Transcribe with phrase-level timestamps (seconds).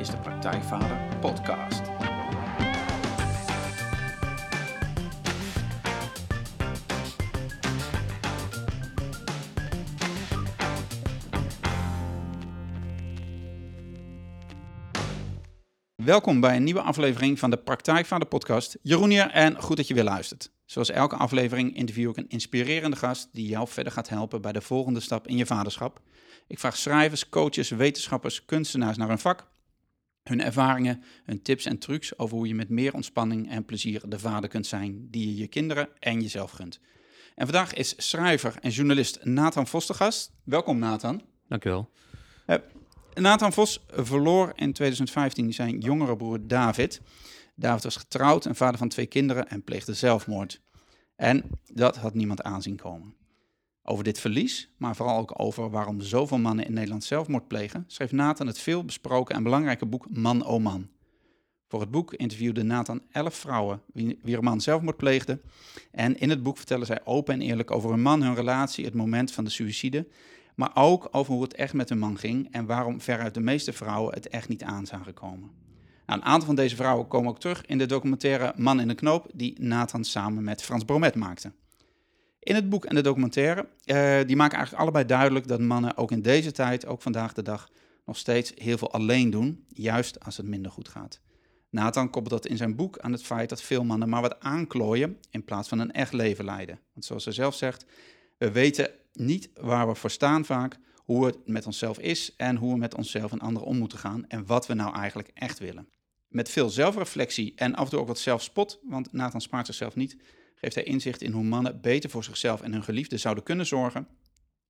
[0.00, 1.82] is de Praktijkvader Podcast.
[16.04, 18.78] Welkom bij een nieuwe aflevering van de Praktijkvader Podcast.
[18.82, 20.52] Jeroen hier en goed dat je weer luistert.
[20.64, 24.60] Zoals elke aflevering interview ik een inspirerende gast die jou verder gaat helpen bij de
[24.60, 26.00] volgende stap in je vaderschap.
[26.46, 29.48] Ik vraag schrijvers, coaches, wetenschappers, kunstenaars naar hun vak,
[30.30, 34.18] hun ervaringen, hun tips en trucs over hoe je met meer ontspanning en plezier de
[34.18, 36.80] vader kunt zijn die je je kinderen en jezelf gunt.
[37.34, 40.32] En vandaag is schrijver en journalist Nathan Vos de gast.
[40.44, 41.22] Welkom Nathan.
[41.48, 41.90] Dankjewel.
[42.46, 42.56] Uh,
[43.14, 47.00] Nathan Vos verloor in 2015 zijn jongere broer David.
[47.54, 50.60] David was getrouwd en vader van twee kinderen en pleegde zelfmoord.
[51.16, 53.14] En dat had niemand aanzien komen.
[53.82, 58.12] Over dit verlies, maar vooral ook over waarom zoveel mannen in Nederland zelfmoord plegen, schreef
[58.12, 60.88] Nathan het veel besproken en belangrijke boek Man o Man.
[61.70, 65.40] Voor het boek interviewde Nathan elf vrouwen wie, wie een man zelfmoord pleegde.
[65.90, 68.94] En in het boek vertellen zij open en eerlijk over hun man, hun relatie, het
[68.94, 70.06] moment van de suïcide.
[70.54, 73.72] Maar ook over hoe het echt met hun man ging en waarom veruit de meeste
[73.72, 75.50] vrouwen het echt niet aan zagen komen.
[76.06, 78.94] Nou, een aantal van deze vrouwen komen ook terug in de documentaire Man in de
[78.94, 81.52] Knoop, die Nathan samen met Frans Bromet maakte.
[82.40, 86.10] In het boek en de documentaire, uh, die maken eigenlijk allebei duidelijk dat mannen ook
[86.10, 87.68] in deze tijd, ook vandaag de dag,
[88.04, 91.20] nog steeds heel veel alleen doen, juist als het minder goed gaat.
[91.70, 95.18] Nathan koppelt dat in zijn boek aan het feit dat veel mannen maar wat aanklooien
[95.30, 96.80] in plaats van een echt leven leiden.
[96.92, 97.84] Want zoals ze zelf zegt,
[98.38, 102.72] we weten niet waar we voor staan vaak, hoe het met onszelf is en hoe
[102.72, 105.88] we met onszelf en anderen om moeten gaan en wat we nou eigenlijk echt willen.
[106.28, 110.16] Met veel zelfreflectie en af en toe ook wat zelfspot, want Nathan spaart zichzelf niet,
[110.60, 114.08] geeft hij inzicht in hoe mannen beter voor zichzelf en hun geliefde zouden kunnen zorgen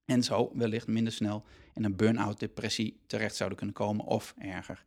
[0.04, 4.84] en zo wellicht minder snel in een burn-out depressie terecht zouden kunnen komen of erger.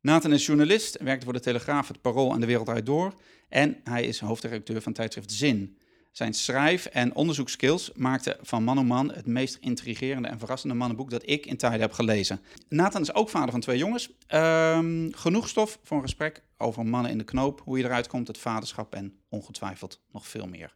[0.00, 3.14] Nathan is journalist, werkte voor de Telegraaf, het Parool en de Wereld Uit Door
[3.48, 5.76] en hij is hoofdredacteur van tijdschrift Zin.
[6.12, 11.10] Zijn schrijf- en onderzoekskills maakten van Man om Man het meest intrigerende en verrassende mannenboek
[11.10, 12.40] dat ik in tijden heb gelezen.
[12.68, 14.10] Nathan is ook vader van twee jongens.
[14.28, 18.28] Um, genoeg stof voor een gesprek over mannen in de knoop, hoe je eruit komt,
[18.28, 20.74] het vaderschap en ongetwijfeld nog veel meer.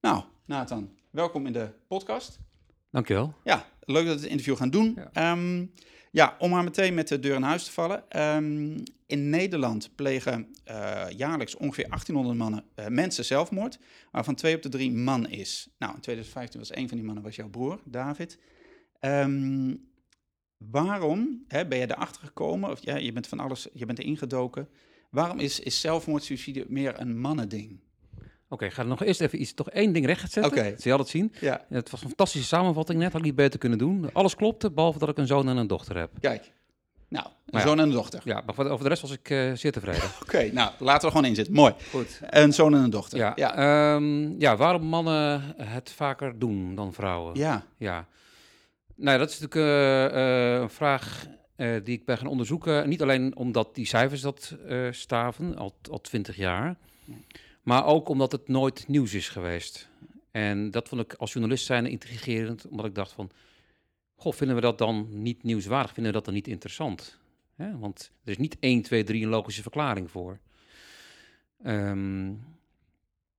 [0.00, 2.38] Nou, Nathan, welkom in de podcast.
[2.90, 3.34] Dankjewel.
[3.44, 4.98] Ja, leuk dat we het interview gaan doen.
[5.12, 5.32] Ja.
[5.32, 5.72] Um,
[6.14, 8.04] ja, om maar meteen met de deur in huis te vallen.
[8.36, 13.78] Um, in Nederland plegen uh, jaarlijks ongeveer 1800 mannen, uh, mensen zelfmoord,
[14.10, 15.68] waarvan twee op de drie man is.
[15.78, 18.38] Nou, in 2015 was een van die mannen was jouw broer, David.
[19.00, 19.88] Um,
[20.58, 24.68] waarom hè, ben je erachter gekomen, of ja, je bent van alles, je bent ingedoken.
[25.10, 27.80] Waarom is, is zelfmoord, suicide meer een mannending?
[28.54, 30.52] Oké, okay, ga er nog eerst even iets, toch één ding recht zetten.
[30.52, 30.70] Okay.
[30.70, 31.32] Dat je het zien.
[31.40, 31.64] Ja.
[31.68, 34.10] Het was een fantastische samenvatting net, had ik niet beter kunnen doen.
[34.12, 36.10] Alles klopte, behalve dat ik een zoon en een dochter heb.
[36.20, 36.52] Kijk,
[37.08, 38.20] nou, een ja, zoon en een dochter.
[38.24, 40.02] Ja, maar over de rest was ik uh, zeer tevreden.
[40.22, 41.54] Oké, okay, nou, laten we gewoon in zitten.
[41.54, 41.74] Mooi.
[41.90, 42.20] Goed.
[42.30, 43.18] Een zoon en een dochter.
[43.18, 43.94] Ja, ja.
[43.94, 47.34] Um, ja waarom mannen het vaker doen dan vrouwen?
[47.34, 47.64] Ja.
[47.76, 48.06] Ja.
[48.94, 51.26] Nou, dat is natuurlijk uh, uh, een vraag
[51.56, 52.88] die ik ben gaan onderzoeken.
[52.88, 54.56] Niet alleen omdat die cijfers dat
[54.90, 56.76] staven, al, al 20 jaar...
[57.64, 59.88] Maar ook omdat het nooit nieuws is geweest.
[60.30, 63.30] En dat vond ik als journalist zijn intrigerend, omdat ik dacht van...
[64.16, 65.92] Goh, vinden we dat dan niet nieuwswaardig?
[65.92, 67.18] Vinden we dat dan niet interessant?
[67.56, 70.38] Want er is niet 1, 2, 3 een logische verklaring voor.
[71.66, 72.44] Um,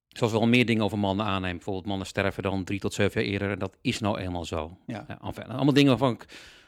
[0.10, 1.56] zoals we al meer dingen over mannen aannemen.
[1.56, 3.52] Bijvoorbeeld mannen sterven dan drie tot zeven jaar eerder.
[3.52, 4.78] En dat is nou eenmaal zo.
[4.88, 5.06] Ja.
[5.48, 6.26] Allemaal dingen waarvan ik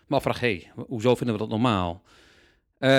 [0.07, 0.39] me afvraag...
[0.39, 2.01] hé, hey, hoezo vinden we dat normaal?
[2.79, 2.89] Uh,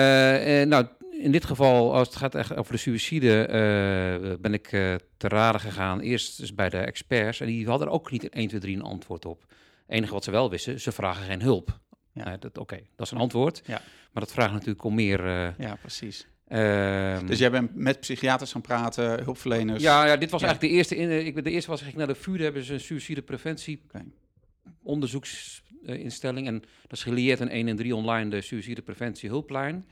[0.63, 0.87] nou,
[1.19, 5.27] in dit geval, als het gaat echt over de suïcide, uh, ben ik uh, te
[5.27, 5.99] raden gegaan.
[5.99, 7.39] Eerst dus bij de experts.
[7.39, 9.41] En die hadden er ook niet 1, 2, 3 een antwoord op.
[9.41, 11.79] Het enige wat ze wel wisten, ze vragen geen hulp.
[12.13, 12.27] Ja.
[12.27, 13.61] Uh, Oké, okay, dat is een antwoord.
[13.65, 13.81] Ja.
[14.11, 15.25] Maar dat vraagt natuurlijk om meer...
[15.57, 16.27] ja, precies.
[16.47, 19.83] ehm, dus jij bent met psychiaters gaan praten, hulpverleners?
[19.83, 20.47] Ja, ja dit was ja.
[20.47, 20.95] eigenlijk de eerste.
[20.95, 24.05] In, ik ben de eerste was ik naar de VU, hebben ze een suïcidepreventie okay.
[24.83, 26.47] onderzoeksinstelling.
[26.47, 29.85] En dat is gelieerd aan 1 en 3 online, de suïcidepreventie hulplijn.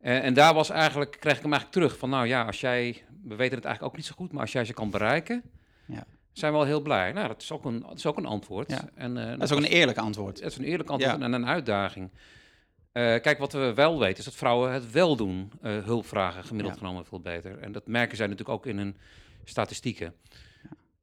[0.00, 3.04] En, en, daar was eigenlijk, kreeg ik hem eigenlijk terug van, nou ja, als jij,
[3.22, 5.42] we weten het eigenlijk ook niet zo goed, maar als jij ze kan bereiken,
[5.86, 6.04] ja.
[6.32, 7.12] zijn we wel heel blij.
[7.12, 8.70] Nou, dat is ook een, dat is ook een antwoord.
[8.70, 8.88] Ja.
[8.94, 10.40] En, uh, dat is ook een eerlijk antwoord.
[10.42, 11.24] Dat is een eerlijk antwoord ja.
[11.24, 12.10] en een uitdaging.
[12.92, 16.74] Uh, kijk, wat we wel weten is dat vrouwen het wel doen, uh, hulpvragen gemiddeld
[16.74, 16.80] ja.
[16.80, 17.58] genomen veel beter.
[17.58, 18.96] En dat merken zij natuurlijk ook in hun
[19.44, 20.14] statistieken.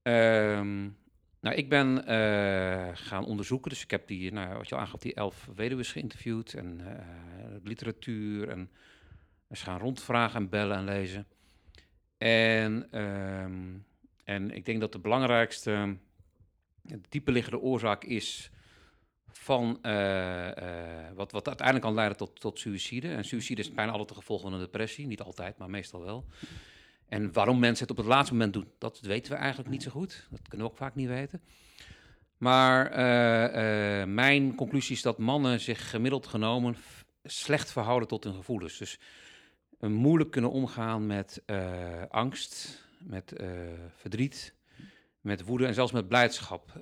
[0.03, 0.97] Um,
[1.45, 4.99] nou, ik ben uh, gaan onderzoeken, dus ik heb die, nou, wat je al aangaf,
[4.99, 8.69] die elf weduwen geïnterviewd en uh, literatuur en
[9.49, 11.27] eens gaan rondvragen en bellen en lezen.
[12.17, 13.85] En, um,
[14.23, 15.97] en ik denk dat de belangrijkste,
[16.81, 18.51] de dieperliggende oorzaak is
[19.27, 23.07] van eh, eh, wat, wat uiteindelijk kan leiden tot, tot suïcide.
[23.07, 25.07] En suïcide is bijna altijd de gevolg van een depressie.
[25.07, 26.25] Niet altijd, maar meestal wel.
[27.07, 29.91] En waarom mensen het op het laatste moment doen, dat weten we eigenlijk niet zo
[29.91, 30.27] goed.
[30.29, 31.41] Dat kunnen we ook vaak niet weten.
[32.37, 36.75] Maar eh, eh, mijn conclusie is dat mannen zich gemiddeld genomen
[37.23, 38.77] slecht verhouden tot hun gevoelens.
[38.77, 38.99] Dus
[39.79, 41.43] eh, moeilijk kunnen omgaan met
[42.09, 43.33] angst, met
[43.95, 44.53] verdriet,
[45.21, 46.79] met woede en zelfs met blijdschap.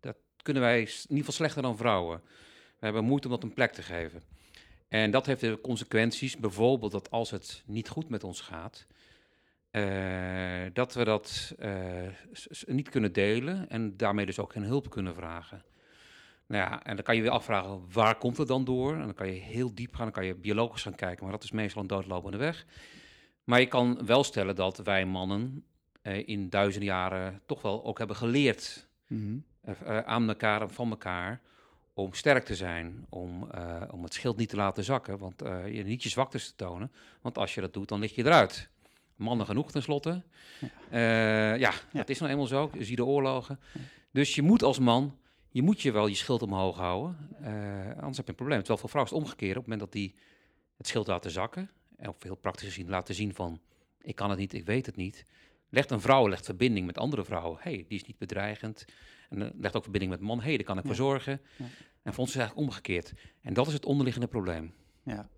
[0.00, 2.20] Dat kunnen wij in ieder geval slechter dan vrouwen.
[2.78, 4.22] We hebben moeite om dat een plek te geven.
[4.88, 8.86] En dat heeft de consequenties, bijvoorbeeld dat als het niet goed met ons gaat,
[9.70, 12.08] eh, dat we dat eh,
[12.66, 15.62] niet kunnen delen en daarmee dus ook geen hulp kunnen vragen.
[16.46, 18.92] Nou ja, en dan kan je weer afvragen, waar komt het dan door?
[18.92, 21.44] En dan kan je heel diep gaan, dan kan je biologisch gaan kijken, maar dat
[21.44, 22.66] is meestal een doodlopende weg.
[23.44, 25.64] Maar je kan wel stellen dat wij mannen
[26.02, 29.38] eh, in duizenden jaren toch wel ook hebben geleerd Mhm.
[30.04, 31.40] aan elkaar en van elkaar
[31.98, 35.74] om sterk te zijn, om, eh, om het schild niet te laten zakken, want eh,
[35.74, 38.68] je niet je zwaktes te tonen, want als je dat doet, dan lig je eruit.
[39.16, 40.22] Mannen genoeg tenslotte.
[40.90, 42.70] Ja, ja dat is nou eenmaal zo.
[42.72, 43.60] Je ziet de oorlogen.
[44.10, 45.18] Dus je moet als man,
[45.50, 47.16] je moet je wel je schild omhoog houden,
[47.96, 48.58] anders heb je een probleem.
[48.58, 49.56] Terwijl voor vrouwen is het omgekeerd.
[49.56, 50.14] Op het moment dat die
[50.76, 53.60] het schild laten zakken, en of heel praktisch gezien laten zien van,
[54.02, 55.24] ik kan het niet, ik weet het niet,
[55.68, 57.58] legt een vrouw legt verbinding met andere vrouwen.
[57.60, 58.84] hey, die is niet bedreigend.
[59.28, 60.40] En legt ook verbinding met man.
[60.40, 61.40] hey, daar kan ik voor zorgen.
[61.56, 61.64] Ja.
[62.08, 63.12] En voor ons is het eigenlijk omgekeerd.
[63.42, 64.74] En dat is het onderliggende probleem.
[65.02, 65.28] Ja.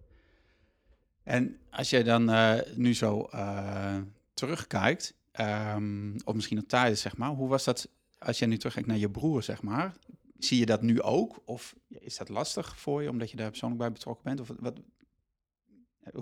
[1.22, 3.96] En als jij dan eh, nu zo eh,
[4.34, 7.88] terugkijkt, ehm, of misschien op tijden, zeg maar, hoe was dat
[8.18, 9.96] als jij nu terugkijkt naar je broer, zeg maar?
[10.38, 11.42] Zie je dat nu ook?
[11.44, 14.40] Of is dat lastig voor je, omdat je daar persoonlijk bij betrokken bent?
[14.40, 14.80] Of wat, wat-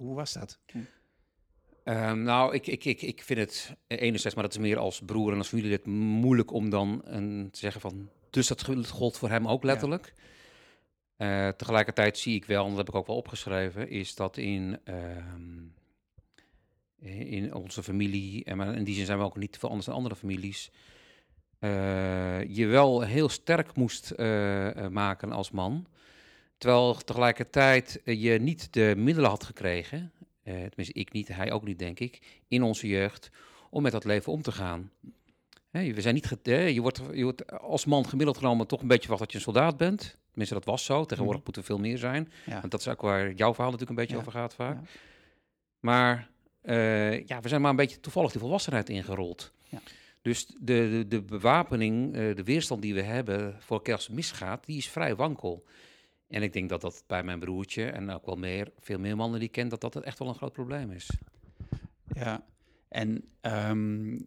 [0.03, 0.59] hoe was dat?
[1.85, 5.33] Ehm, nou, ik, ik, ik, ik vind het enerzijds, maar dat is meer als broer
[5.33, 9.49] en als familielid, moeilijk om dan een, te zeggen van, dus dat gold voor hem
[9.49, 10.15] ook letterlijk.
[11.19, 14.79] Eh, tegelijkertijd zie ik wel, en dat heb ik ook wel opgeschreven, is dat in,
[14.85, 15.67] ehm,
[17.29, 20.17] in onze familie, en in die zin zijn we ook niet veel anders dan andere
[20.17, 20.71] families,
[21.59, 25.87] eh, je wel heel sterk moest eh, eh, maken als man.
[26.59, 30.13] Terwijl tegelijkertijd eh, je niet de middelen had gekregen,
[30.43, 33.31] eh, tenminste ik niet, hij ook niet denk ik, in onze jeugd,
[33.71, 34.91] om met dat leven om te gaan.
[35.71, 39.23] We zijn niet je, wordt, je wordt als man gemiddeld genomen toch een beetje verwacht
[39.23, 40.17] dat je een soldaat bent.
[40.39, 41.05] Tenminste, dat was zo.
[41.05, 41.51] Tegenwoordig Mhm.
[41.51, 42.33] moet er veel meer zijn.
[42.47, 42.61] Ja.
[42.61, 44.21] Want dat is ook waar jouw verhaal natuurlijk een beetje Ja.
[44.21, 44.77] over gaat vaak.
[44.81, 44.87] Ja.
[45.81, 46.31] Maar
[46.63, 49.53] eh, ja, we zijn maar een beetje toevallig die volwassenheid ingerold.
[49.69, 49.79] Ja.
[50.23, 54.77] Dus de, de, de bewapening, eh, de weerstand die we hebben voor het misgaat, die
[54.77, 55.65] is vrij wankel.
[56.29, 59.39] En ik denk dat dat bij mijn broertje en ook wel meer, veel meer mannen
[59.39, 61.11] die ik ken, dat dat echt wel een groot probleem is.
[62.15, 62.45] Ja,
[62.89, 64.19] en ehm,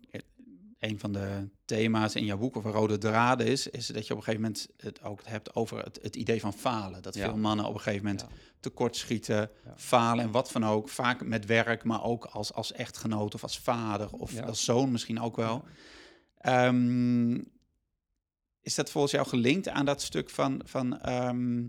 [0.82, 4.20] een van de thema's in jouw boek of rode draden is, is dat je op
[4.20, 7.02] een gegeven moment het ook hebt over het, het idee van falen.
[7.02, 7.26] Dat Ja.
[7.28, 8.36] veel mannen op een gegeven moment Ja.
[8.60, 9.74] tekortschieten, Ja.
[9.76, 10.90] falen en wat van ook.
[10.90, 15.20] Vaak met werk, maar ook als, als echtgenoot of als vader of als zoon misschien
[15.22, 15.64] ook wel.
[16.38, 17.34] Ehm,
[18.62, 21.64] is dat volgens jou gelinkt aan dat stuk van, van ehm,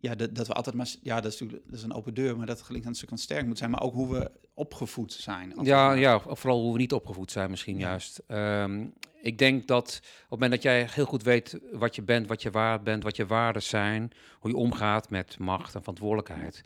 [0.00, 2.36] ja, dat, dat we altijd maar, ja, dat is natuurlijk dat is een open deur,
[2.36, 5.12] maar dat gelinkt aan het stuk van sterk moet zijn, maar ook hoe we opgevoed
[5.12, 5.52] zijn.
[5.62, 7.88] Ja, ja, vooral hoe we niet opgevoed zijn misschien Ja.
[7.88, 8.22] juist.
[8.26, 8.86] Ehm,
[9.20, 12.42] ik denk dat op het moment dat jij heel goed weet wat je bent, wat
[12.42, 16.62] je waard bent, wat je waarden zijn, hoe je omgaat met macht en verantwoordelijkheid,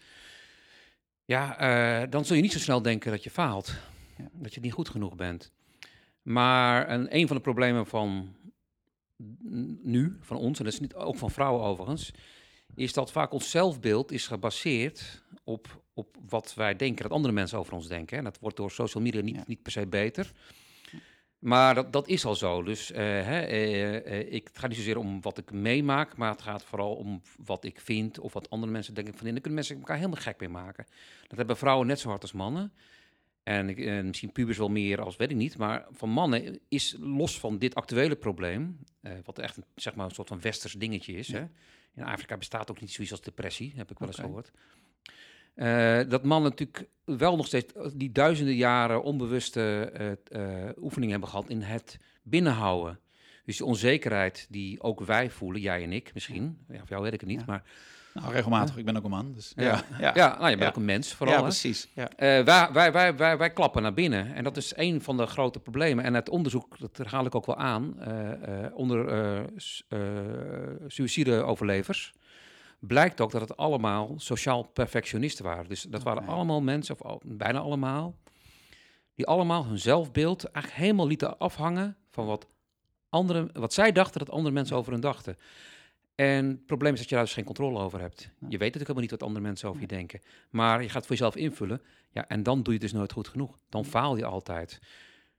[1.25, 3.75] ja, eh, dan zul je niet zo snel denken dat je faalt,
[4.17, 4.29] Ja.
[4.33, 5.53] dat je niet goed genoeg bent.
[6.23, 8.35] Maar een, een van de problemen van
[9.83, 12.13] nu, van ons, en dat is niet, ook van vrouwen overigens,
[12.81, 17.59] is dat vaak ons zelfbeeld is gebaseerd op, op wat wij denken dat andere mensen
[17.59, 18.19] over ons denken.
[18.19, 19.45] En dat wordt door social media niet, Ja.
[19.47, 20.33] niet per se beter.
[21.39, 22.63] Maar dat, dat is al zo.
[22.63, 26.31] Dus eh, hè, eh, eh, ik, het gaat niet zozeer om wat ik meemaak, maar
[26.31, 29.27] het gaat vooral om wat ik vind of wat andere mensen denken van.
[29.27, 30.87] En daar kunnen mensen elkaar helemaal gek mee maken.
[31.29, 32.73] Dat hebben vrouwen net zo hard als mannen.
[33.43, 33.67] En
[34.07, 35.59] misschien pubers wel meer als weet ik niet.
[35.59, 38.79] Maar van mannen is los van dit actuele probleem,
[39.25, 41.27] wat echt een, zeg maar een soort van westers dingetje is.
[41.27, 41.39] Ja.
[41.39, 41.47] Hè?
[41.95, 44.53] In Afrika bestaat ook niet zoiets als depressie, heb ik wel eens gehoord.
[45.55, 49.91] Eh, dat mannen natuurlijk wel nog steeds eh, die duizenden jaren onbewuste
[50.31, 53.01] eh, eh, oefeningen hebben gehad in het binnenhouden.
[53.51, 56.59] Dus die onzekerheid die ook wij voelen, jij en ik misschien.
[56.69, 57.45] Ja, voor jou weet ik het niet, Ja.
[57.47, 57.63] maar
[58.15, 59.33] Nou, regelmatig, ik ben ook een man.
[59.33, 59.83] Dus, Ja.
[59.99, 60.37] ja, ja.
[60.39, 61.37] nou, je bent ook een mens vooral.
[61.37, 61.89] Ja, precies.
[61.95, 62.09] Ja.
[62.09, 64.35] Eh, wij, wij, wij, wij, wij klappen naar binnen.
[64.35, 66.05] En dat is een van de grote problemen.
[66.05, 69.99] En het onderzoek, dat haal ik ook wel aan, eh, eh, onder eh s- eh,
[70.87, 72.13] suïcideoverlevers,
[72.79, 75.69] blijkt ook dat het allemaal sociaal perfectionisten waren.
[75.69, 78.15] Dus dat waren allemaal mensen, of al- bijna allemaal,
[79.15, 82.47] die allemaal hun zelfbeeld eigenlijk helemaal lieten afhangen van wat
[83.11, 85.37] andere, wat zij dachten dat andere mensen over hun dachten.
[86.15, 88.19] En het probleem is dat je daar dus geen controle over hebt.
[88.21, 90.21] Je weet natuurlijk helemaal niet wat andere mensen over je denken.
[90.51, 91.83] Maar je gaat voor jezelf invullen.
[92.11, 93.59] Ja, en dan doe je het dus nooit goed genoeg.
[93.69, 94.79] Dan faal je altijd.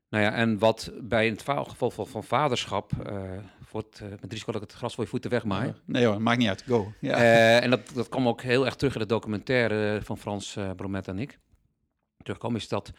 [0.09, 4.09] Nou ja, en wat bij het va- geval van, van vaderschap, eh voor het, eh,
[4.09, 5.73] met het risico dat ik het gras voor je voeten wegmaai.
[5.85, 6.61] Nee hoor, maakt niet uit.
[6.67, 6.93] Go.
[6.99, 7.15] Ja.
[7.17, 11.07] Eh, en dat, dat kwam ook heel erg terug in de documentaire van Frans Bromet
[11.07, 11.39] en ik.
[12.23, 12.91] Terugkwam is dat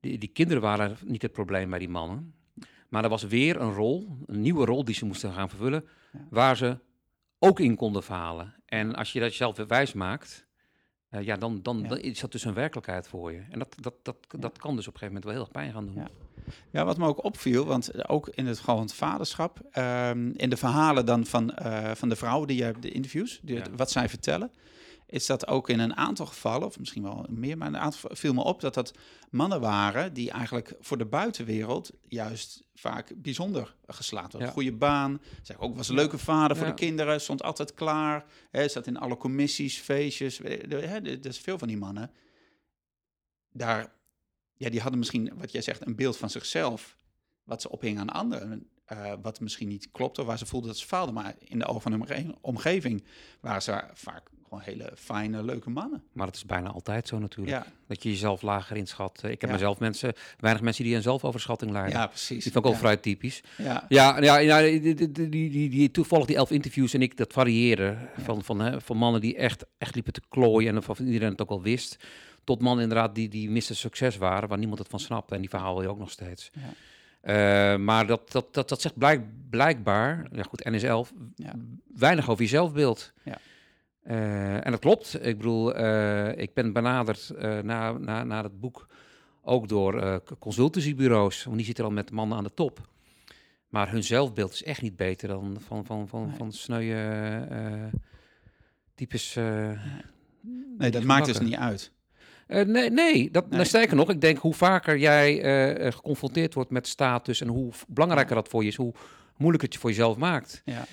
[0.00, 2.34] die, die kinderen waren niet het probleem bij die mannen.
[2.90, 6.18] Maar er was weer een rol, een nieuwe rol die ze moesten gaan vervullen, Ja.
[6.30, 6.78] waar ze
[7.38, 8.54] ook in konden falen.
[8.66, 10.46] En als je dat jezelf weer wijs maakt,
[11.08, 11.88] eh, ja, dan, dan, Ja.
[11.88, 13.42] dan is dat dus een werkelijkheid voor je.
[13.50, 15.72] En dat, dat, dat, dat kan dus op een gegeven moment wel heel erg pijn
[15.72, 15.94] gaan doen.
[15.94, 16.08] Ja.
[16.70, 20.50] Ja, wat me ook opviel, want ook in het geval van het vaderschap, ehm, in
[20.50, 23.90] de verhalen dan van, eh, van de vrouwen die je hebt, de interviews, die, wat
[23.90, 24.52] zij vertellen,
[25.10, 28.34] is dat ook in een aantal gevallen, of misschien wel meer, maar een aantal viel
[28.34, 28.94] me op dat dat
[29.30, 34.46] mannen waren die eigenlijk voor de buitenwereld juist vaak bijzonder geslaagd waren.
[34.46, 34.52] Ja.
[34.52, 36.72] Goede baan, zeg ook was een leuke vader voor Ja.
[36.72, 41.58] de kinderen, stond altijd klaar, hè, zat in alle commissies, feestjes, hè, er is veel
[41.58, 42.10] van die mannen.
[43.52, 43.92] Daar
[44.56, 46.98] ja, die hadden misschien, wat jij zegt, een beeld van zichzelf.
[47.44, 48.68] Wat ze ophingen aan anderen.
[48.84, 51.14] eh, wat misschien niet klopte, waar ze voelden dat ze faalden.
[51.14, 53.04] Maar in de ogen van hun omge- omgeving
[53.40, 56.02] waren ze vaak gewoon hele fijne, leuke mannen.
[56.12, 57.56] Maar dat is bijna altijd zo natuurlijk.
[57.56, 59.22] Ja, Dat je jezelf lager inschat.
[59.22, 59.56] Ik heb Ja.
[59.56, 61.98] mezelf mensen, weinig mensen die een zelfoverschatting leiden.
[61.98, 62.42] ja precies.
[62.44, 62.80] Die vond ik ook ja.
[62.84, 63.42] vrij typisch.
[63.56, 67.96] Ja, Ja, ja, die, die, die, die, toevallig die elf interviews en ik, dat varieerde.
[68.18, 71.42] Van, van, hè, van mannen die echt, echt liepen te klooien en van iedereen het
[71.42, 71.96] ook al wist.
[72.44, 73.60] Tot mannen inderdaad die, die Mr.
[73.62, 75.34] Succes waren, waar niemand het van snapte.
[75.34, 76.50] En die verhaal wil je ook nog steeds.
[76.52, 76.60] Ja.
[77.20, 81.52] Eh, maar dat, dat, dat, dat zegt blijk, blijkbaar, ja goed, NS11, Ja.
[81.94, 83.12] weinig over je zelfbeeld.
[83.22, 83.38] Ja.
[84.02, 85.26] Eh, en dat klopt.
[85.26, 88.86] Ik bedoel, eh, ik ben benaderd eh, na, na, na het boek
[89.42, 91.44] ook door consultancybureaus.
[91.44, 92.88] Want die zitten al met mannen aan de top.
[93.68, 96.36] Maar hun zelfbeeld is echt niet beter dan van, van, van, Nee.
[96.36, 97.90] van sneuwe
[98.94, 99.36] types.
[99.36, 99.70] eh,
[100.78, 101.92] nee, dat maakt dus niet uit.
[102.46, 103.64] nee, nee, dat, Nee.
[103.64, 108.48] sterker nog, ik denk hoe vaker jij geconfronteerd wordt met status en hoe belangrijker dat
[108.48, 108.92] voor je is, hoe
[109.36, 110.62] moeilijker het je voor jezelf maakt.
[110.64, 110.84] Ja,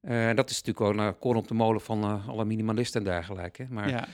[0.00, 3.06] Eh, dat is natuurlijk ook een koren op de molen van eh, alle minimalisten en
[3.06, 3.66] dergelijke.
[3.68, 4.08] Maar ja,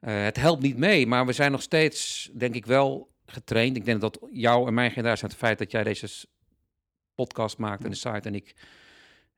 [0.00, 3.76] eh, het helpt niet mee, maar we zijn nog steeds, denk ik, wel getraind.
[3.76, 6.26] Ik denk dat jou en mijn generatie, het feit dat jij deze
[7.14, 8.54] podcast maakt en de site en ik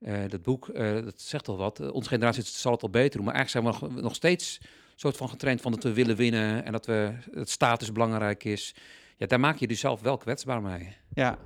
[0.00, 1.80] eh, dat boek, eh, dat zegt al wat.
[1.80, 4.60] Eh, onze generatie zal het al beter doen, maar eigenlijk zijn we nog, nog steeds
[4.94, 8.74] soort van getraind van dat we willen winnen en dat we het status belangrijk is.
[9.16, 10.96] Ja, daar maak je dus zelf wel kwetsbaar mee.
[11.14, 11.38] ja.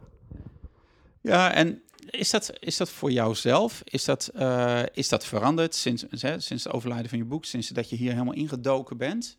[1.22, 3.82] Ja, en is dat, is dat voor jou zelf?
[3.84, 7.44] Is dat, eh, is dat veranderd sinds, hè, sinds het overlijden van je boek?
[7.44, 9.38] Sinds dat je hier helemaal ingedoken bent?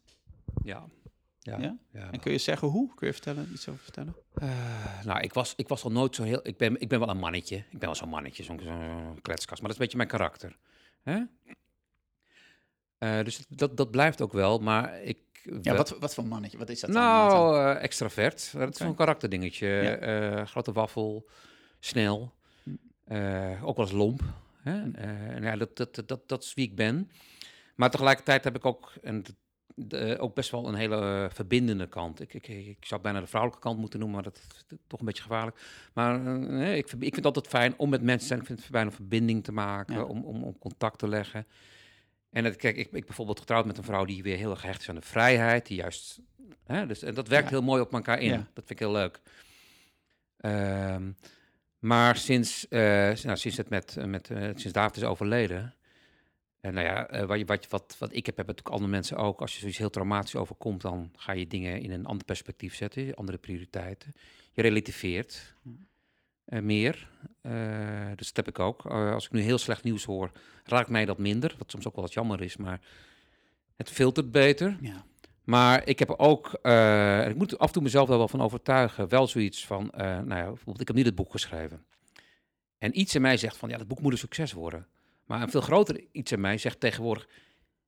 [0.63, 0.85] Ja.
[1.39, 1.59] Ja.
[1.59, 1.77] Ja?
[1.93, 2.11] ja.
[2.11, 2.93] En kun je zeggen hoe?
[2.95, 4.15] Kun je vertellen, iets over vertellen?
[4.33, 6.39] Eh, nou, ik was, ik was al nooit zo heel...
[6.43, 7.55] Ik ben, ik ben wel een mannetje.
[7.55, 8.59] Ik ben wel zo'n mannetje, zo'n
[9.21, 9.61] kletskast.
[9.61, 10.57] Maar dat is een beetje mijn karakter.
[11.01, 11.21] Hè?
[12.97, 15.17] Eh, dus dat, dat blijft ook wel, maar ik...
[15.61, 16.57] Ja, wat, wat voor mannetje?
[16.57, 17.01] Wat is dat dan?
[17.01, 18.51] Nou, extravert.
[18.53, 18.83] Dat is Oké.
[18.83, 19.67] zo'n karakterdingetje.
[19.67, 20.45] Ja.
[20.45, 21.29] Grote waffel,
[21.79, 22.33] snel.
[23.11, 24.21] Eh, ook wel eens lomp.
[24.61, 24.81] Hè?
[24.81, 24.95] Hm.
[24.95, 27.09] Eh, en ja, dat, dat, dat, dat is wie ik ben.
[27.75, 29.23] Maar tegelijkertijd heb ik ook, en
[29.75, 32.21] de- ook best wel een hele eh, verbindende kant.
[32.21, 35.05] Ik, ik, ik zou bijna de vrouwelijke kant moeten noemen, maar dat is toch een
[35.05, 35.57] beetje gevaarlijk.
[35.93, 38.39] Maar eh, ik, vind- ik vind het altijd fijn om met mensen te zijn.
[38.39, 40.03] Ik vind het verbinding te maken, Ja.
[40.03, 41.47] om, om, om contact te leggen.
[42.29, 44.81] En het, kijk, ik, ik bijvoorbeeld getrouwd met een vrouw die weer heel erg gehecht
[44.81, 45.65] is aan de vrijheid.
[45.67, 46.19] Die juist,
[46.65, 47.55] hè, dus, en dat werkt Ja.
[47.55, 48.29] heel mooi op elkaar in.
[48.31, 48.37] Ja.
[48.37, 49.21] Dat vind ik heel leuk.
[50.37, 51.11] Ehm,
[51.81, 52.79] maar sinds, eh,
[53.23, 55.75] nou, sinds, het met, met, eh, sinds David is overleden...
[56.61, 59.41] En nou ja, eh, wat, wat, wat, wat ik heb, hebben natuurlijk andere mensen ook.
[59.41, 63.15] Als je zoiets heel traumatisch overkomt, dan ga je dingen in een ander perspectief zetten,
[63.15, 64.13] andere prioriteiten.
[64.51, 65.55] Je relativeert
[66.45, 67.09] eh, meer.
[67.41, 67.51] Eh,
[68.15, 68.85] dus dat heb ik ook.
[68.85, 70.31] Eh, als ik nu heel slecht nieuws hoor,
[70.63, 71.55] raakt mij dat minder.
[71.57, 72.81] Wat soms ook wel wat jammer is, maar
[73.75, 74.77] het filtert beter.
[74.81, 75.05] Ja.
[75.43, 79.09] Maar ik heb ook, eh, ik moet af en toe mezelf daar wel van overtuigen,
[79.09, 81.85] wel zoiets van, eh, nou ja, bijvoorbeeld, ik heb niet het boek geschreven.
[82.77, 84.87] En iets in mij zegt van, ja, dat boek moet een succes worden.
[85.25, 87.27] Maar een veel groter iets in mij zegt tegenwoordig,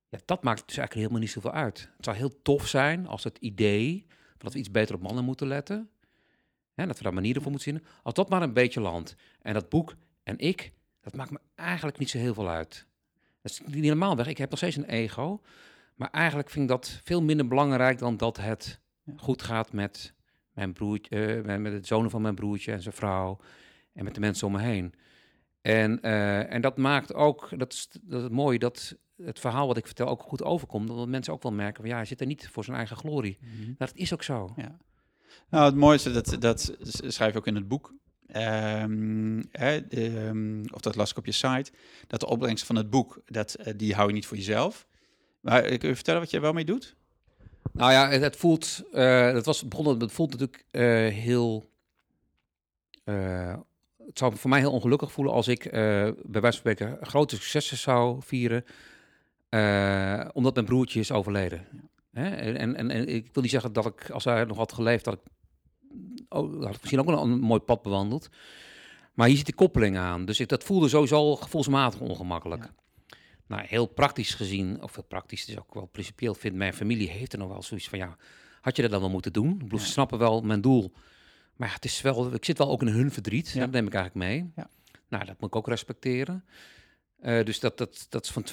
[0.10, 1.90] ja, dat maakt dus eigenlijk helemaal niet zoveel uit.
[1.96, 4.06] Het zou heel tof zijn als het idee
[4.38, 5.90] dat we iets beter op mannen moeten letten,
[6.74, 9.16] hè, dat we daar manieren voor moeten zien, als dat maar een beetje landt.
[9.42, 12.86] En dat boek en ik, dat maakt me eigenlijk niet zo heel veel uit.
[13.42, 14.28] Dat is niet helemaal weg.
[14.28, 15.42] Ik heb nog steeds een ego.
[15.96, 19.14] Maar eigenlijk vind ik dat veel minder belangrijk dan dat het Ja.
[19.18, 20.14] goed gaat met
[20.54, 23.40] mijn broertje, eh, met, het zonen van mijn broertje en zijn vrouw
[23.94, 24.94] en met de mensen om me heen.
[25.62, 29.78] En, eh, en dat maakt ook, dat is, dat is mooi, dat het verhaal wat
[29.78, 30.88] ik vertel ook goed overkomt.
[30.88, 33.38] Dat mensen ook wel merken van ja, hij zit er niet voor zijn eigen glorie.
[33.42, 33.72] Mhm.
[33.78, 34.54] Dat is ook zo.
[34.56, 34.78] Ja.
[35.50, 36.76] Nou, het mooiste, dat, dat
[37.08, 37.94] schrijf je ook in het boek.
[38.28, 41.72] ehm, ehm, of dat las ik op je site,
[42.08, 44.88] dat de opbrengst van het boek, dat, eh, die hou je niet voor jezelf.
[45.44, 46.96] Maar eh, kun je vertellen wat je wel mee doet?
[47.72, 50.84] Nou ja, het, het voelt, eh het was begonnen, het voelt natuurlijk eh,
[51.14, 51.72] heel,
[53.04, 57.78] het zou voor mij heel ongelukkig voelen als ik bij wijze van spreken grote successen
[57.78, 58.66] zou vieren,
[60.34, 61.68] omdat mijn broertje is overleden.
[62.12, 62.30] Hè?
[62.30, 65.14] En, en, en ik wil niet zeggen dat ik, als hij nog had geleefd, dat
[65.14, 65.20] ik,
[66.30, 68.30] oh, had ik misschien ook een mooi pad bewandeld.
[69.14, 70.26] Maar hier zit die koppeling aan.
[70.26, 72.72] Dus ik, dat voelde sowieso al gevoelsmatig ongemakkelijk.
[73.56, 77.10] Nou, heel praktisch gezien, of heel praktisch, het is ook wel principieel, vindt mijn familie
[77.10, 78.18] heeft er nog wel zoiets van, ja,
[78.62, 79.52] had je dat dan wel moeten doen?
[79.52, 80.94] Ik bedoel, ze snappen wel mijn doel.
[81.56, 83.50] Maar ja, het is wel, ik zit wel ook in hun verdriet.
[83.50, 83.60] Ja.
[83.60, 84.52] Dat neem ik eigenlijk mee.
[84.56, 84.70] Ja.
[85.08, 86.46] Nou, dat moet ik ook respecteren.
[87.20, 88.48] Eh, dus dat, dat, dat is van 2-1.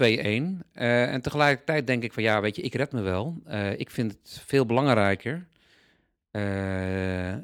[0.73, 3.41] Eh, en tegelijkertijd denk ik van, ja, weet je, ik red me wel.
[3.45, 5.49] Eh, ik vind het veel belangrijker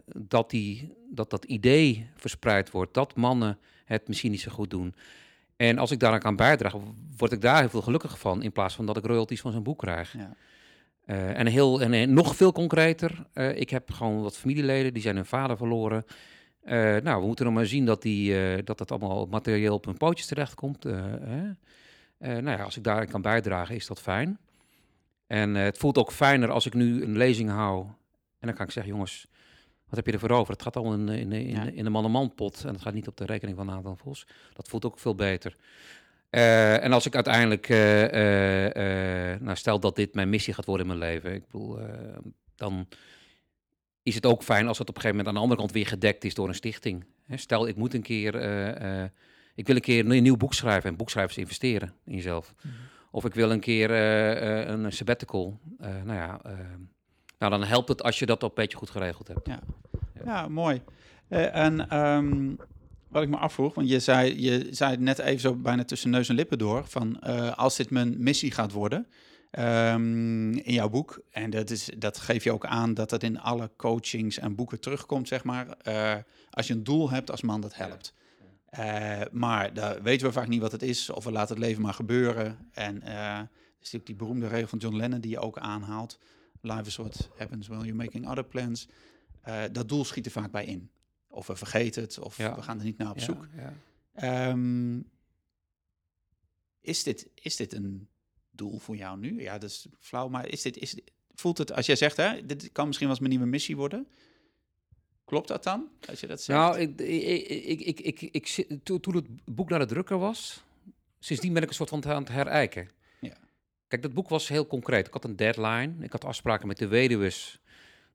[0.07, 2.95] dat, die, dat dat idee verspreid wordt.
[2.95, 4.95] Dat mannen het misschien niet zo goed doen.
[5.57, 6.81] En als ik daaraan kan bijdragen,
[7.17, 8.43] word ik daar heel veel gelukkiger van.
[8.43, 10.13] In plaats van dat ik royalties van zijn boek krijg.
[10.13, 10.37] Ja.
[11.05, 15.03] Eh, en, heel, en eh, nog veel concreter, eh, ik heb gewoon wat familieleden, die
[15.03, 16.05] zijn hun vader verloren.
[16.63, 19.97] Eh, nou, we moeten nog maar zien dat, die, dat dat allemaal materieel op hun
[19.97, 20.83] pootjes terechtkomt.
[20.83, 21.51] hè.
[22.19, 24.39] Nou ja, als ik daarin kan bijdragen, is dat fijn.
[25.27, 27.87] En het voelt ook fijner als ik nu een lezing hou.
[28.39, 29.27] En dan kan ik zeggen, jongens,
[29.87, 30.53] wat heb je ervoor over?
[30.53, 31.63] Het gaat allemaal in, in, in, Ja.
[31.65, 32.65] in de man-en-man pot.
[32.65, 34.27] En het gaat niet op de rekening van Nathan Vos.
[34.53, 35.57] Dat voelt ook veel beter.
[36.31, 40.65] Eh, en als ik uiteindelijk, eh, eh, eh, nou stel dat dit mijn missie gaat
[40.65, 41.89] worden in mijn leven, ik bedoel, eh,
[42.57, 42.89] dan
[44.03, 45.87] is het ook fijn als het op een gegeven moment aan de andere kant weer
[45.87, 47.05] gedekt is door een stichting.
[47.27, 49.11] Hè, stel, ik moet een keer, eh, eh,
[49.55, 52.55] ik wil een keer een nieuw boek schrijven en boekschrijvers investeren in jezelf.
[53.11, 55.59] Of ik wil een keer eh, eh, een sabbatical.
[55.79, 56.53] Eh, nou ja, eh,
[57.39, 59.49] nou dan helpt het als je dat ook een beetje goed geregeld hebt.
[60.25, 60.83] Ja, mooi.
[61.29, 62.55] Eh, en ehm,
[63.09, 66.11] wat ik me afvroeg, want je zei, je zei het net even zo bijna tussen
[66.11, 69.07] neus en lippen door, van eh, als dit mijn missie gaat worden
[69.51, 73.41] ehm, in jouw boek, en dat, is, dat geef je ook aan dat dat in
[73.41, 76.15] alle coachings en boeken terugkomt, zeg maar, eh,
[76.51, 78.15] als je een doel hebt als man, dat helpt.
[79.33, 81.95] Maar daar weten we vaak niet wat het is, of we laten het leven maar
[81.95, 82.59] gebeuren.
[82.73, 83.03] En
[83.87, 86.19] is natuurlijk die beroemde regel van John Lennon die je ook aanhaalt.
[86.67, 88.89] Life is what happens while you're making other plans.
[89.41, 90.91] Eh, dat doel schiet er vaak bij in.
[91.29, 92.55] Of we vergeten het, of Ja.
[92.55, 93.47] we gaan er niet naar op Ja, zoek.
[93.57, 93.73] ja.
[94.15, 95.01] Ehm,
[96.81, 98.09] is, dit, is dit een
[98.51, 99.43] doel voor jou nu?
[99.43, 102.47] Ja, dat is flauw, maar is dit, is dit- voelt het, als jij zegt, hè,
[102.47, 104.09] dit kan misschien wel eens mijn nieuwe missie worden.
[105.25, 106.59] Klopt dat dan, als je dat zegt?
[106.59, 110.19] Nou, ik, ik, ik, ik, ik, ik, zit- toen, toen het boek naar de drukker
[110.19, 110.63] was,
[111.19, 112.89] sindsdien ben ik een soort van aan het herijken.
[113.89, 115.07] Kijk, dat boek was heel concreet.
[115.07, 115.93] Ik had een deadline.
[116.01, 117.61] Ik had afspraken met de weduws.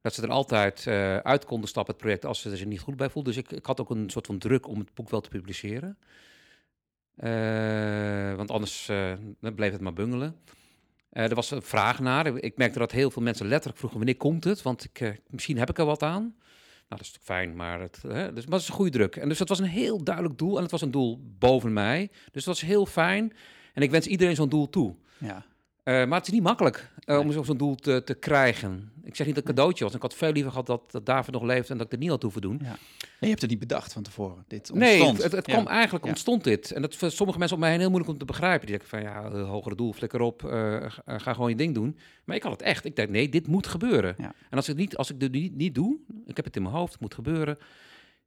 [0.02, 2.80] Dat ze er altijd eh, uit konden stappen, het project, als ze er zich niet
[2.80, 3.34] goed bij voelden.
[3.34, 5.98] Dus ik, ik had ook een soort van druk om het boek wel te publiceren.
[7.16, 10.36] Eh, want anders eh, bleef het maar bungelen.
[11.10, 12.38] Er was een vraag naar.
[12.38, 14.62] Ik merkte dat heel veel mensen letterlijk vroegen: wanneer komt het?
[14.62, 16.22] Want ik, misschien heb ik er wat aan.
[16.22, 16.34] Nou,
[16.88, 19.16] dat is natuurlijk fijn, maar het, hè, dus, maar het is een goede druk.
[19.16, 20.56] En dus dat was een heel duidelijk doel.
[20.56, 22.10] En het was een doel boven mij.
[22.32, 23.34] Dus dat was heel fijn.
[23.74, 24.96] En ik wens iedereen zo'n doel toe.
[25.18, 25.46] Ja,
[25.92, 27.34] maar het is niet makkelijk eh, om Nee.
[27.34, 28.92] zo- zo'n doel te, te krijgen.
[29.04, 29.94] Ik zeg niet dat het een cadeautje was.
[29.94, 32.10] Ik had veel liever gehad dat, dat David nog leeft en dat ik er niet
[32.10, 32.58] had hoeven doen.
[32.62, 32.70] Nee,
[33.20, 34.44] je hebt het niet bedacht van tevoren.
[34.48, 35.24] Dit Nee, ontstond.
[35.24, 35.54] het, het Ja.
[35.54, 36.10] kwam eigenlijk, Ja.
[36.10, 36.72] ontstond dit.
[36.72, 38.68] En dat voor sommige mensen op mij heel moeilijk om te begrijpen.
[38.68, 40.50] Die denken van, ja, eh, hogere doel, flikker op, eh,
[40.88, 41.98] ga, eh, gewoon je ding doen.
[42.26, 42.86] Maar ik had het echt.
[42.86, 44.16] Ik dacht, nee, dit moet gebeuren.
[44.18, 44.34] Ja.
[44.50, 46.76] En als ik, niet, als ik dit niet, niet doe, ik heb het in mijn
[46.76, 47.58] hoofd, het moet gebeuren.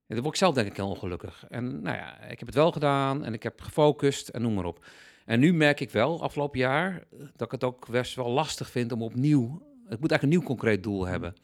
[0.07, 1.45] Dan word ik zelf denk ik heel ongelukkig.
[1.49, 4.65] En nou ja, ik heb het wel gedaan en ik heb gefocust en noem maar
[4.65, 4.85] op.
[5.25, 8.71] En nu merk ik wel, afgelopen jaar, eh, dat ik het ook best wel lastig
[8.71, 9.63] vind om opnieuw...
[9.89, 11.35] Het moet eigenlijk een nieuw concreet doel hebben.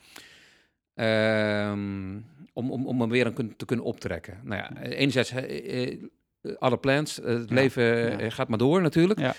[0.94, 2.20] Ehm,
[2.52, 4.40] om, om, om hem weer een te kunnen optrekken.
[4.42, 5.98] Nou ja, eh, enerzijds, eh, eh,
[6.58, 8.30] other plans, eh, het Ja, leven eh, ja.
[8.30, 9.18] gaat maar door natuurlijk.
[9.20, 9.34] Ja.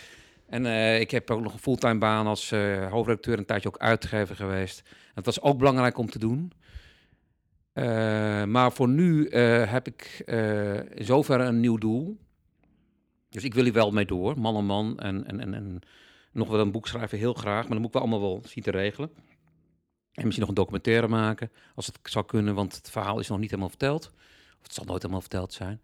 [0.47, 3.77] En eh, ik heb ook nog een fulltime baan als eh, hoofdredacteur, een tijdje ook
[3.77, 4.89] uitgever geweest.
[5.13, 6.51] Dat was ook belangrijk om te doen.
[7.73, 12.17] Eh, maar voor nu eh, heb ik eh, in zoverre een nieuw doel.
[13.31, 14.99] Dus ik wil hier wel mee door, man en man.
[14.99, 15.79] En, en, en, en
[16.31, 17.61] nog wel een boek schrijven, heel graag.
[17.61, 19.09] Maar dat moet ik wel allemaal wel zien te regelen.
[20.11, 22.55] En misschien nog een documentaire maken, als het zou kunnen.
[22.55, 24.11] Want het verhaal is nog niet helemaal verteld.
[24.59, 25.81] Of het zal nooit helemaal verteld zijn.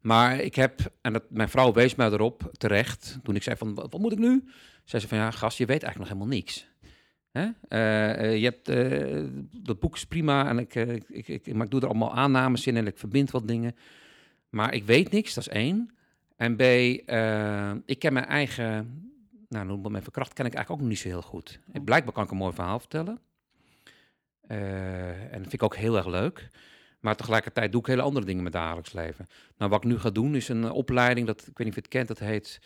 [0.00, 3.74] Maar ik heb, en dat, mijn vrouw wees mij erop terecht, toen ik zei van,
[3.74, 4.44] wat, moet ik nu?
[4.84, 6.68] Zei ze van, ja gast, je weet eigenlijk nog helemaal niks.
[7.30, 7.48] Hè?
[7.68, 11.70] Eh, eh, je hebt, eh, dat boek is prima en ik, ik, ik, maar ik
[11.70, 13.76] doe er allemaal aannames in en ik verbind wat dingen.
[14.48, 15.90] Maar ik weet niks, dat is één.
[16.40, 18.66] En B, eh, ik ken mijn eigen,
[19.48, 21.60] nou noem het maar even kracht, ken ik eigenlijk ook nog niet zo heel goed.
[21.72, 23.20] En Blijkbaar kan ik een mooi verhaal vertellen.
[24.40, 26.48] Eh, en dat vind ik ook heel erg leuk.
[27.00, 29.26] Maar tegelijkertijd doe ik hele andere dingen met dagelijks leven.
[29.56, 31.80] Nou, wat ik nu ga doen is een opleiding, dat, ik weet niet of je
[31.80, 32.60] het kent, dat heet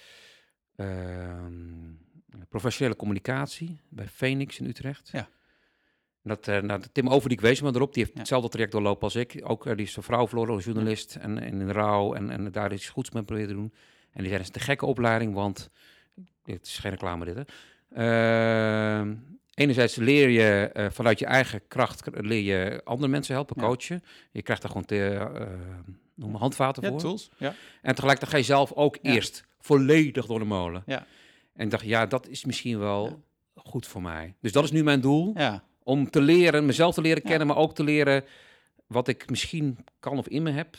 [0.77, 1.93] ehm,
[2.49, 5.09] professionele communicatie bij Phoenix in Utrecht.
[5.13, 5.29] Ja.
[6.25, 8.21] Dat, eh nou, Tim Overdiek wees me erop, die heeft Ja.
[8.21, 9.41] hetzelfde traject doorlopen als ik.
[9.45, 12.53] Ook eh, die is zijn vrouw verloren, als journalist en, en in rouw en, en
[12.53, 13.73] daar is goeds mee proberen te doen.
[14.13, 15.71] En die zei, dat is een gekke opleiding, want
[16.43, 17.43] dit is geen reclame dit, hè.
[18.99, 19.15] Ehm,
[19.55, 23.67] enerzijds leer je eh, vanuit je eigen kracht, leer je andere mensen helpen, Ja.
[23.67, 24.03] coachen.
[24.31, 25.29] Je krijgt daar gewoon te,
[26.15, 26.99] noem maar handvaten voor.
[26.99, 27.31] tools.
[27.37, 27.55] Ja.
[27.83, 30.83] En tegelijkertijd ga je zelf ook eerst volledig door de molen.
[30.87, 31.07] Ja.
[31.55, 33.23] En dacht, ja, dat is misschien wel
[33.55, 34.35] goed voor mij.
[34.41, 35.65] Dus dat is nu mijn doel, ja.
[35.85, 37.29] Om te leren, mezelf te leren Ja.
[37.29, 38.25] kennen, maar ook te leren
[38.87, 40.77] wat ik misschien kan of in me heb.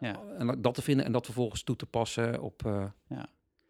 [0.00, 0.20] Ja.
[0.38, 2.66] En dat te vinden en dat vervolgens toe te passen op...
[2.66, 3.26] eh, Ja.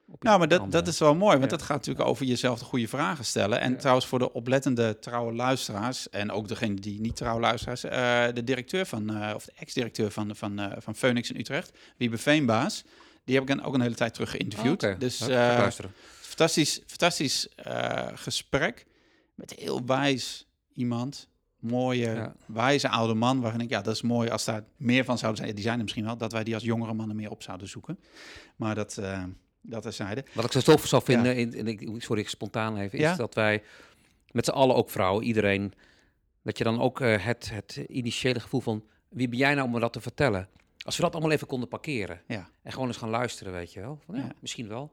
[0.07, 2.65] op Nou, maar dat, dat is wel mooi, want dat gaat natuurlijk over jezelf de
[2.65, 3.61] goede vragen stellen.
[3.61, 8.25] En trouwens voor de oplettende trouwe luisteraars en ook degene die niet trouwe luisteraars, eh,
[8.35, 12.85] de directeur van, eh, of de ex-directeur van, van, van Phoenix in Utrecht, Wiebe Veenbaas,
[13.25, 14.83] die heb ik dan ook een hele tijd terug geïnterviewd.
[14.83, 14.99] Oh, oké.
[14.99, 15.93] Dus luisteren.
[16.21, 17.49] fantastisch, fantastisch
[18.15, 18.87] gesprek
[19.35, 21.29] met heel wijs iemand.
[21.59, 22.35] Mooie, Ja.
[22.47, 23.41] wijze oude man.
[23.41, 25.49] Waarin ik, ja, dat is mooi als daar meer van zouden zijn.
[25.49, 27.69] Ja, die zijn er misschien wel, dat wij die als jongere mannen meer op zouden
[27.69, 27.99] zoeken.
[28.57, 29.25] Maar dat, eh
[29.63, 30.25] dat terzijde.
[30.33, 31.13] Wat ik zo tof zou Ja.
[31.15, 33.17] vinden, in, in, ik- sorry, ik spontaan even, is Ja?
[33.17, 33.63] dat wij
[34.31, 35.73] met z'n allen, ook vrouwen, iedereen,
[36.43, 39.73] dat je dan ook eh, het, het initiële gevoel van, wie ben jij nou om
[39.73, 40.49] me dat te vertellen?
[40.85, 42.49] Als we dat allemaal even konden parkeren Ja.
[42.63, 43.99] en gewoon eens gaan luisteren, weet je wel.
[44.05, 44.33] Van, ja, Ja.
[44.41, 44.93] Misschien wel.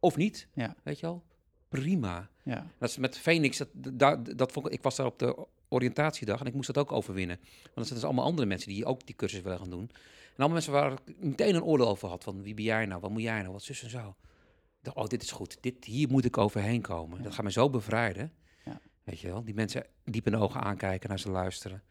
[0.00, 0.74] Of niet, Ja.
[0.82, 1.22] weet je wel.
[1.68, 2.28] Prima.
[2.42, 2.66] Ja.
[2.78, 6.40] Dat is met Phoenix, dat, dat, dat vond ik, ik was daar op de oriëntatiedag
[6.40, 7.36] en ik moest dat ook overwinnen.
[7.36, 9.90] Want er zijn dus allemaal andere mensen die ook die cursus willen gaan doen.
[9.90, 12.24] En allemaal mensen waar ik meteen een oordeel over had.
[12.24, 14.16] Van wie ben jij nou, wat moet jij nou, wat zus en zo.
[14.82, 15.56] Dacht, oh, dit is goed.
[15.60, 17.22] Dit, hier moet ik overheen komen.
[17.22, 18.32] Dat gaat me zo bevrijden.
[18.64, 18.80] Ja.
[19.04, 21.82] Weet je wel, die mensen diep in de ogen aankijken, naar ze luisteren.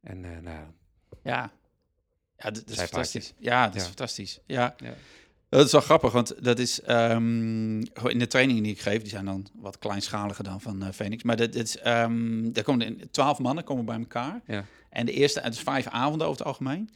[0.00, 0.66] En eh, nou,
[1.22, 1.52] Ja,
[2.36, 3.34] ja dat is fantastisch.
[3.38, 3.86] Ja, dat is Ja.
[3.86, 4.40] fantastisch.
[4.46, 4.76] Ja.
[5.48, 9.10] Dat is wel grappig, want dat is gewoon in de trainingen die ik geef, die
[9.10, 11.22] zijn dan wat kleinschaliger dan van eh Phoenix.
[11.22, 14.40] Maar dat, dat is, ehm daar komen twaalf mannen komen bij elkaar.
[14.46, 14.64] Ja.
[14.90, 16.90] En de eerste, het is vijf avonden over het algemeen.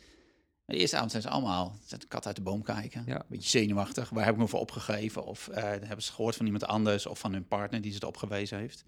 [0.65, 3.03] De eerste avond zijn ze allemaal, zet de kat uit de boom kijken.
[3.07, 3.15] Ja.
[3.15, 4.11] Een beetje zenuwachtig.
[4.11, 5.25] Waar heb ik me voor opgegeven?
[5.25, 8.17] Of eh, hebben ze gehoord van iemand anders of van hun partner die ze erop
[8.17, 8.85] gewezen heeft.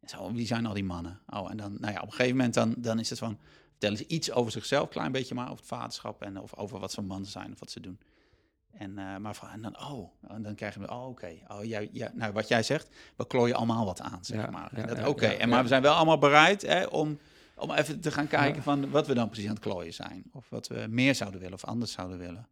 [0.00, 1.20] En zo, wie zijn al die mannen?
[1.26, 3.38] Oh, en dan, nou ja, op een gegeven moment dan, dan is het van,
[3.70, 6.94] vertellen ze iets over zichzelf, klein beetje maar, over het vaderschap en of over wat
[6.94, 7.98] voor mannen zijn of wat ze doen.
[8.78, 11.32] En, eh, maar van, en dan, oh, en dan krijgen we, oh, oké.
[11.48, 14.96] Oh, jij, ja, nou, wat jij zegt, we klooien allemaal wat aan, zeg Ja, maar.
[14.96, 17.18] ja, oké, en maar we zijn wel allemaal bereid hè, om,
[17.56, 20.24] om even te gaan kijken van wat we dan precies aan het klooien zijn.
[20.32, 22.48] Of wat we meer zouden willen of anders zouden willen.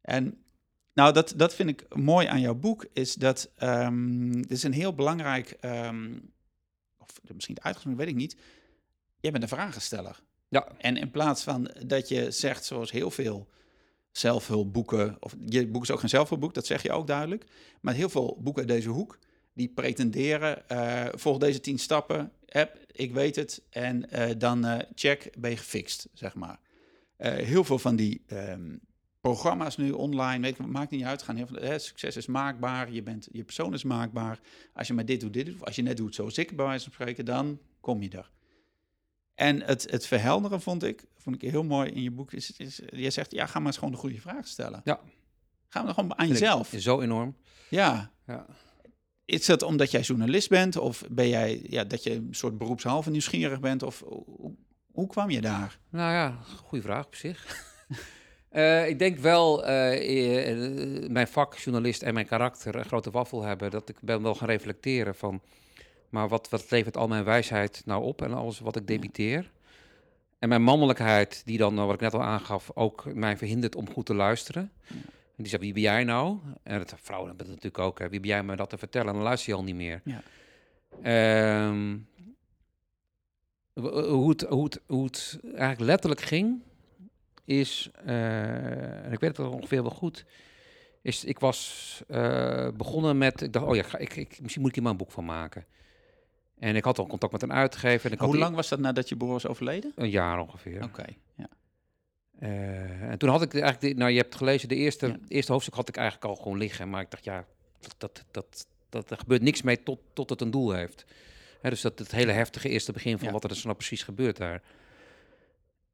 [0.00, 0.44] En
[0.92, 4.72] nou, dat, dat vind ik mooi aan jouw boek, is dat ehm dit is een
[4.72, 6.18] heel belangrijk, ehm,
[6.98, 8.36] of misschien het uitgangspunt, weet ik niet.
[9.20, 10.22] Jij bent een vragensteller.
[10.48, 13.48] ja, En in plaats van dat je zegt, zoals heel veel
[14.18, 17.44] zelfhulpboeken, of je boek is ook geen zelfhulpboek, dat zeg je ook duidelijk.
[17.80, 19.18] Maar heel veel boeken uit deze hoek,
[19.52, 24.78] die pretenderen, eh volg deze tien stappen, heb, ik weet het, en eh, dan eh,
[24.94, 26.58] check, ben je gefixt, zeg maar.
[27.16, 28.76] Heel veel van die ehm,
[29.20, 33.02] programma's nu online, weet maakt niet uit, gaan heel veel, hè, succes is maakbaar, je,
[33.02, 34.40] bent, je persoon is maakbaar.
[34.74, 36.66] Als je maar dit doet, dit doet, of als je net doet zoals ik, bij
[36.66, 38.30] wijze van spreken, dan kom je er.
[39.36, 42.32] En het, het verhelderen vond ik, vond ik heel mooi in je boek.
[42.32, 44.80] Is, is, je zegt, ja, ga maar eens gewoon de goede vraag stellen.
[44.84, 45.00] Ja.
[45.68, 46.72] Ga maar gewoon aan jezelf.
[46.76, 47.36] Zo enorm.
[47.68, 48.10] Ja.
[48.26, 48.46] Ja.
[49.24, 50.76] Is dat omdat jij journalist bent?
[50.76, 53.82] Of ben jij ja, dat je een soort beroepshalve nieuwsgierig bent?
[53.82, 54.54] Of hoe,
[54.92, 55.78] hoe kwam je daar?
[55.90, 57.44] Nou ja, goede vraag op zich.
[58.48, 63.42] Eh, ik denk wel, eh, eh, mijn vak, journalist en mijn karakter een grote waffel
[63.42, 63.70] hebben.
[63.70, 65.42] Dat ik ben wel gaan reflecteren van,
[66.16, 69.50] maar wat, wat levert al mijn wijsheid nou op en alles wat ik debiteer?
[70.38, 73.90] En mijn mannelijkheid, die dan, eh, wat ik net al aangaf, ook mij verhindert om
[73.92, 74.72] goed te luisteren.
[74.88, 76.38] En die zei, wie ben jij nou?
[76.62, 78.08] En het, vrouwen hebben het natuurlijk ook, hè.
[78.08, 79.08] wie ben jij me dat te vertellen?
[79.08, 80.00] En dan luister je al niet meer.
[80.04, 80.22] Ja.
[81.02, 81.96] Ehm,
[83.72, 86.62] w- hoe, het, hoe, het, hoe het eigenlijk letterlijk ging,
[87.44, 90.24] is, eh, en ik weet het ongeveer wel goed,
[91.02, 94.74] is ik was eh, begonnen met, ik dacht, oh ja, ik, ik, misschien moet ik
[94.74, 95.64] hier maar een boek van maken.
[96.58, 98.06] En ik had al contact met een uitgever.
[98.06, 99.92] En ik had Hoe die- lang was dat nadat je broer was overleden?
[99.94, 100.82] Een jaar ongeveer.
[100.82, 101.48] Oké, ja.
[102.38, 105.16] Eh, en toen had ik eigenlijk, de, nou je hebt gelezen, de eerste, Ja.
[105.28, 106.90] eerste hoofdstuk had ik eigenlijk al gewoon liggen.
[106.90, 107.44] Maar ik dacht, ja,
[107.80, 111.04] dat, dat, dat, dat, er gebeurt niks mee tot, tot het een doel heeft.
[111.60, 113.32] Hè, dus dat het hele heftige eerste begin van Ja.
[113.32, 114.62] wat er dus nou precies gebeurt daar.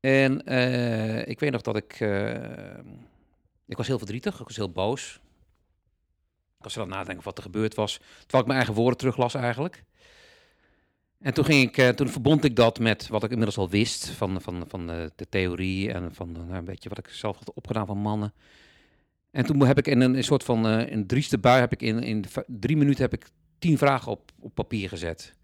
[0.01, 2.79] En eh, ik weet nog dat ik, eh,
[3.66, 5.20] ik was heel verdrietig, ik was heel boos.
[6.59, 8.98] Ik was er aan het nadenken wat er gebeurd was, terwijl ik mijn eigen woorden
[8.98, 9.85] teruglas eigenlijk.
[11.22, 14.08] En toen, ging ik, eh, toen verbond ik dat met wat ik inmiddels al wist
[14.08, 17.52] van, van, van de, de theorie en van nou, een beetje wat ik zelf had
[17.54, 18.32] opgedaan van mannen.
[19.30, 22.02] En toen heb ik in een, een soort van een drieste bui heb ik in,
[22.02, 25.35] in drie minuten heb ik tien vragen op, op papier gezet.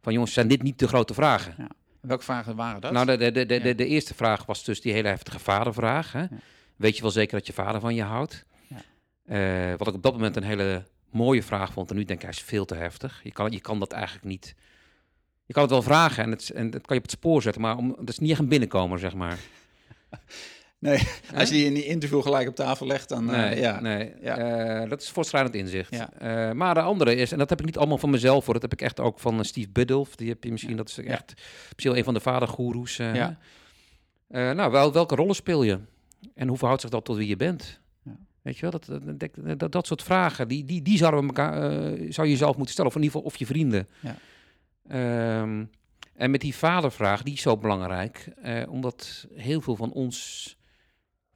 [0.00, 1.68] Van jongens, zijn dit niet de grote vragen?
[2.00, 2.92] Welke vragen waren dat?
[2.92, 3.84] Nou, de, de, de, de, Ja.
[3.84, 6.12] eerste vraag was dus die hele heftige vadervraag.
[6.12, 6.26] Hè?
[6.76, 8.44] Weet je wel zeker dat je vader van je houdt?
[8.66, 8.82] Ja.
[9.70, 11.90] Eh, wat ik op dat moment een hele mooie vraag vond.
[11.90, 13.20] En nu denk ik, hij is veel te heftig.
[13.22, 14.54] Je kan, je kan dat eigenlijk niet...
[15.48, 17.62] Je kan het wel vragen en, het, en dat kan je op het spoor zetten.
[17.62, 19.38] Maar om, dat is niet echt een binnenkomer, zeg maar.
[20.78, 21.02] nee,
[21.34, 23.30] als je die in die interview gelijk op tafel legt, dan...
[23.30, 23.80] eh, Nee, ja.
[23.80, 24.12] nee.
[24.20, 24.38] Ja.
[24.38, 25.94] Eh, dat is voortstrijdend inzicht.
[25.94, 26.12] Ja.
[26.12, 28.62] Eh, maar de andere is, en dat heb ik niet allemaal van mezelf hoor, dat
[28.62, 30.16] heb ik echt ook van Steve Biddulph.
[30.16, 31.34] Die heb je misschien, dat is echt
[31.72, 32.96] misschien een van de vadergoeroes.
[32.96, 33.38] Ja.
[34.28, 35.78] nou, wel, welke rollen speel je?
[36.34, 37.80] En hoe verhoudt zich dat tot wie je bent?
[38.42, 39.00] Weet je wel, dat,
[39.58, 41.70] dat, dat, soort vragen, die, die, die zouden we elkaar,
[42.08, 42.90] zou je jezelf moeten stellen.
[42.90, 43.88] Of in ieder geval, of je vrienden.
[44.00, 44.16] Ja.
[44.88, 45.64] Ehm,
[46.14, 50.56] en met die vadervraag, die is zo belangrijk, eh, omdat heel veel van ons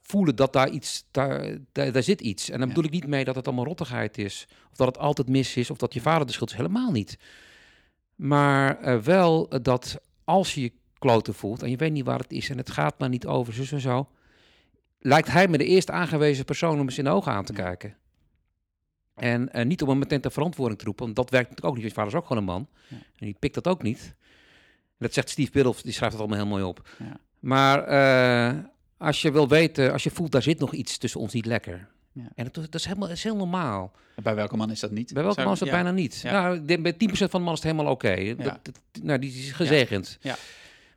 [0.01, 2.51] voelen dat daar iets, daar, daar, daar zit iets.
[2.51, 2.75] En dan Ja.
[2.75, 5.71] bedoel ik niet mee dat het allemaal rottigheid is, of dat het altijd mis is,
[5.71, 6.57] of dat je vader de schuld is.
[6.57, 7.19] Helemaal niet.
[8.15, 12.19] Maar eh, wel eh, dat als je je kloten voelt en je weet niet waar
[12.19, 14.09] het is en het gaat maar niet over, zo en zo,
[14.99, 17.62] lijkt hij me de eerste aangewezen persoon om eens in de ogen aan te Ja.
[17.62, 17.97] kijken.
[19.23, 21.83] En eh, niet om hem meteen ter verantwoording te roepen, want dat werkt natuurlijk ook
[21.83, 21.91] niet.
[21.91, 22.67] Je vader is ook gewoon een man.
[22.89, 22.97] Ja.
[22.97, 24.15] En die pikt dat ook niet.
[24.99, 26.89] En dat zegt Steve Biddulph, die schrijft het allemaal heel mooi op.
[26.99, 27.17] Ja.
[27.39, 28.59] Maar eh,
[28.97, 31.89] als je wil weten, als je voelt, daar zit nog iets tussen ons niet lekker.
[32.13, 32.29] Ja.
[32.35, 33.93] En dat, dat is, helemaal, dat is heel normaal.
[34.23, 35.13] Bij welke man is dat niet?
[35.13, 36.23] Bij welke Zou- man is dat bijna niet?
[36.25, 36.97] Nou, bij 10%
[37.31, 38.35] van de man is het helemaal oké.
[38.37, 40.19] Dat- dat- Nou, die is gezegend.
[40.21, 40.37] Ja.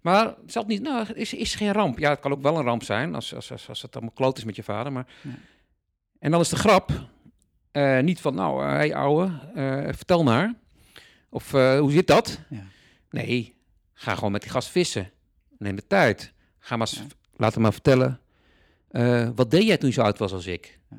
[0.02, 2.00] Maar het zal niet, nou, is, is geen ramp.
[2.00, 4.38] Ja, het kan ook wel een ramp zijn als, als, als, als het allemaal kloot
[4.38, 4.92] is met je vader.
[4.92, 5.08] Maar...
[5.22, 5.30] Ja.
[6.20, 6.92] En dan is de grap
[7.76, 10.54] eh, niet van, nou, hé hey, ouwe, eh, vertel maar.
[11.30, 12.40] Of eh, hoe zit dat?
[12.50, 12.64] Ja.
[13.10, 13.56] Nee,
[13.94, 15.12] ga gewoon met die gast vissen.
[15.58, 16.34] Neem de tijd.
[16.60, 17.02] Ga maar, Ja.
[17.36, 18.20] laat hem maar vertellen.
[18.92, 20.80] eh, wat deed jij toen je zo oud was als ik?
[20.90, 20.98] Ja.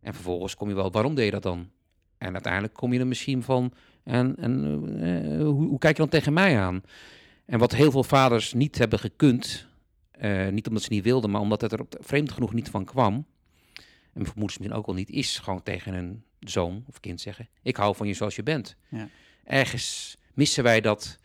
[0.00, 1.70] En vervolgens kom je wel, waarom deed je dat dan?
[2.18, 3.72] En uiteindelijk kom je er misschien van,
[4.04, 4.52] en, en
[5.00, 6.82] eh, hoe, hoe kijk je dan tegen mij aan?
[7.46, 9.66] En wat heel veel vaders niet hebben gekund,
[10.10, 12.84] eh, niet omdat ze niet wilden, maar omdat het er op- vreemd genoeg niet van
[12.84, 13.26] kwam,
[14.18, 17.76] en moeders misschien ook al niet, is gewoon tegen een zoon of kind zeggen, ik
[17.76, 18.76] hou van je zoals je bent.
[18.88, 19.08] Ja.
[19.44, 21.18] Ergens missen wij dat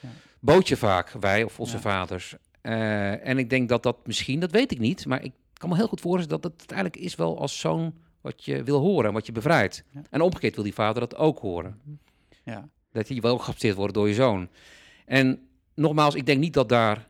[0.00, 0.08] Ja.
[0.40, 1.80] bootje vaak, wij of onze Ja.
[1.80, 2.34] vaders.
[2.60, 5.76] Eh, en ik denk dat dat misschien, dat weet ik niet, maar ik kan me
[5.76, 9.12] heel goed voorstellen dat het uiteindelijk is wel als zoon wat je wil horen en
[9.12, 9.84] wat je bevrijdt.
[10.10, 11.80] En omgekeerd wil die vader dat ook horen.
[12.44, 12.68] Ja.
[12.92, 14.48] Dat hij wel geaccepteerd wordt door je zoon.
[15.06, 17.08] En nogmaals, ik denk niet dat daar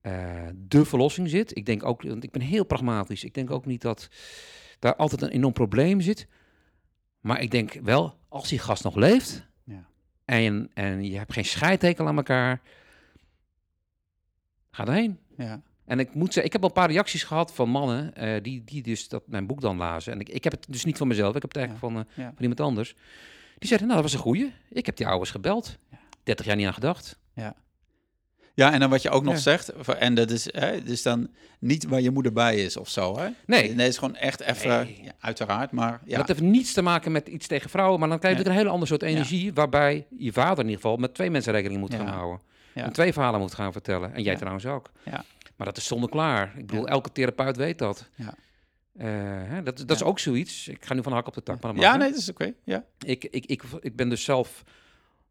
[0.00, 1.56] eh, de verlossing zit.
[1.56, 3.24] Ik denk ook, want ik ben heel pragmatisch.
[3.24, 4.08] Ik denk ook niet dat
[4.82, 6.26] daar altijd een enorm probleem zit.
[7.20, 9.84] Maar ik denk wel, als die gast nog leeft Ja.
[10.24, 12.60] en, en je hebt geen scheidtekel aan elkaar,
[14.70, 15.18] ga erheen.
[15.36, 15.62] Ja.
[15.84, 18.64] En ik moet zeggen, ik heb al een paar reacties gehad van mannen eh, die,
[18.64, 20.12] die dus dat, mijn boek dan lazen.
[20.12, 22.24] En ik, ik heb het dus niet van mezelf, ik heb het eigenlijk van, eh,
[22.24, 22.94] van iemand anders.
[23.58, 24.52] Die zeiden, nou, dat was een goeie.
[24.70, 25.78] Ik heb die ouders gebeld.
[26.22, 27.18] 30 jaar niet aan gedacht.
[27.34, 27.54] Ja,
[28.54, 29.40] en dan wat je ook nog Ja.
[29.40, 33.18] zegt, en dat is hè, dus dan niet waar je moeder bij is of zo,
[33.18, 33.22] hè?
[33.22, 33.34] Nee.
[33.46, 35.00] Nee, het is gewoon echt even, Nee.
[35.02, 36.16] ja, uiteraard, maar ja.
[36.16, 38.50] Dat heeft niets te maken met iets tegen vrouwen, maar dan krijg je Ja.
[38.50, 41.80] een hele ander soort energie, waarbij je vader in ieder geval met twee mensen rekening
[41.80, 41.98] moet Ja.
[41.98, 42.40] gaan houden.
[42.74, 42.84] Ja.
[42.84, 44.14] En twee verhalen moet gaan vertellen.
[44.14, 44.38] En jij Ja.
[44.38, 44.90] trouwens ook.
[45.04, 45.24] Ja.
[45.56, 46.52] Maar dat is zonder klaar.
[46.58, 46.90] Ik bedoel, Ja.
[46.92, 48.08] elke therapeut weet dat.
[48.14, 48.34] Ja.
[48.96, 49.06] Eh,
[49.48, 50.04] hè, dat dat is Ja.
[50.06, 50.68] ook zoiets.
[50.68, 51.60] Ik ga nu van hak op de tak.
[51.60, 52.52] Maar mag, ja, nee, dat is oké.
[52.64, 52.84] Ja.
[52.98, 54.62] ik, ik, ik, ik ben dus zelf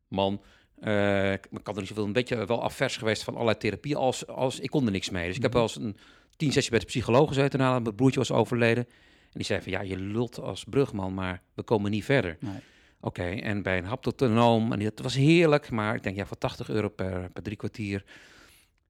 [0.08, 0.42] man.
[0.82, 3.96] Eh, ik ik had er niet zoveel, een beetje wel afvers geweest van allerlei therapie.
[3.96, 5.28] Als, als, ik kon er niks mee.
[5.28, 5.60] Dus ik heb Mhm.
[5.60, 5.98] wel eens een
[6.36, 8.86] tien sessie bij de psycholoog gezeten nadat mijn broertje was overleden.
[9.24, 12.38] En die zei van, ja, je lult als brugman, maar we komen niet verder.
[12.40, 12.60] Nee.
[13.00, 16.70] Oké, en bij een haptotonoom, en dat was heerlijk, maar ik denk, ja, voor 80
[16.70, 18.04] euro per, per drie kwartier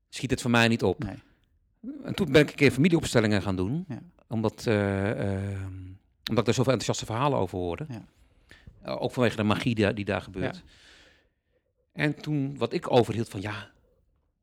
[0.09, 1.03] schiet het voor mij niet op.
[1.03, 1.15] Nee.
[2.03, 4.01] En toen ben ik een keer familieopstellingen gaan doen, Ja.
[4.27, 5.61] omdat, eh, eh,
[6.29, 7.85] omdat ik daar zoveel enthousiaste verhalen over hoorde.
[7.89, 8.05] Ja.
[8.81, 10.63] Eh, ook vanwege de magie die, die daar gebeurt.
[11.93, 13.71] En toen, wat ik overhield van, ja,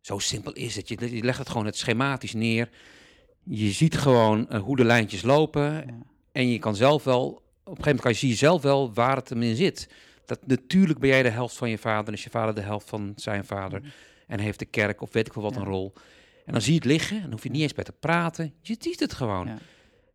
[0.01, 0.89] zo simpel is het.
[0.89, 2.69] Je, je legt het gewoon het schematisch neer.
[3.43, 5.63] Je ziet gewoon eh, hoe de lijntjes lopen.
[5.63, 5.85] Ja.
[6.33, 8.93] En je kan zelf wel, op een gegeven moment kan je, zie je zelf wel
[8.93, 9.91] waar het hem in zit.
[10.25, 12.89] Dat natuurlijk ben jij de helft van je vader en is je vader de helft
[12.89, 13.95] van zijn vader.
[14.27, 15.61] En heeft de kerk of weet ik wel wat Ja.
[15.61, 15.93] een rol.
[16.45, 18.55] En dan zie je het liggen en dan hoef je niet eens bij te praten.
[18.61, 19.49] Je ziet het gewoon.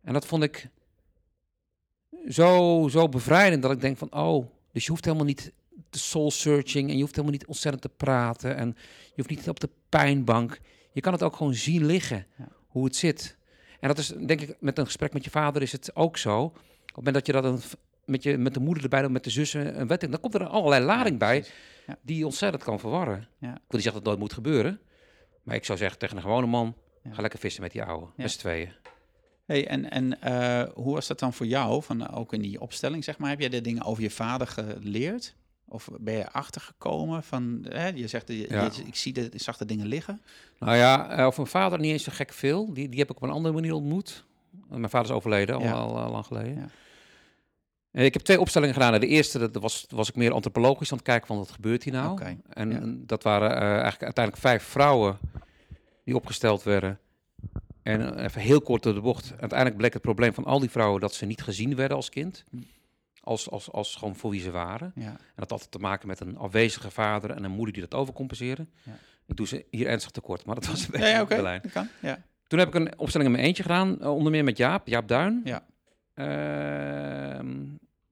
[0.02, 0.68] En dat vond ik
[2.28, 5.52] zo, zo bevrijdend dat ik denk van, oh, dus je hoeft helemaal niet
[5.94, 8.68] te soul searching en je hoeft helemaal niet ontzettend te praten en
[9.06, 10.58] je hoeft niet op de pijnbank.
[10.92, 12.48] Je kan het ook gewoon zien liggen, Ja.
[12.68, 13.36] hoe het zit.
[13.80, 16.42] En dat is, denk ik, met een gesprek met je vader is het ook zo.
[16.44, 16.54] Op
[16.84, 17.60] het moment dat je dat een,
[18.04, 20.34] met, je, met de moeder erbij, dan met de zussen, en weet ik, dan komt
[20.34, 21.44] er allerlei lading bij.
[21.86, 21.96] Ja.
[22.02, 23.18] die ontzettend kan verwarren.
[23.18, 24.80] Ik wil niet zeggen dat het nooit moet gebeuren,
[25.42, 26.74] maar ik zou zeggen tegen een gewone man,
[27.10, 28.12] ga lekker vissen met die ouwe, Ja.
[28.16, 28.72] met z'n tweeën.
[29.46, 31.82] Hey, en en eh, hoe was dat dan voor jou?
[31.82, 33.30] Van, eh, ook in die opstelling, zeg maar.
[33.30, 35.34] Heb jij de dingen over je vader geleerd?
[35.74, 37.66] Of ben je achtergekomen van...
[37.68, 38.64] Hè, je zegt, je, Ja.
[38.64, 40.22] je- ik, zie de, ik zag de dingen liggen.
[40.58, 42.72] Nou ja, eh, over mijn vader niet eens zo gek veel.
[42.72, 44.24] Die, die heb ik op een andere manier ontmoet.
[44.70, 45.72] Uh, Mijn vader is overleden, al, Ja.
[45.72, 46.54] al, al lang geleden.
[46.54, 46.68] Ja.
[47.90, 49.00] Eh, Ik heb twee opstellingen gedaan.
[49.00, 51.92] De eerste dat was, was ik meer antropologisch aan het kijken van wat gebeurt hier
[51.92, 52.20] nou.
[52.48, 55.18] En dat waren eh, eigenlijk uiteindelijk vijf vrouwen
[56.04, 56.98] die opgesteld werden.
[57.82, 59.30] En eh, even heel kort door de bocht.
[59.30, 62.44] Uiteindelijk bleek het probleem van al die vrouwen dat ze niet gezien werden als kind.
[63.24, 64.92] Als, als, als gewoon voor wie ze waren.
[64.94, 67.94] Ja, En dat had te maken met een afwezige vader en een moeder die dat
[67.94, 68.70] overcompenseren.
[68.82, 68.98] Ja.
[69.26, 71.36] Ik doe ze hier ernstig tekort, maar dat was een ja, beetje ja oké.
[71.36, 71.60] de lijn.
[71.62, 71.88] Dat kan.
[72.00, 72.22] Ja.
[72.46, 75.08] Toen heb ik een opstelling in mijn eentje gedaan, eh, onder meer met Jaap, Jaap
[75.08, 75.40] Duin.
[75.44, 75.66] Ja.
[76.14, 77.62] Ehm,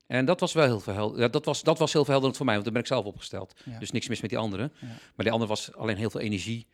[0.06, 1.22] en dat was wel heel verhelderend.
[1.22, 3.60] Ja, dat, was, dat was heel verhelderend voor mij, want toen ben ik zelf opgesteld.
[3.64, 3.78] Ja.
[3.78, 4.62] Dus niks mis met die andere.
[4.62, 4.86] Ja.
[4.86, 6.66] Maar die andere was alleen heel veel energie,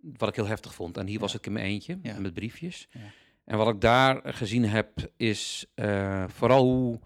[0.00, 0.96] wat ik heel heftig vond.
[0.96, 2.88] En hier was ik in mijn eentje, met briefjes.
[2.90, 3.00] Ja.
[3.44, 7.00] En wat ik daar gezien heb, is eh, vooral hoe...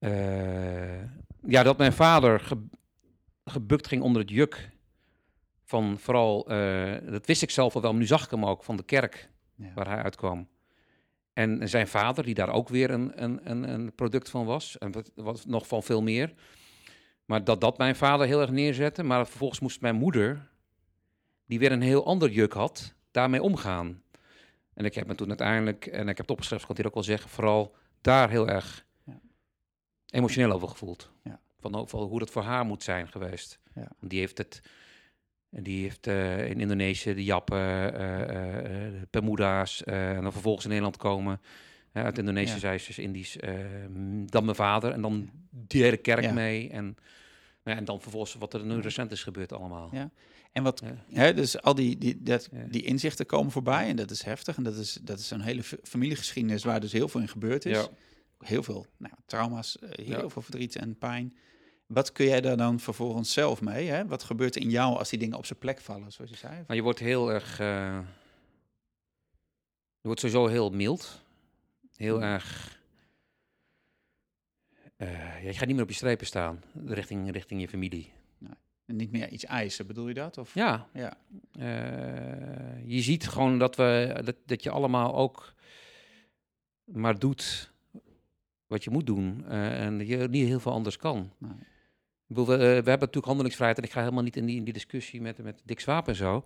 [0.00, 1.02] eh,
[1.46, 2.66] ja, dat mijn vader ge-
[3.44, 4.70] gebukt ging onder het juk
[5.64, 6.48] van vooral...
[6.48, 8.82] eh, dat wist ik zelf al wel, maar nu zag ik hem ook, van de
[8.84, 9.72] kerk Ja.
[9.74, 10.48] waar hij uitkwam.
[11.32, 15.10] En zijn vader, die daar ook weer een, een, een, product van was, en wat,
[15.14, 16.32] wat nog van veel meer.
[17.24, 19.02] Maar dat dat mijn vader heel erg neerzette.
[19.02, 20.48] Maar vervolgens moest mijn moeder,
[21.46, 24.02] die weer een heel ander juk had, daarmee omgaan.
[24.74, 26.94] En ik heb me toen uiteindelijk, en ik heb het opgeschreven, kan ik hier ook
[26.94, 28.84] wel zeggen, vooral daar heel erg.
[30.10, 31.10] Emotioneel over gevoeld.
[31.24, 31.40] Ja.
[31.60, 33.58] Van, van hoe dat voor haar moet zijn geweest.
[33.74, 33.88] Ja.
[34.00, 34.60] Die heeft het,
[35.50, 40.64] die heeft eh, in Indonesië de Jappen, eh, eh, de Bermuda's, eh, en dan vervolgens
[40.64, 41.40] in Nederland komen.
[41.92, 43.36] Uit Indonesië zei ze, dus Indisch.
[43.36, 43.54] eh,
[43.88, 46.70] m, dan mijn vader en dan die hele kerk mee.
[46.70, 46.96] En,
[47.64, 49.88] nou en dan vervolgens wat er nu recent is gebeurd allemaal.
[49.92, 50.10] Ja.
[50.52, 51.20] En wat, Ja.
[51.20, 52.58] hè, dus al die, die, dat, Ja.
[52.68, 54.56] die inzichten komen voorbij en dat is heftig.
[54.56, 57.64] En dat is, dat is een hele fa- familiegeschiedenis waar dus heel veel in gebeurd
[57.64, 57.76] is.
[57.76, 57.88] Ja.
[58.44, 60.28] Heel veel nou, trauma's, eh, heel Ja.
[60.28, 61.36] veel verdriet en pijn.
[61.86, 63.88] Wat kun jij daar dan vervolgens zelf mee?
[63.88, 64.06] Hè?
[64.06, 66.64] Wat gebeurt er in jou als die dingen op zijn plek vallen, zoals je zei?
[66.66, 67.60] Maar je wordt heel erg.
[67.60, 67.98] eh,
[70.00, 71.22] je wordt sowieso heel mild.
[71.96, 72.22] Heel Mm.
[72.22, 72.78] erg.
[74.96, 78.12] eh, ja, je gaat niet meer op je strepen staan richting, richting je familie.
[78.86, 80.38] En niet meer iets eisen, bedoel je dat?
[80.38, 80.54] Of?
[80.54, 81.16] Ja, Ja.
[82.84, 85.54] je ziet gewoon dat, we, dat, dat je allemaal ook
[86.84, 87.69] maar doet
[88.70, 89.44] wat je moet doen.
[89.48, 91.30] eh, en je niet heel veel anders kan.
[91.38, 91.50] Nee.
[91.50, 94.56] Ik bedoel, we, eh, we hebben natuurlijk handelingsvrijheid en ik ga helemaal niet in die,
[94.56, 96.44] in die discussie met, met Dick Swaap en zo.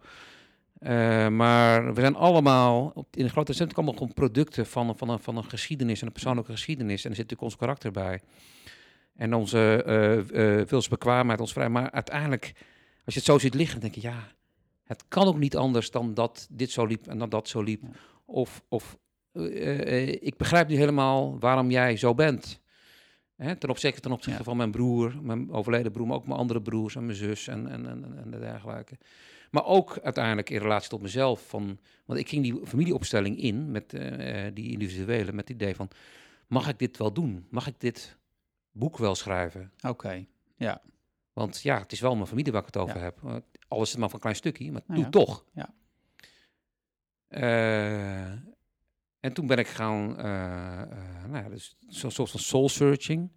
[0.79, 5.09] Eh, maar we zijn allemaal, op, in een grote zin, allemaal gewoon producten van, van,
[5.09, 7.05] een, van een geschiedenis, en een persoonlijke geschiedenis.
[7.05, 8.21] En er zit natuurlijk ons karakter bij.
[9.17, 9.85] En onze
[10.33, 11.69] uh, wilsbekwaamheid, ons vrij.
[11.69, 12.53] Maar uiteindelijk,
[13.05, 14.33] als je het zo ziet liggen, dan denk je, ja,
[14.85, 17.83] het kan ook niet anders dan dat dit zo liep en dat dat zo liep.
[17.83, 17.89] Ja.
[18.25, 18.99] Of, of
[19.35, 22.61] eh, eh, ik begrijp nu helemaal waarom jij zo bent.
[23.37, 24.45] Hè, ten opzichte, ten opzichte Ja.
[24.45, 27.69] van mijn broer, mijn overleden broer, maar ook mijn andere broers en mijn zus en,
[27.69, 28.99] en, en, en de dergelijke.
[29.51, 31.49] Maar ook uiteindelijk in relatie tot mezelf.
[31.49, 35.89] Van, want ik ging die familieopstelling in met eh, die individuele, met het idee van,
[36.47, 37.47] mag ik dit wel doen?
[37.51, 38.17] Mag ik dit
[38.73, 39.73] boek wel schrijven?
[39.89, 40.25] Oké,
[40.57, 40.83] ja.
[41.33, 43.03] Want ja, het is wel mijn familie waar ik het over Ja.
[43.03, 43.21] heb.
[43.25, 43.35] Uh,
[43.69, 45.25] Al is maar van een klein stukje, maar Nou doe ja.
[45.25, 45.45] toch.
[45.55, 45.75] Ja.
[49.25, 50.89] En toen ben ik gaan, eh, eh,
[51.29, 53.31] nou ja, dus zo'n soort van soul searching.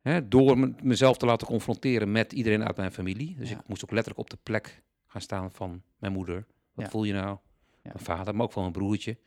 [0.00, 3.36] Hè, door me- mezelf te laten confronteren met iedereen uit mijn familie.
[3.36, 3.58] Dus Ja.
[3.58, 6.46] ik moest ook letterlijk op de plek gaan staan van mijn moeder.
[6.72, 6.90] Wat Ja.
[6.90, 7.26] voel je nou?
[7.82, 7.90] Ja.
[7.92, 9.18] Mijn vader, maar ook van mijn broertje.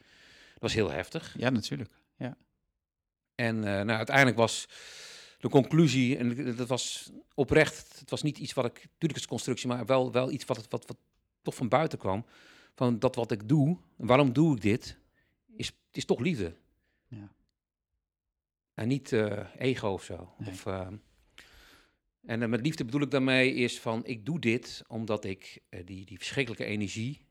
[0.54, 1.36] Dat was heel heftig.
[1.38, 2.02] Ja, natuurlijk.
[3.36, 4.68] En eh, nou, uiteindelijk was
[5.40, 9.68] de conclusie, en dat was oprecht, het was niet iets wat ik, natuurlijk is constructie,
[9.68, 10.98] maar wel, wel iets wat, wat, wat
[11.42, 12.26] toch van buiten kwam.
[12.76, 14.98] Van dat wat ik doe, waarom doe ik dit,
[15.56, 16.56] is, het is toch liefde.
[17.08, 17.32] Ja.
[18.74, 20.34] En niet eh, ego of zo.
[20.38, 20.50] Nee.
[20.50, 20.88] Of, eh,
[22.26, 26.06] en met liefde bedoel ik daarmee is van, ik doe dit omdat ik eh, die,
[26.06, 27.26] die verschrikkelijke energie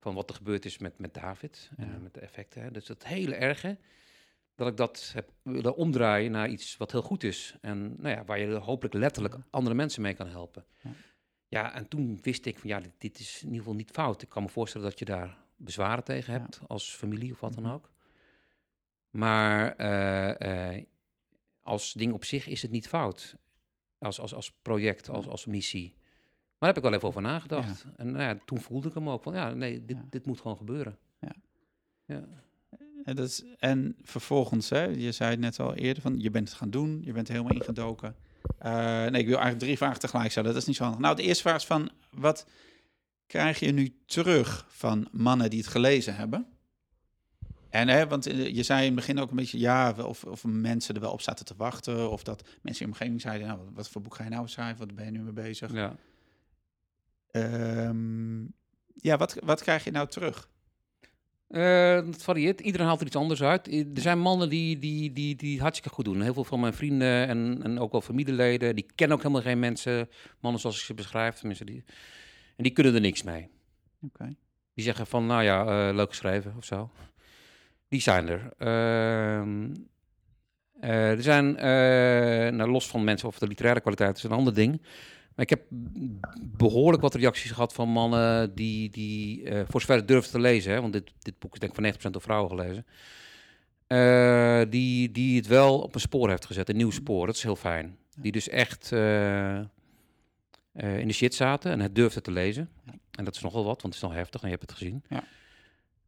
[0.00, 3.04] van wat er gebeurd is met, met David, en met de effecten, hè, dus dat
[3.04, 3.78] hele erge,
[4.54, 7.54] dat ik dat heb willen omdraaien naar iets wat heel goed is.
[7.60, 9.46] En nou ja, waar je hopelijk letterlijk Ja.
[9.50, 10.64] andere mensen mee kan helpen.
[10.82, 10.90] Ja.
[11.48, 11.74] Ja.
[11.74, 14.22] en toen wist ik van ja, dit, dit is in ieder geval niet fout.
[14.22, 16.40] Ik kan me voorstellen dat je daar bezwaren tegen Ja.
[16.40, 17.72] hebt als familie of wat dan Mhm.
[17.72, 17.90] ook.
[19.10, 20.84] Maar eh, eh,
[21.62, 23.36] als ding op zich is het niet fout.
[23.98, 25.94] Als, als, als project, als, als missie.
[26.58, 27.86] Maar daar heb ik wel even over nagedacht.
[27.96, 30.56] En nou ja, toen voelde ik hem ook van ja, nee, dit, dit moet gewoon
[30.56, 30.98] gebeuren.
[31.20, 31.32] Ja.
[32.04, 32.24] ja.
[33.04, 36.48] En, dat is, en vervolgens, hè, je zei het net al eerder, van je bent
[36.48, 38.16] het gaan doen, je bent helemaal ingedoken.
[38.58, 41.00] Eh, nee, ik wil eigenlijk drie vragen tegelijk stellen, dat is niet zo handig.
[41.02, 42.46] Nou, de eerste vraag is van, wat
[43.26, 46.46] krijg je nu terug van mannen die het gelezen hebben?
[47.70, 50.44] En hè, want eh, je zei in het begin ook een beetje, ja, of, of
[50.44, 53.60] mensen er wel op zaten te wachten, of dat mensen in je omgeving zeiden, nou,
[53.74, 55.72] wat, voor boek ga je nou schrijven, wat ben je nu mee bezig?
[55.72, 55.96] Ja.
[57.30, 58.42] Ehm,
[58.94, 60.48] ja, wat, wat krijg je nou terug?
[61.48, 62.60] Eh, dat varieert.
[62.60, 63.66] Iedereen haalt er iets anders uit.
[63.66, 66.20] I- Er zijn mannen die, die, die, die het hartstikke goed doen.
[66.22, 69.58] Heel veel van mijn vrienden en, en ook wel familieleden, die kennen ook helemaal geen
[69.58, 70.08] mensen,
[70.40, 71.42] mannen zoals ik ze beschrijf.
[71.42, 71.84] Mensen die,
[72.56, 73.50] en die kunnen er niks mee.
[74.74, 76.90] Die zeggen van, nou ja, eh, leuk geschreven of zo.
[77.88, 78.52] Die zijn er.
[78.58, 79.68] Ehm,
[80.80, 84.54] eh, er zijn, eh, nou, los van mensen of de literaire kwaliteit, is een ander
[84.54, 84.80] ding.
[85.34, 85.62] Maar ik heb
[86.40, 90.72] behoorlijk wat reacties gehad van mannen die, die eh, voor zover het durfden te lezen,
[90.72, 92.84] hè, want dit, dit boek is denk ik van 90% door vrouwen gelezen,
[94.70, 97.26] die, die het wel op een spoor heeft gezet, een nieuw spoor.
[97.26, 97.96] Dat is heel fijn.
[98.18, 98.88] Die dus echt
[100.76, 102.70] eh, in de shit zaten en het durfden te lezen.
[103.10, 105.04] En dat is nogal wat, want het is nog heftig en je hebt het gezien.
[105.08, 105.24] Ja.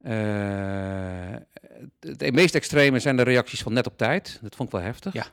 [0.03, 1.41] Eh,
[2.01, 4.39] het, meest extreme zijn de reacties van net op tijd.
[4.43, 5.13] Dat vond ik wel heftig.
[5.13, 5.27] Ja.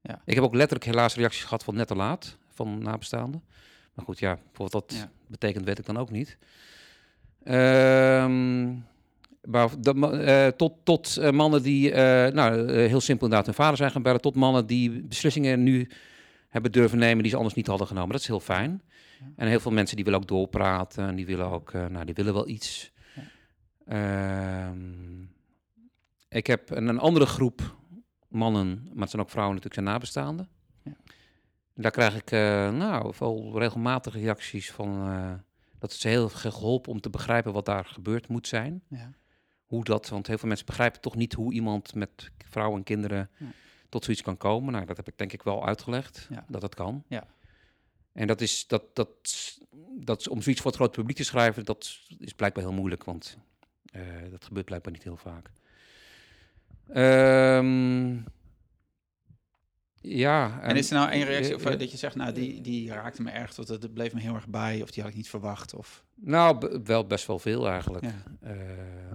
[0.00, 0.22] Ja.
[0.24, 3.42] Ik heb ook letterlijk helaas reacties gehad van net te laat, van nabestaanden.
[3.94, 5.10] Maar goed, ja, voor wat dat Ja.
[5.26, 6.38] betekent weet ik dan ook niet.
[7.44, 8.68] Ehm,
[9.42, 11.94] maar eh, tot tot mannen die,
[12.30, 15.88] nou, heel simpel inderdaad hun vader zijn gaan bellen, tot mannen die beslissingen nu
[16.48, 18.10] hebben durven nemen die ze anders niet hadden genomen.
[18.10, 18.82] Dat is heel fijn.
[19.20, 19.26] Ja.
[19.36, 22.14] En heel veel mensen die willen ook doorpraten en die willen ook, eh, nou, die
[22.14, 22.92] willen wel iets.
[23.14, 23.22] Ja.
[23.86, 25.22] Ehm,
[26.28, 27.76] ik heb een, een andere groep
[28.28, 30.48] mannen, maar het zijn ook vrouwen natuurlijk, zijn nabestaanden.
[30.84, 30.92] Ja.
[31.74, 35.32] Daar krijg ik eh, nou, wel regelmatig reacties van eh,
[35.78, 38.82] dat het ze heel ge- geholpen om te begrijpen wat daar gebeurd moet zijn.
[38.88, 39.10] Ja.
[39.66, 43.30] Hoe dat, want heel veel mensen begrijpen toch niet hoe iemand met vrouwen en kinderen.
[43.88, 44.72] Tot zoiets kan komen.
[44.72, 46.44] Nou, dat heb ik denk ik wel uitgelegd, Ja.
[46.48, 47.04] dat dat kan.
[47.08, 47.26] Ja.
[48.12, 49.08] En dat is, dat, dat,
[49.98, 53.38] dat, om zoiets voor het grote publiek te schrijven, dat is blijkbaar heel moeilijk, want
[53.84, 55.50] eh, dat gebeurt blijkbaar niet heel vaak.
[56.88, 58.16] Ehm,
[60.00, 60.60] ja.
[60.62, 62.88] En is er nou één reactie eh, of, eh, dat je zegt, nou, die, die
[62.92, 65.28] raakte me erg, tot het bleef me heel erg bij, of die had ik niet
[65.28, 66.04] verwacht, of...
[66.14, 68.04] Nou, wel best wel veel eigenlijk.
[68.04, 68.22] Ja.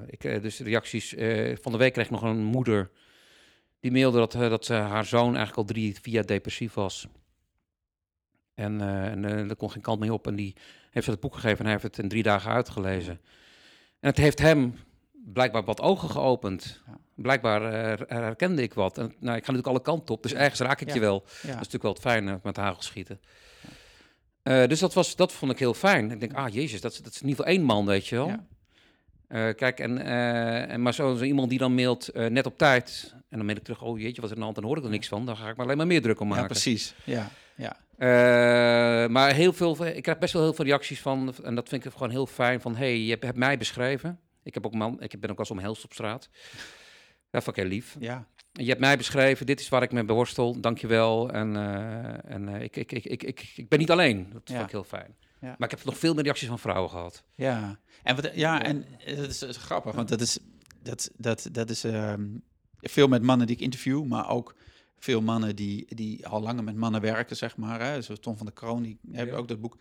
[0.05, 1.09] Ik, dus reacties.
[1.61, 2.91] van de week kreeg nog een moeder
[3.83, 7.07] die mailde dat, eh, dat ze haar zoon eigenlijk al drie, vier jaar depressief was.
[8.53, 10.27] En, eh en eh, er kon geen kant mee op.
[10.27, 10.55] En die
[10.91, 13.21] heeft ze het boek gegeven en hij heeft het in drie dagen uitgelezen.
[13.99, 14.75] En het heeft hem
[15.13, 16.81] blijkbaar wat ogen geopend.
[16.87, 16.97] Ja.
[17.15, 17.61] Blijkbaar
[18.07, 18.97] herkende ik wat.
[18.97, 20.93] En, nou, ik ga natuurlijk alle kanten op, dus ergens raak ik Ja.
[20.93, 21.23] je wel.
[21.25, 21.31] Ja.
[21.31, 23.19] Dat is natuurlijk wel het fijne met hagel schieten.
[24.43, 26.11] Eh, dus dat, was, dat vond ik heel fijn.
[26.11, 28.15] Ik denk, ah jezus, dat, is- dat is in ieder geval één man, weet je
[28.15, 28.35] wel.
[29.33, 29.47] Ja.
[29.47, 32.57] Eh, kijk, en, eh, en maar zo, zo iemand die dan mailt eh, net op
[32.57, 33.13] tijd.
[33.29, 34.55] En dan mail ik terug, oh jeetje, wat is er aan de hand?
[34.55, 35.25] Dan hoor ik er niks van.
[35.25, 36.49] Dan ga ik me alleen maar meer druk om ja, maken.
[36.49, 36.93] precies.
[37.03, 37.77] Ja, ja.
[39.07, 41.91] Maar heel veel, ik krijg best wel heel veel reacties van, en dat vind ik
[41.91, 44.19] gewoon heel fijn, van hey, je hebt, hebt mij beschreven.
[44.43, 46.29] Ik, heb ook man, ik ben ook eens omhelst op straat.
[47.29, 47.95] Dat vond ik heel lief.
[47.99, 48.25] ja.
[48.55, 51.29] Je hebt mij beschreven, dit is waar ik mee beworstel, dankjewel.
[51.31, 54.53] En, eh, en ik, ik, ik, ik, ik, ik ben niet alleen, dat Ja.
[54.53, 55.15] vond ik heel fijn.
[55.43, 55.55] Ja.
[55.57, 57.23] Maar ik heb nog veel meer reacties van vrouwen gehad.
[57.35, 60.39] Ja, en, wat, ja, en eh, dat is, dat is grappig, want dat is,
[60.81, 62.37] dat, dat, dat is ehm,
[62.77, 64.55] veel met mannen die ik interview, maar ook
[64.97, 67.81] veel mannen die, die al langer met mannen werken, zeg maar.
[67.81, 68.01] Hè.
[68.01, 69.31] Zoals Tom van der Kroon, die Ja.
[69.31, 69.77] ook dat boek.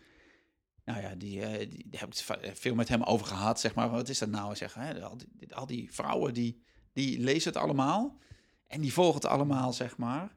[0.85, 3.89] Nou ja, die, eh, die, die heb ik veel met hem over gehad, zeg maar.
[3.89, 5.01] Wat is dat nou, zeg hè?
[5.03, 8.17] Al die, al die vrouwen, die, die lezen het allemaal
[8.67, 10.35] en die volgen het allemaal, zeg maar.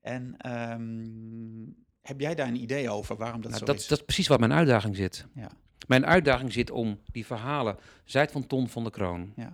[0.00, 3.86] En ehm, heb jij daar een idee over waarom dat Nou, zo dat, is?
[3.86, 5.26] dat is precies waar mijn uitdaging zit.
[5.34, 5.48] Ja.
[5.86, 9.50] Mijn uitdaging zit om die verhalen, zij het van Ton van der Kroon, Ja.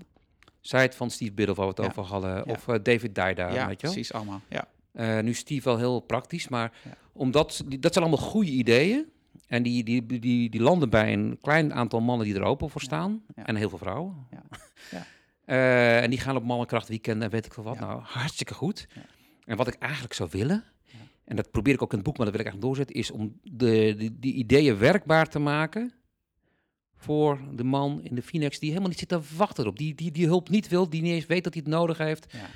[0.61, 1.87] zij het van Steve Biddle, waar we het Ja.
[1.89, 4.41] over hadden, of eh, David Dijda, ja, weet je precies, allemaal.
[4.49, 6.73] Ja, Eh, nu Steve wel heel praktisch, maar
[7.13, 9.07] omdat dat zijn allemaal goede ideeën.
[9.47, 12.81] En die, die, die, die landen bij een klein aantal mannen die er open voor
[12.81, 13.23] staan.
[13.35, 14.27] En heel veel vrouwen.
[14.31, 14.43] Ja.
[14.91, 15.07] Ja.
[15.45, 17.79] Eh, en die gaan op mannenkracht weekenden en weet ik veel wat.
[17.81, 18.87] Nou, hartstikke goed.
[18.95, 19.01] Ja.
[19.45, 20.65] En wat ik eigenlijk zou willen.
[21.31, 23.11] En dat probeer ik ook in het boek, maar dat wil ik eigenlijk doorzetten, is
[23.11, 25.93] om de, die, die ideeën werkbaar te maken
[26.97, 29.79] voor de man in de Phoenix die helemaal niet zit te wachten erop.
[29.79, 32.27] Die, die, die hulp niet wil, die niet eens weet dat hij het nodig heeft
[32.33, 32.47] ja.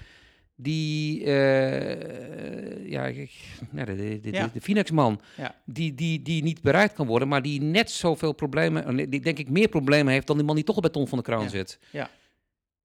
[0.56, 3.30] die, eh, ja, ik,
[3.72, 4.50] de, de, de, Ja.
[4.52, 5.60] de Phoenix-man, Ja.
[5.64, 9.38] die, die, die niet bereid kan worden, maar die net zoveel problemen, en die denk
[9.38, 11.48] ik meer problemen heeft dan die man die toch al bij Ton van de Ja.
[11.48, 11.78] zit.
[11.90, 12.10] Ja.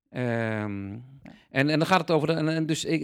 [0.10, 0.98] Ehm,
[1.50, 3.02] en, en dan gaat het over, de, en, en dus ik,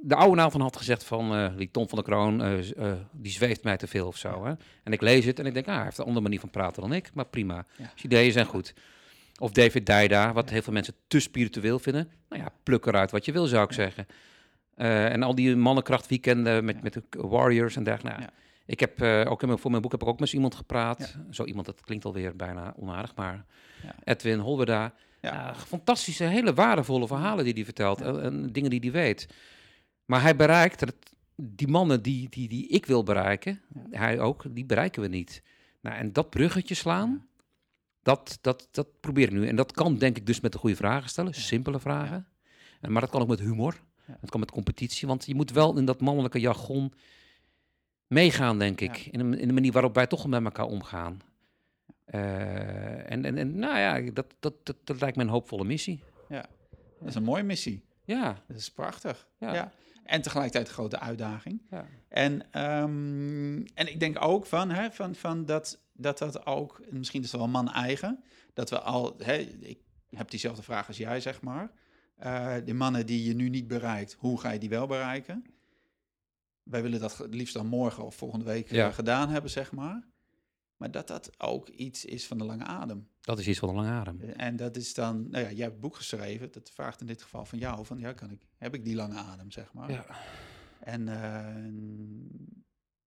[0.00, 2.98] de oude naam van had gezegd van, eh, die Ton van de Kroon, eh, eh,
[3.10, 4.44] die zweeft mij te veel of zo.
[4.44, 4.52] Hè?
[4.82, 6.82] En ik lees het en ik denk, ah, hij heeft een andere manier van praten
[6.82, 7.64] dan ik, maar prima.
[7.76, 7.90] Ja.
[7.94, 8.74] Dus ideeën zijn goed.
[9.38, 12.10] Of David Daida, wat heel veel mensen te spiritueel vinden.
[12.28, 14.06] Nou ja, pluk eruit wat je wil, zou ik zeggen.
[14.74, 18.20] En al die mannenkrachtweekenden met, met de warriors en dergelijke.
[18.20, 18.32] Nou.
[18.66, 21.16] Ik heb ook in mijn, voor mijn boek heb ik ook met iemand gepraat.
[21.30, 23.44] Zo iemand, dat klinkt alweer bijna onaardig, maar
[23.82, 23.94] Ja.
[24.04, 24.94] Edwin Holwerda.
[25.22, 25.54] Ja.
[25.54, 29.28] Fantastische, hele waardevolle verhalen die hij vertelt en, en dingen die hij weet.
[30.04, 30.94] Maar hij bereikt het,
[31.36, 33.60] die mannen die, die, die ik wil bereiken,
[33.90, 35.42] hij ook, die bereiken we niet.
[35.80, 37.26] Nou, en dat bruggetje slaan,
[38.02, 39.48] dat, dat, dat probeer ik nu.
[39.48, 42.26] En dat kan denk ik dus met de goede vragen stellen, simpele vragen.
[42.80, 43.80] En, maar dat kan ook met humor.
[44.20, 46.92] Dat kan met competitie, want je moet wel in dat mannelijke jargon
[48.06, 49.08] meegaan, denk ik.
[49.10, 51.20] In, in de manier waarop wij toch met elkaar omgaan.
[52.04, 56.02] Eh, en, en, en nou ja, dat, dat, dat, dat lijkt me een hoopvolle missie.
[56.98, 57.84] Dat is een mooie missie.
[58.04, 59.28] Ja, Dat is prachtig.
[59.38, 59.54] Ja.
[59.54, 59.72] Ja.
[60.04, 61.62] En tegelijkertijd een grote uitdaging.
[61.70, 61.86] ja.
[62.08, 67.22] En, ehm, en ik denk ook van, hè, van, van dat, dat dat ook, misschien
[67.22, 68.22] is het wel man-eigen,
[68.54, 69.78] dat we al, hè, ik
[70.10, 71.70] heb diezelfde vraag als jij, zeg maar.
[72.16, 75.44] Eh de mannen die je nu niet bereikt, hoe ga je die wel bereiken?
[76.62, 78.90] Wij willen dat het liefst dan morgen of volgende week eh, Ja.
[78.90, 80.02] gedaan hebben, zeg maar.
[80.82, 83.06] Maar dat dat ook iets is van de lange adem.
[83.20, 84.20] Dat is iets van een lange adem.
[84.20, 87.06] Eh, En dat is dan, nou ja, jij hebt het boek geschreven, dat vraagt in
[87.06, 89.90] dit geval van jou, van ja, kan ik, heb ik die lange adem, zeg maar.
[89.90, 90.04] Ja.
[90.80, 91.46] En eh,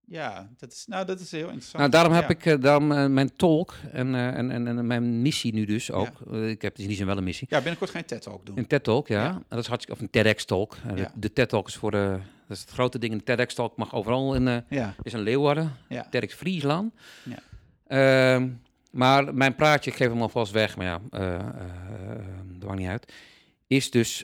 [0.07, 1.77] ja, dat is, nou, dat is heel interessant.
[1.77, 2.29] Nou, daarom heb Ja.
[2.29, 6.19] ik eh, daarom, eh, mijn tolk en, en, en, en mijn missie nu dus ook.
[6.31, 7.47] Ik heb dus in die zin wel een missie.
[7.49, 8.57] Ja, binnenkort ga je TED-talk doen.
[8.57, 9.41] Een TED-talk, ja.
[9.47, 10.75] Dat is hartstikke, of een TEDx-talk.
[10.95, 11.09] De-.
[11.15, 13.13] De TED-talk is voor de, dat is het grote ding.
[13.13, 16.93] Een TEDx-talk mag overal in, Ja, is een Leeuwarden, ja, TEDx Friesland.
[17.23, 17.37] Ja.
[17.87, 18.49] Ehm,
[18.91, 21.41] maar mijn praatje, ik geef hem alvast weg, maar ja, eh eh,
[22.57, 23.13] dat maakt niet uit.
[23.67, 24.23] Is dus,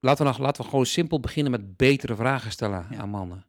[0.00, 2.96] laten we, nog, laten we gewoon simpel beginnen met betere vragen stellen Ja.
[2.98, 3.44] aan mannen.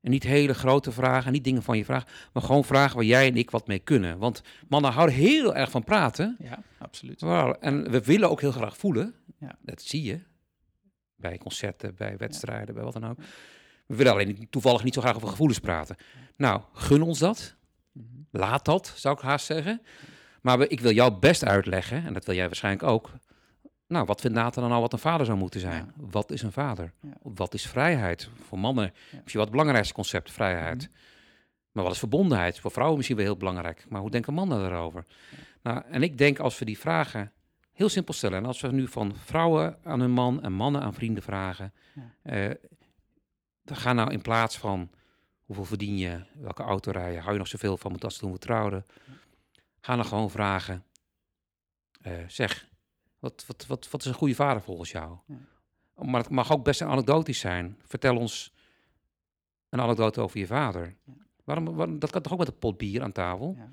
[0.00, 3.26] En niet hele grote vragen, niet dingen van je vraag, maar gewoon vragen waar jij
[3.26, 4.18] en ik wat mee kunnen.
[4.18, 6.36] Want mannen houden heel erg van praten.
[6.38, 7.22] ja, absoluut.
[7.60, 9.14] En we willen ook heel graag voelen.
[9.38, 9.56] Ja.
[9.60, 10.20] Dat zie je.
[11.16, 13.18] Bij concerten, bij wedstrijden, bij wat dan ook.
[13.86, 15.96] We willen alleen toevallig niet zo graag over gevoelens praten.
[16.36, 17.56] Nou, gun ons dat.
[17.92, 18.06] Mhm.
[18.30, 19.82] Laat dat, zou ik haast zeggen.
[20.42, 23.10] Maar ik wil jou best uitleggen, en dat wil jij waarschijnlijk ook.
[23.86, 25.92] Nou, wat vindt Nathan dan nou wat een vader zou moeten zijn?
[25.96, 26.92] Wat is een vader?
[27.00, 27.16] Ja.
[27.22, 28.28] Wat is vrijheid?
[28.46, 28.90] Voor mannen Ja.
[29.10, 30.90] misschien wel het belangrijkste concept, vrijheid.
[31.72, 32.60] Maar wat is verbondenheid?
[32.60, 33.86] Voor vrouwen misschien wel heel belangrijk.
[33.88, 35.04] Maar hoe denken mannen daarover?
[35.62, 37.32] Nou, en ik denk als we die vragen
[37.72, 38.38] heel simpel stellen.
[38.38, 41.72] En als we nu van vrouwen aan hun man en mannen aan vrienden vragen.
[42.22, 42.50] Eh,
[43.62, 44.90] dan ga nou in plaats van
[45.48, 48.32] hoeveel verdien je, welke auto rij je, hou je nog zoveel van me als toen
[48.32, 48.86] we trouwden.
[49.80, 50.84] Ga dan gewoon vragen.
[52.00, 52.68] eh, zeg,
[53.18, 55.18] wat, wat, wat, wat is een goede vader volgens jou?
[55.26, 55.36] Ja.
[56.04, 57.76] Maar het mag ook best een anekdotisch zijn.
[57.86, 58.52] Vertel ons
[59.68, 60.96] een anekdote over je vader.
[61.04, 61.12] Ja.
[61.44, 63.54] Waarom, waarom- dat kan toch ook met een pot bier aan tafel?
[63.56, 63.70] Ja.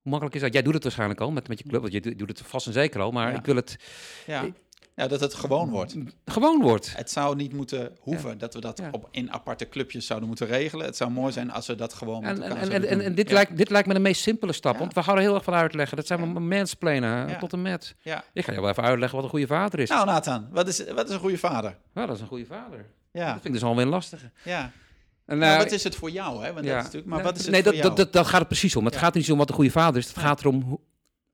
[0.00, 0.52] Hoe makkelijk is dat?
[0.52, 2.72] Jij doet het waarschijnlijk al met, met je club, want je doet- het vast en
[2.72, 3.10] zeker al.
[3.10, 3.76] Maar ik wil het
[4.26, 4.46] Ja.
[4.96, 5.94] Ja, dat het gewoon wordt.
[6.24, 6.96] gewoon wordt.
[6.96, 8.88] Het zou niet moeten hoeven dat we dat Ja.
[8.92, 10.86] op, in aparte clubjes zouden moeten regelen.
[10.86, 13.14] Het zou mooi zijn als we dat gewoon met En, elkaar en, en, en, en
[13.14, 13.34] dit, Ja.
[13.34, 14.78] lijkt, dit lijkt me de meest simpele stap.
[14.78, 15.96] Want we houden heel erg van uitleggen.
[15.96, 17.38] Dat zijn we mansplainen Ja.
[17.38, 17.94] tot en met.
[18.00, 18.24] Ja.
[18.32, 19.88] Ik ga je wel even uitleggen wat een goede vader is.
[19.88, 21.76] Nou, Nathan, wat is, wat is een goede vader?
[21.94, 22.76] Nou, dat is een goede vader.
[22.78, 22.86] Dat
[23.22, 24.30] Ja, vind ik dus alweer een lastige.
[24.44, 24.70] ja.
[25.26, 26.52] En, eh, wat is het voor jou, hè?
[26.52, 27.88] Want dat is natuurlijk, maar wat is het nee, voor dat, jou?
[27.94, 28.84] dat, dat, dat gaat het precies om.
[28.84, 30.08] Het gaat niet om wat een goede vader is.
[30.08, 30.78] Het gaat erom, hoe,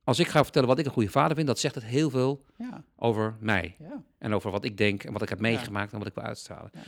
[0.05, 2.45] als ik ga vertellen wat ik een goede vader vind, dat zegt het heel veel
[2.57, 3.77] ja, over mij.
[3.79, 4.03] ja.
[4.19, 6.71] En over wat ik denk en wat ik heb meegemaakt en wat ik wil uitstralen.
[6.75, 6.81] Ja.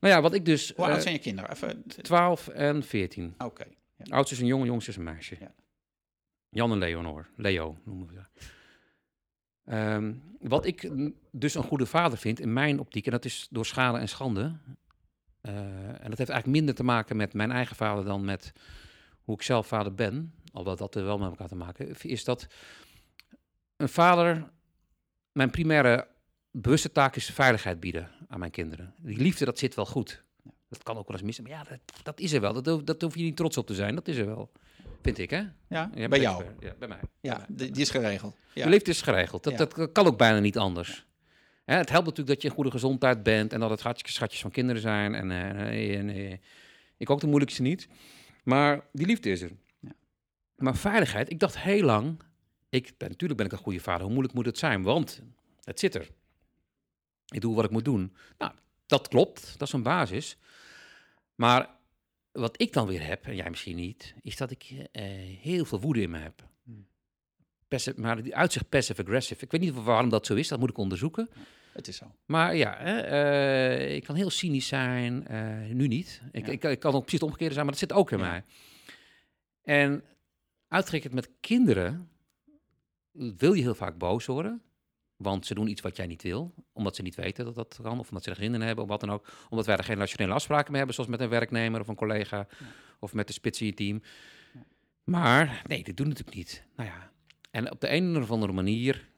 [0.00, 0.72] Nou ja, wat ik dus...
[0.76, 1.50] Hoe eh, oud zijn je kinderen?
[1.50, 3.34] Even, 12 en 14.
[3.38, 3.64] Oké.
[4.08, 5.36] Oudste is een jongen, jongste is een meisje.
[5.40, 5.54] Ja.
[6.48, 7.26] Jan en Leonor.
[7.36, 8.44] Leo noemen we dat.
[9.64, 10.90] Ehm, wat ik
[11.30, 14.56] dus een goede vader vind in mijn optiek, en dat is door schade en schande.
[15.40, 15.54] eh,
[15.86, 18.52] en dat heeft eigenlijk minder te maken met mijn eigen vader dan met
[19.22, 20.34] hoe ik zelf vader ben.
[20.52, 22.46] Alhoewel dat er wel met elkaar te maken is dat
[23.76, 24.50] een vader,
[25.32, 26.08] mijn primaire
[26.50, 28.94] bewuste taak is veiligheid bieden aan mijn kinderen.
[29.00, 30.22] Die liefde, dat zit wel goed.
[30.68, 32.52] Dat kan ook wel eens missen, maar ja, dat, dat is er wel.
[32.52, 34.52] Dat, hoef- dat hoef je niet trots op te zijn, dat is er wel.
[35.02, 35.42] Vind ik, hè?
[35.68, 36.44] Ja, bij jou.
[36.60, 37.00] Ja, bij mij.
[37.20, 37.56] Ja, Bij mij.
[37.56, 38.36] die, die is geregeld.
[38.54, 38.64] Ja.
[38.64, 39.42] De liefde is geregeld.
[39.44, 39.58] Dat, Ja.
[39.66, 41.06] dat kan ook bijna niet anders.
[41.64, 44.40] Hè, het helpt natuurlijk dat je in goede gezondheid bent en dat het hartstikke schatjes
[44.40, 45.14] van kinderen zijn.
[45.14, 46.36] En, eh, en, eh,
[46.96, 47.88] ik ook de moeilijkste niet.
[48.44, 49.50] Maar die liefde is er.
[50.58, 52.20] Maar veiligheid, ik dacht heel lang,
[52.68, 54.00] ik ben, natuurlijk ben ik een goede vader.
[54.02, 54.82] Hoe moeilijk moet het zijn?
[54.82, 55.22] Want
[55.64, 56.08] het zit er.
[57.28, 58.16] Ik doe wat ik moet doen.
[58.38, 58.52] Nou,
[58.86, 59.54] dat klopt.
[59.58, 60.36] Dat is een basis.
[61.34, 61.68] Maar
[62.32, 65.02] wat ik dan weer heb, en jij misschien niet, is dat ik eh,
[65.40, 66.46] heel veel woede in me heb.
[66.64, 66.86] Hmm.
[67.68, 69.44] Passive, maar die uitzicht passive-aggressive.
[69.44, 71.28] Ik weet niet waarom dat zo is, dat moet ik onderzoeken.
[71.72, 72.14] Het is zo.
[72.26, 76.22] Maar ja, eh, ik kan heel cynisch zijn, eh, nu niet.
[76.32, 76.52] Ik, Ja.
[76.52, 78.24] ik, ik kan ook precies het omgekeerde zijn, maar dat zit ook in Ja.
[78.28, 78.44] mij.
[79.62, 80.02] En
[80.68, 82.10] uitgerekend met kinderen
[83.12, 84.62] wil je heel vaak boos worden.
[85.16, 86.54] Want ze doen iets wat jij niet wil.
[86.72, 87.98] Omdat ze niet weten dat dat kan.
[87.98, 88.84] Of omdat ze er geen zin in hebben.
[88.84, 89.28] Of wat dan ook.
[89.48, 90.94] Omdat wij er geen rationele afspraken mee hebben.
[90.94, 92.46] Zoals met een werknemer of een collega.
[92.98, 94.02] Of met de spits in je team.
[95.04, 96.64] Maar nee, dit doen natuurlijk niet.
[96.76, 97.10] Nou ja.
[97.50, 99.08] En op de een of andere manier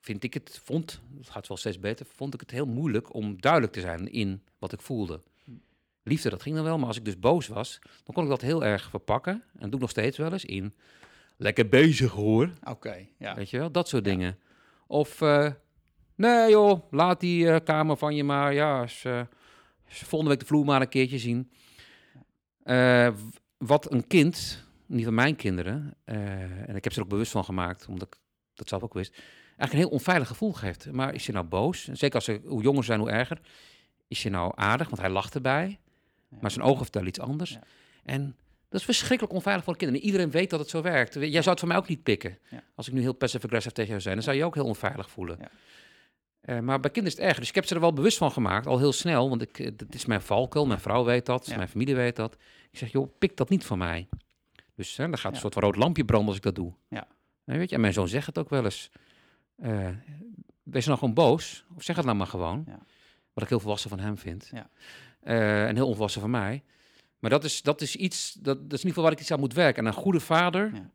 [0.00, 3.40] vind ik het, vond, het gaat wel steeds beter, vond ik het heel moeilijk om
[3.40, 5.22] duidelijk te zijn in wat ik voelde.
[6.06, 8.40] Liefde, dat ging dan wel, maar als ik dus boos was, dan kon ik dat
[8.40, 9.32] heel erg verpakken.
[9.32, 10.74] En dat doe ik nog steeds wel eens in.
[11.36, 12.50] Lekker bezig hoor.
[12.64, 13.34] Oké, ja.
[13.34, 14.38] Weet je wel, dat soort dingen.
[14.86, 15.50] Of, eh,
[16.14, 19.20] nee joh, laat die eh, kamer van je maar, ja, eens, eh,
[19.86, 21.50] volgende week de vloer maar een keertje zien.
[23.58, 27.32] Wat een kind, in ieder geval mijn kinderen, en ik heb ze er ook bewust
[27.32, 28.20] van gemaakt, omdat ik
[28.54, 29.12] dat zelf ook wist,
[29.56, 30.92] eigenlijk een heel onveilig gevoel geeft.
[30.92, 31.88] Maar is je nou boos?
[31.88, 33.40] En Zeker als ze, hoe jonger ze zijn, hoe erger.
[34.08, 35.78] Is je nou aardig, want hij lacht erbij.
[36.40, 37.58] Maar zijn ogen vertellen iets anders.
[38.04, 38.36] En
[38.68, 40.02] dat is verschrikkelijk onveilig voor de kinderen.
[40.02, 41.14] En iedereen weet dat het zo werkt.
[41.14, 42.38] Jij zou het van mij ook niet pikken.
[42.74, 45.38] Als ik nu heel passive-aggressive tegen jou zijn, dan zou je ook heel onveilig voelen.
[46.40, 47.40] Eh, maar bij kinderen is het erger.
[47.40, 49.28] Dus ik heb ze er wel bewust van gemaakt, al heel snel.
[49.28, 50.66] Want ik, eh, dat is mijn valkuil.
[50.66, 51.56] Mijn vrouw weet dat.
[51.56, 52.36] Mijn familie weet dat.
[52.70, 54.08] Ik zeg, joh, pik dat niet van mij.
[54.74, 56.72] Dus hè, dan gaat een soort van rood lampje branden als ik dat doe.
[56.88, 57.06] Ja.
[57.44, 58.90] En, weet je, en mijn zoon zegt het ook wel eens.
[59.56, 59.88] Eh,
[60.62, 61.64] wees nou gewoon boos.
[61.76, 62.64] Of zeg het nou maar gewoon.
[62.66, 62.78] Ja.
[63.32, 64.50] Wat ik heel volwassen van hem vind.
[64.52, 64.70] Ja.
[65.24, 66.62] Eh, en heel onvolwassen van mij.
[67.18, 69.30] Maar dat is, dat is iets, dat, dat is in ieder geval waar ik iets
[69.30, 69.82] aan moet werken.
[69.82, 70.90] En een goede vader Ja.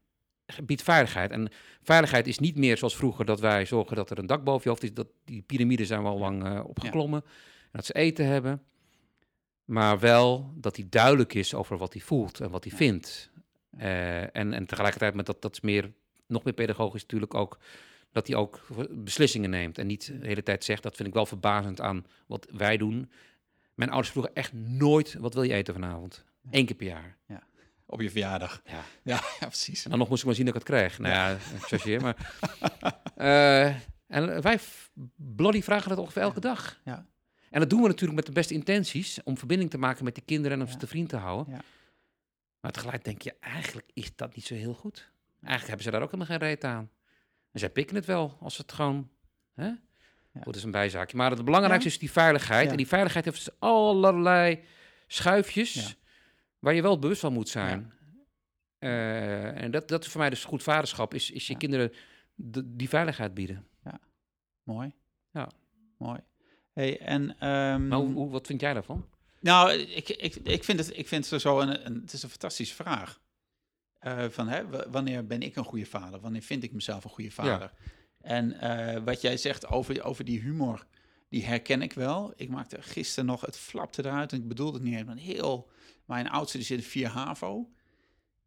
[0.63, 1.31] biedt veiligheid.
[1.31, 1.49] En
[1.81, 4.69] veiligheid is niet meer zoals vroeger dat wij zorgen dat er een dak boven je
[4.69, 4.93] hoofd is.
[4.93, 7.21] Dat, die piramides zijn we al lang eh, opgeklommen.
[7.61, 8.63] En dat ze eten hebben.
[9.65, 12.77] Maar wel dat hij duidelijk is over wat hij voelt en wat hij Ja.
[12.77, 13.29] vindt.
[13.77, 15.91] Eh, en, en tegelijkertijd met dat, dat is meer,
[16.27, 17.57] nog meer pedagogisch natuurlijk ook,
[18.11, 19.77] dat hij ook beslissingen neemt.
[19.77, 23.11] En niet de hele tijd zegt, dat vind ik wel verbazend aan wat wij doen.
[23.79, 26.25] Mijn ouders vroegen echt nooit, wat wil je eten vanavond?
[26.51, 27.17] Eén keer per jaar.
[27.85, 28.61] Op je verjaardag.
[28.65, 28.83] Ja.
[29.03, 29.83] Ja, ja precies.
[29.83, 30.99] En dan nog moest ik maar zien dat ik het kreeg.
[30.99, 32.15] Nou ja, chargeer, maar...
[33.15, 33.65] Eh,
[34.07, 34.59] en wij
[35.15, 36.79] bloody vragen dat ongeveer elke dag.
[36.85, 37.05] Ja.
[37.49, 40.23] En dat doen we natuurlijk met de beste intenties, om verbinding te maken met die
[40.23, 40.79] kinderen en om ze Ja.
[40.79, 41.53] te vriend te houden.
[41.53, 41.61] Ja.
[42.59, 45.11] Maar tegelijk denk je, eigenlijk is dat niet zo heel goed.
[45.41, 46.89] Eigenlijk hebben ze daar ook helemaal geen reet aan.
[47.51, 49.09] En zij pikken het wel, als het gewoon...
[49.53, 49.71] Hè?
[50.39, 50.45] Ja.
[50.45, 51.17] Goed, dat is een bijzaakje.
[51.17, 52.65] Maar het belangrijkste is die veiligheid.
[52.65, 52.71] Ja.
[52.71, 54.63] En die veiligheid heeft dus allerlei
[55.07, 55.87] schuifjes Ja.
[56.59, 57.93] waar je wel bewust van moet zijn.
[58.77, 61.59] Eh, en dat, dat is voor mij dus goed vaderschap, is, is je Ja.
[61.59, 61.93] kinderen
[62.35, 63.67] de- die veiligheid bieden.
[64.63, 64.91] Mooi.
[65.31, 65.49] Ja.
[65.97, 66.19] Mooi.
[66.73, 69.05] Hey, en, ehm, Maar hoe, hoe- wat vind jij daarvan?
[69.41, 72.29] Nou, ik, ik, ik vind het, ik vind het zo een, een, het is een
[72.29, 73.19] fantastische vraag.
[73.99, 76.19] Eh, van, hè, wanneer ben ik een goede vader?
[76.19, 77.71] Wanneer vind ik mezelf een goede vader?
[78.21, 80.85] En eh, wat jij zegt over, over die humor,
[81.29, 82.33] die herken ik wel.
[82.35, 85.69] Ik maakte gisteren nog, het flapte eruit en ik bedoelde het niet helemaal heel...
[86.05, 87.69] Mijn oudste die zit in 4 HAVO.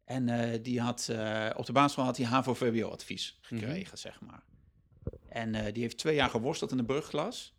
[0.03, 4.43] En eh, die had, eh, op de basisschool had hij HAVO-VWO-advies gekregen, zeg maar.
[5.29, 7.53] En die heeft twee jaar geworsteld in de brugklas.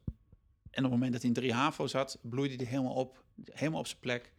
[0.70, 3.24] En op het moment dat hij in 3 HAVO zat, bloeide hij helemaal op.
[3.52, 4.32] Helemaal op zijn plek.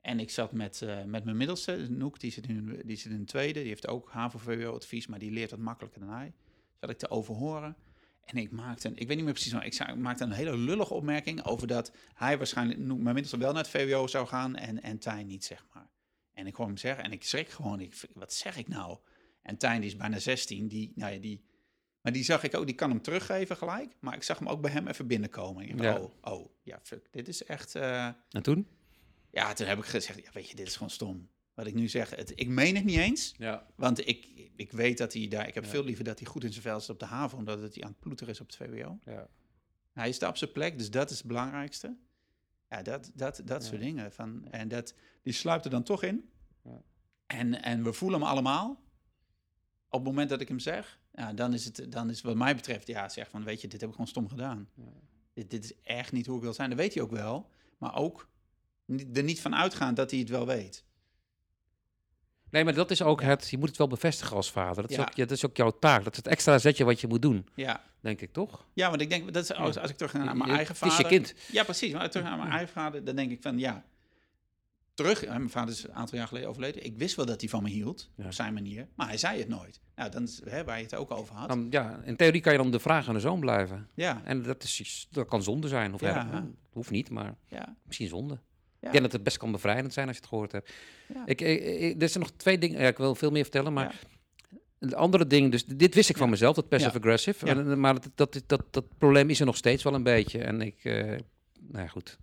[0.00, 3.24] En ik zat met, met mijn middelste, Noek, die zit, in, die zit in de
[3.24, 3.58] tweede.
[3.60, 6.32] Die heeft ook HAVO-VWO-advies, maar die leert wat makkelijker dan hij.
[6.80, 7.76] Zat ik te overhoren.
[8.24, 10.94] En ik maakte, een, ik weet niet meer precies, maar ik maakte een hele lullige
[10.94, 14.98] opmerking over dat hij waarschijnlijk, mijn middelste wel naar het VWO zou gaan en, en
[14.98, 15.90] Tijn niet, zeg maar.
[16.32, 18.98] En ik hoor hem zeggen en ik schrik gewoon, ik, wat zeg ik nou?
[19.42, 21.44] En Tijn die is bijna 16, die, nou ja, die,
[22.00, 23.96] maar die zag ik ook, die kan hem teruggeven gelijk.
[24.00, 25.68] Maar ik zag hem ook bij hem even binnenkomen.
[25.68, 27.74] Ik dacht, oh, oh, ja, fuck, dit is echt...
[27.74, 28.68] eh, En toen?
[29.30, 31.28] ja, toen heb ik gezegd, ja, weet je, dit is gewoon stom.
[31.58, 33.34] Wat ik nu zeg, het, ik meen het niet eens.
[33.38, 33.66] Ja.
[33.76, 35.48] Want ik, ik weet dat hij daar...
[35.48, 35.70] Ik heb Ja.
[35.70, 37.38] veel liever dat hij goed in zijn vel zit op de haven...
[37.38, 38.98] omdat het hij aan het ploeteren is op het VWO.
[39.04, 39.28] ja.
[39.92, 41.96] Hij is daar op zijn plek, dus dat is het belangrijkste.
[42.68, 44.12] Ja, dat, dat, dat soort dingen.
[44.12, 46.30] Van, en dat, die sluipt er dan toch in.
[46.64, 46.82] Ja.
[47.26, 48.70] En, en we voelen hem allemaal.
[49.88, 52.54] Op het moment dat ik hem zeg, ja, dan, is het, dan is wat mij
[52.54, 54.68] betreft, ja, zeg van, weet je, dit heb ik gewoon stom gedaan.
[54.74, 54.82] Ja.
[55.32, 56.68] Dit, dit is echt niet hoe ik wil zijn.
[56.70, 57.50] Dat weet hij ook wel.
[57.78, 58.28] Maar ook
[59.12, 60.84] er niet van uitgaan dat hij het wel weet.
[62.50, 64.82] Nee, maar dat is ook het, je moet het wel bevestigen als vader.
[64.82, 65.02] Dat is, Ja.
[65.02, 66.04] ook, ja, dat is ook jouw taak.
[66.04, 68.64] Dat is het extra zetje wat je moet doen, Ja, denk ik, toch?
[68.72, 70.84] ja want ik denk, dat is, als, als ik terug naar mijn Je- eigen het
[70.84, 71.12] is vader...
[71.12, 71.34] je kind.
[71.52, 71.92] Ja, precies.
[71.92, 73.84] Maar terug naar mijn eigen vader, dan denk ik van ja.
[74.94, 76.84] Terug, hè, mijn vader is een aantal jaar geleden overleden.
[76.84, 78.24] Ik wist wel dat hij van me hield, Ja.
[78.24, 79.80] op zijn manier, maar hij zei het nooit.
[79.96, 81.48] Nou, dan hè, waar je het ook over had.
[81.48, 83.88] Dan, ja, in theorie kan je dan de vraag aan de zoon blijven.
[83.94, 85.94] ja, En dat, is, dat kan zonde zijn.
[85.94, 86.06] Of Ja.
[86.32, 86.42] erg.
[86.72, 88.38] hoeft niet, maar ja, misschien zonde.
[88.80, 88.86] Ja.
[88.86, 90.72] Ik denk dat het best kan bevrijdend zijn als je het gehoord hebt.
[91.14, 91.22] Ja.
[91.26, 92.80] Ik, ik, ik- er zijn nog twee dingen.
[92.80, 94.56] Ja, ik wil veel meer vertellen, maar Ja.
[94.78, 95.50] een andere ding.
[95.50, 96.32] Dus dit wist ik van Ja.
[96.32, 97.46] mezelf, dat passive-aggressive.
[97.46, 97.52] Ja.
[97.56, 100.38] En- Maar dat, dat, dat, dat probleem is er nog steeds wel een beetje.
[100.38, 101.18] En ik, eh, nou
[101.84, 102.18] ja, goed.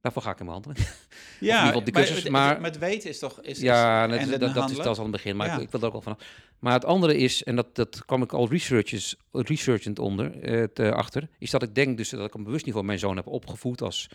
[0.00, 0.40] Daarvoor ga ik
[1.58, 3.40] ieder geval die maar, het- maar- met weten is toch...
[3.42, 4.82] Is, Ja, is, en dat, het dat, is, handelen?
[4.84, 5.54] dat is al het begin, maar Ja.
[5.56, 6.18] ik, ik wil er ook wel vanaf.
[6.58, 10.92] Maar het andere is, en dat, dat kwam ik al researchers, researchend onder, eh, te-
[10.92, 13.26] achter, is dat ik denk dus dat ik op een bewust niveau mijn zoon heb
[13.26, 14.08] opgevoed als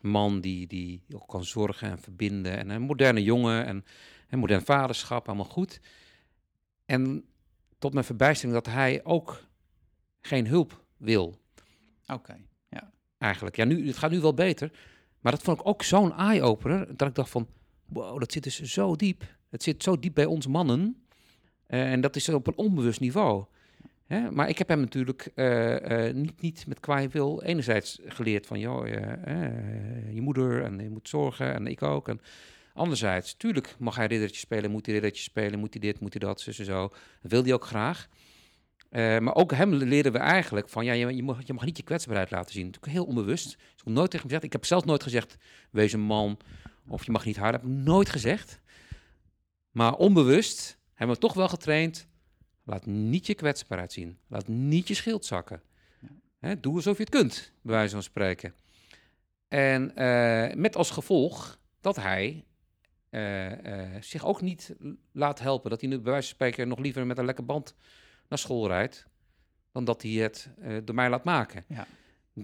[0.00, 2.58] man die, die ook kan zorgen en verbinden.
[2.58, 3.84] En een moderne jongen en
[4.28, 5.80] een modern vaderschap, allemaal goed.
[6.86, 7.24] En
[7.78, 9.44] tot mijn verbijstering dat hij ook
[10.20, 11.40] geen hulp wil,
[12.06, 12.36] Oké.
[13.18, 13.56] eigenlijk.
[13.56, 14.70] Ja, nu, het gaat nu wel beter.
[15.20, 17.48] Maar dat vond ik ook zo'n eye-opener, dat ik dacht van,
[17.86, 19.36] wow, dat zit dus zo diep.
[19.48, 21.06] Het zit zo diep bij ons mannen.
[21.66, 23.44] Eh, en dat is op een onbewust niveau.
[24.08, 24.30] Hè?
[24.30, 28.58] Maar ik heb hem natuurlijk eh, eh, niet, niet met kwaai wil enerzijds geleerd van,
[28.58, 32.08] joh, eh, je moeder en je moet zorgen en ik ook.
[32.08, 32.20] En
[32.74, 36.28] anderzijds, tuurlijk mag hij riddertje spelen, moet hij riddertje spelen, moet hij dit, moet hij
[36.28, 36.92] dat, zus en zo.
[37.20, 38.08] Wil hij ook graag.
[38.90, 41.82] Maar ook hem leren we eigenlijk van, ja, je, je, mag, je mag niet je
[41.82, 42.74] kwetsbaarheid laten zien.
[42.80, 43.46] Heel onbewust.
[43.46, 44.44] Is ook nooit tegen hem gezegd.
[44.44, 45.36] Ik heb zelf nooit gezegd,
[45.70, 46.38] wees een man
[46.86, 47.60] of je mag niet huilen.
[47.60, 48.60] Dat heb ik nooit gezegd.
[49.70, 52.08] Maar onbewust hebben we toch wel getraind.
[52.68, 54.18] Laat niet je kwetsbaarheid zien.
[54.26, 55.62] Laat niet je schild zakken.
[56.38, 58.54] Hè, doe alsof je het kunt, bij wijze van spreken.
[59.48, 62.44] En eh, met als gevolg dat hij
[63.10, 64.74] eh, eh, zich ook niet
[65.12, 65.70] laat helpen.
[65.70, 67.74] Dat hij nu bij wijze van spreken nog liever met een lekker band
[68.28, 69.06] naar school rijdt.
[69.72, 70.50] Dan dat hij het
[70.84, 71.64] door mij laat maken.
[71.68, 71.86] Ja.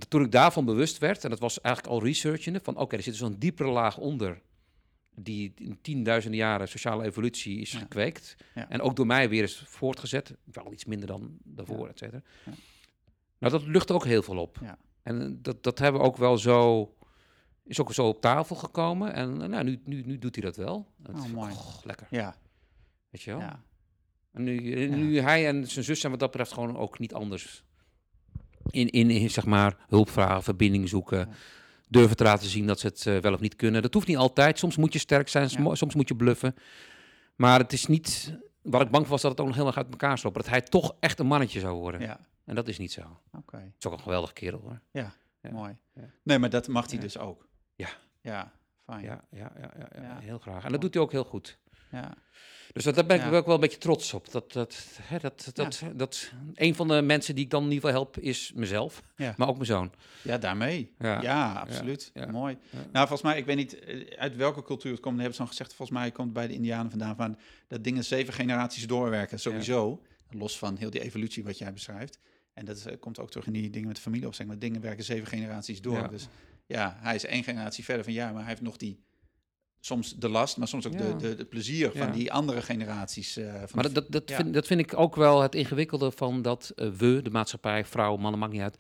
[0.09, 3.17] Toen ik daarvan bewust werd, en dat was eigenlijk al researchende, van oké, er zit
[3.17, 4.43] zo'n diepere laag onder
[5.17, 7.79] die in tienduizenden jaren sociale evolutie is Ja.
[7.79, 8.37] gekweekt.
[8.55, 8.69] Ja.
[8.69, 10.37] En ook door mij weer is voortgezet.
[10.45, 11.89] Wel iets minder dan daarvoor, Ja.
[11.91, 12.23] et cetera.
[12.45, 12.53] Ja.
[13.39, 14.59] Nou, dat lucht ook heel veel op.
[14.63, 14.79] Ja.
[15.03, 16.89] En eh, dat, dat hebben we ook wel zo...
[17.67, 19.13] Is ook zo op tafel gekomen.
[19.15, 20.87] En eh, nou, nu, nu, nu doet hij dat wel.
[20.97, 21.51] Dat Oh, mooi.
[21.53, 22.07] och, lekker.
[22.11, 22.37] Ja.
[23.11, 23.41] Weet je wel?
[23.41, 23.63] ja.
[24.33, 27.15] En nu, eh, nu hij en zijn zus zijn wat dat betreft gewoon ook niet
[27.15, 27.65] anders.
[28.71, 31.29] In, in, in zeg maar, hulp vragen, verbinding zoeken.
[31.89, 33.83] Durven te laten zien dat ze het eh, wel of niet kunnen.
[33.83, 34.59] Dat hoeft niet altijd.
[34.59, 35.75] Soms moet je sterk zijn, Ja.
[35.75, 36.55] soms- moet je bluffen.
[37.37, 38.35] Maar het is niet...
[38.63, 40.41] Waar ik bang voor was dat het ook nog heel erg uit elkaar slopen.
[40.41, 42.01] Dat hij toch echt een mannetje zou worden.
[42.01, 42.21] Ja.
[42.45, 43.01] En dat is niet zo.
[43.01, 43.73] Het Oké.
[43.79, 44.81] is ook een geweldige kerel hoor.
[44.91, 45.13] Ja.
[45.51, 45.77] Mooi.
[45.95, 46.03] Ja.
[46.23, 47.47] Nee, maar dat mag hij dus ook.
[47.75, 47.89] Ja.
[48.21, 48.53] Ja.
[48.85, 49.03] Fijn.
[49.05, 50.19] Ja, ja, ja, ja, ja, Ja.
[50.21, 50.65] heel graag.
[50.65, 51.59] En dat doet hij ook heel goed.
[51.91, 52.15] Ja.
[52.73, 53.31] Dus dat, daar ben ik Ja.
[53.37, 54.31] ook wel een beetje trots op.
[54.31, 57.89] Dat, dat, hè, dat, dat, dat, een van de mensen die ik dan in ieder
[57.89, 59.35] geval help is mezelf, Ja.
[59.37, 59.93] maar ook mijn zoon.
[60.23, 60.93] Ja, daarmee.
[60.99, 62.13] Ja, absoluut.
[62.31, 62.57] Mooi.
[62.71, 65.15] Nou, volgens mij, ik weet niet eh, uit welke cultuur het komt.
[65.17, 67.39] Dan hebben ze dan gezegd, volgens mij komt het bij de Indianen vandaan van
[67.69, 70.03] dat dingen zeven generaties doorwerken, sowieso.
[70.31, 72.19] Los van heel die evolutie wat jij beschrijft.
[72.55, 74.53] En dat eh, komt ook terug in die dingen met de familieopstelling.
[74.55, 76.09] Maar dingen werken zeven generaties door.
[76.11, 76.29] Dus
[76.67, 78.99] ja, hij is één generatie verder van ja, maar hij heeft nog die
[79.85, 81.13] soms de last, maar soms ook de, Ja.
[81.15, 82.13] de, de plezier van Ja.
[82.13, 83.37] die andere generaties.
[83.37, 84.37] eh, van Maar dat, dat, dat, Ja.
[84.37, 88.21] vind, dat vind ik ook wel het ingewikkelde van dat eh, we, de maatschappij, vrouwen,
[88.21, 88.77] mannen, maakt niet uit,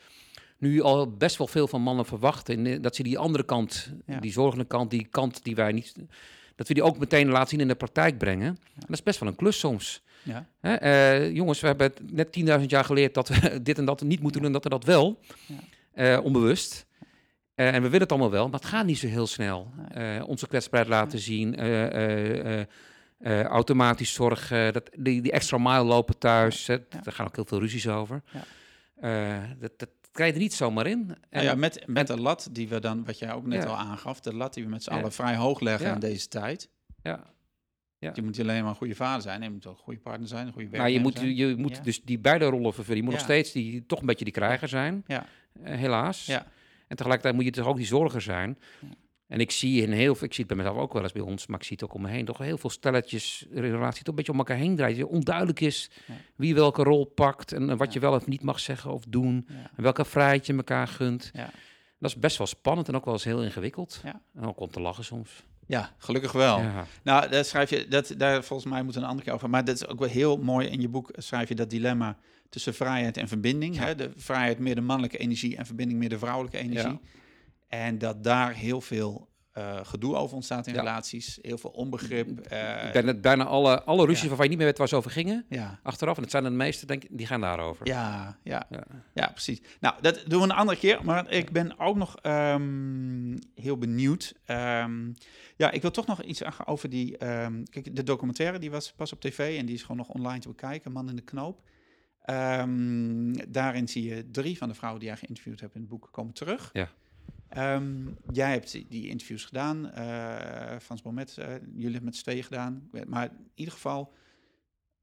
[0.58, 2.56] nu al best wel veel van mannen verwachten.
[2.58, 4.20] En, eh, dat ze die andere kant, Ja.
[4.20, 5.94] die zorgende kant, die kant die wij niet,
[6.56, 8.46] dat we die ook meteen laten zien in de praktijk brengen.
[8.46, 10.02] En dat is best wel een klus soms.
[10.22, 14.02] ja, Hè, eh, jongens, we hebben net 10.000 jaar geleerd dat we dit en dat
[14.02, 15.20] niet moeten doen en dat we dat wel.
[15.46, 15.54] Ja.
[16.16, 16.86] Eh, onbewust.
[17.54, 19.70] Eh, en we willen het allemaal wel, maar het gaat niet zo heel snel.
[19.88, 22.66] Eh, onze kwetsbaarheid laten zien, eh, eh, eh,
[23.18, 26.66] eh, automatisch zorgen, dat, die, die extra mile lopen thuis.
[26.66, 26.80] hè, Ja.
[27.02, 28.22] Daar gaan ook heel veel ruzies over.
[28.32, 28.42] Ja.
[29.40, 30.98] Eh, dat, dat krijg je er niet zomaar in.
[31.10, 33.68] En, Nou ja, met, met de lat die we dan, wat jij ook net Ja.
[33.68, 34.98] al aangaf, de lat die we met z'n Ja.
[34.98, 35.94] allen vrij hoog leggen Ja.
[35.94, 36.68] in deze tijd.
[37.02, 37.32] ja.
[37.98, 40.28] Je moet niet alleen maar een goede vader zijn, je moet ook een goede partner
[40.28, 41.48] zijn, een goede Nou, je werknemer moet, zijn.
[41.48, 41.82] je moet Ja.
[41.82, 42.96] dus die beide rollen vervullen.
[42.96, 43.26] Je moet nog Ja.
[43.28, 45.26] steeds die, toch een beetje die krijger zijn, Ja.
[45.62, 46.26] helaas.
[46.26, 46.46] Ja.
[46.94, 48.58] En tegelijkertijd moet je toch ook die zorger zijn.
[48.80, 48.88] Ja.
[49.26, 51.22] En ik zie in heel veel, ik zie het bij mezelf ook wel eens bij
[51.22, 54.06] ons, maar ik zie het ook om me heen, toch heel veel stelletjes, relatie, toch
[54.08, 54.96] een beetje om elkaar heen draait.
[54.96, 56.14] Je onduidelijk is Ja.
[56.36, 57.92] wie welke rol pakt en eh, wat Ja.
[57.92, 59.46] je wel of niet mag zeggen of doen.
[59.48, 59.54] Ja.
[59.76, 61.30] En welke vrijheid je elkaar gunt.
[61.32, 61.50] Ja.
[61.98, 64.00] Dat is best wel spannend en ook wel eens heel ingewikkeld.
[64.04, 64.20] Ja.
[64.34, 65.44] En ook om te lachen soms.
[65.66, 66.58] ja, gelukkig wel.
[66.60, 66.86] Ja.
[67.02, 69.50] Nou, daar schrijf je, dat, daar volgens mij moet een andere keer over.
[69.50, 71.10] Maar dat is ook wel heel mooi in je boek.
[71.16, 72.16] Schrijf je dat dilemma
[72.54, 73.78] tussen vrijheid en verbinding.
[73.78, 73.94] Hè?
[73.94, 76.92] De vrijheid meer de mannelijke energie en verbinding meer de vrouwelijke energie.
[76.92, 76.98] Ja.
[77.68, 80.78] En dat daar heel veel eh, gedoe over ontstaat in Ja.
[80.78, 81.38] relaties.
[81.42, 82.38] Heel veel onbegrip.
[82.40, 84.96] eh, Ik ben het bijna alle, alle ruzies waarvan je niet meer weet waar ze
[84.96, 87.86] over gingen, ja, achteraf, en het zijn de meeste, denk ik, die gaan daarover.
[87.86, 88.84] ja, ja, Ja.
[89.14, 89.60] ja, precies.
[89.80, 91.04] Nou, dat doen we een andere keer.
[91.04, 94.34] Maar ik ben ook nog ehm, heel benieuwd.
[94.44, 95.12] Ehm,
[95.56, 97.16] ja, ik wil toch nog iets zeggen over die...
[97.18, 100.38] ehm, kijk, de documentaire die was pas op tv en die is gewoon nog online
[100.40, 100.92] te bekijken.
[100.92, 101.62] Man in de knoop.
[102.24, 106.08] Ehm, daarin zie je drie van de vrouwen die jij geïnterviewd hebt in het boek
[106.12, 106.70] komen terug.
[106.72, 106.88] Ja.
[107.48, 109.90] Ehm, jij hebt die- interviews gedaan.
[109.90, 112.90] eh Frans Bomet, eh, jullie hebben met z'n tweeën gedaan.
[113.06, 114.12] Maar in ieder geval...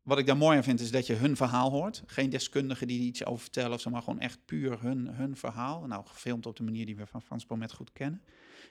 [0.01, 2.03] Wat ik daar mooi aan vind, is dat je hun verhaal hoort.
[2.05, 5.85] Geen deskundigen die iets over vertellen of zo, maar gewoon echt puur hun, hun verhaal.
[5.87, 8.21] Nou, gefilmd op de manier die we van Frans Bomet goed kennen.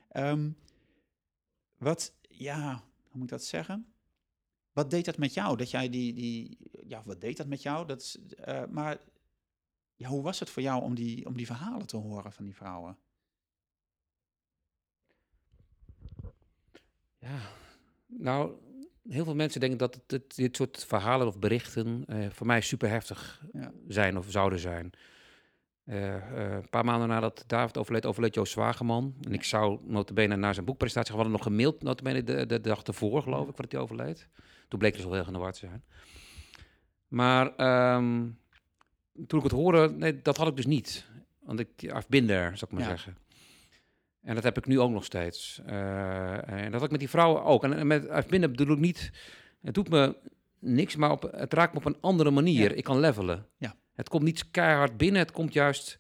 [0.09, 0.51] Ehm,
[1.79, 2.73] Wat, ja,
[3.03, 3.90] hoe moet ik dat zeggen?
[4.81, 5.57] Wat deed dat met jou?
[5.57, 7.87] Dat jij die, die ja, wat deed dat met jou?
[7.87, 8.99] Dat is, eh, maar
[9.95, 12.55] ja, hoe was het voor jou om die, om die verhalen te horen van die
[12.55, 12.99] vrouwen?
[17.19, 17.39] Ja,
[18.07, 18.53] nou,
[19.09, 22.89] heel veel mensen denken dat het- dit soort verhalen of berichten eh, voor mij super
[22.89, 23.73] heftig Ja.
[23.89, 24.91] zijn of zouden zijn.
[25.85, 29.15] Eh, een paar maanden nadat David overleed, overleed Joost Zwageman.
[29.21, 33.23] En ik zou notabene naar zijn boekpresentatie, hadden nog gemaild notabene de, de, dag ervoor,
[33.23, 34.29] geloof ik, voordat hij overleed.
[34.71, 35.85] Toen bleek hij dus wel heel in de war te zijn.
[37.09, 38.29] Maar ehm,
[39.27, 41.07] toen ik het hoorde, nee, dat had ik dus niet.
[41.41, 42.89] Want ik, I've been there, zou ik maar Ja.
[42.89, 43.17] zeggen.
[44.23, 45.61] En dat heb ik nu ook nog steeds.
[45.67, 47.65] Eh, en dat had ik met die vrouwen ook.
[47.65, 49.13] En, met I've been there bedoel ik niet...
[49.63, 50.17] Het doet me
[50.59, 52.71] niks, maar op, het raakt me op een andere manier.
[52.71, 52.77] Ja.
[52.77, 53.47] Ik kan levelen.
[53.57, 53.75] Ja.
[53.95, 55.99] Het komt niet keihard binnen, het komt juist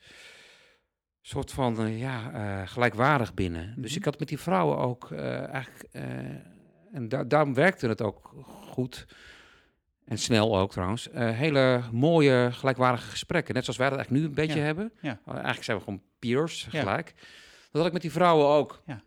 [1.20, 3.74] soort van ja, eh, gelijkwaardig binnen.
[3.76, 3.98] Dus Mhm.
[3.98, 5.88] ik had met die vrouwen ook eh, eigenlijk...
[6.90, 8.34] eh, en da daarom werkte het ook
[8.70, 9.06] goed.
[10.04, 11.10] En snel ook trouwens.
[11.10, 13.54] eh, hele mooie, gelijkwaardige gesprekken.
[13.54, 14.64] Net zoals wij dat eigenlijk nu een beetje Ja.
[14.64, 14.92] hebben.
[15.00, 15.20] Ja.
[15.28, 16.80] Uh, eigenlijk zijn we gewoon peers Ja.
[16.80, 17.14] gelijk.
[17.70, 18.82] Dat had ik met die vrouwen ook.
[18.86, 19.02] Ja.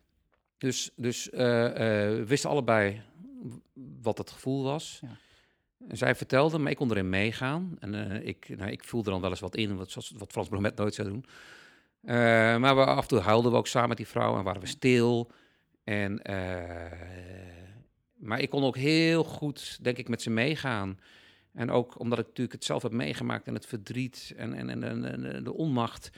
[0.58, 3.02] Dus, dus eh, eh, we wisten allebei
[4.02, 5.00] wat het gevoel was.
[5.02, 5.18] Ja.
[5.88, 7.76] En zij vertelde, maar ik kon erin meegaan.
[7.80, 10.76] En eh, ik, nou, ik voelde dan wel eens wat in, wat, wat Frans Bromet
[10.76, 11.26] nooit zou doen.
[12.02, 12.16] Eh,
[12.58, 14.68] maar we, af en toe huilden we ook samen met die vrouw en waren we
[14.68, 15.32] stil.
[15.84, 16.92] En, eh,
[18.24, 21.00] maar ik kon ook heel goed, denk ik, met ze meegaan.
[21.54, 24.84] En ook omdat ik natuurlijk het zelf heb meegemaakt en het verdriet en, en, en,
[24.84, 26.12] en, en de onmacht.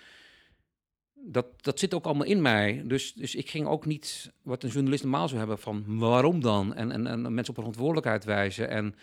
[1.13, 2.81] Dat, dat zit ook allemaal in mij.
[2.85, 6.75] Dus, dus ik ging ook niet, wat een journalist normaal zou hebben, van waarom dan?
[6.75, 8.95] En, en, en mensen op verantwoordelijkheid wijzen en,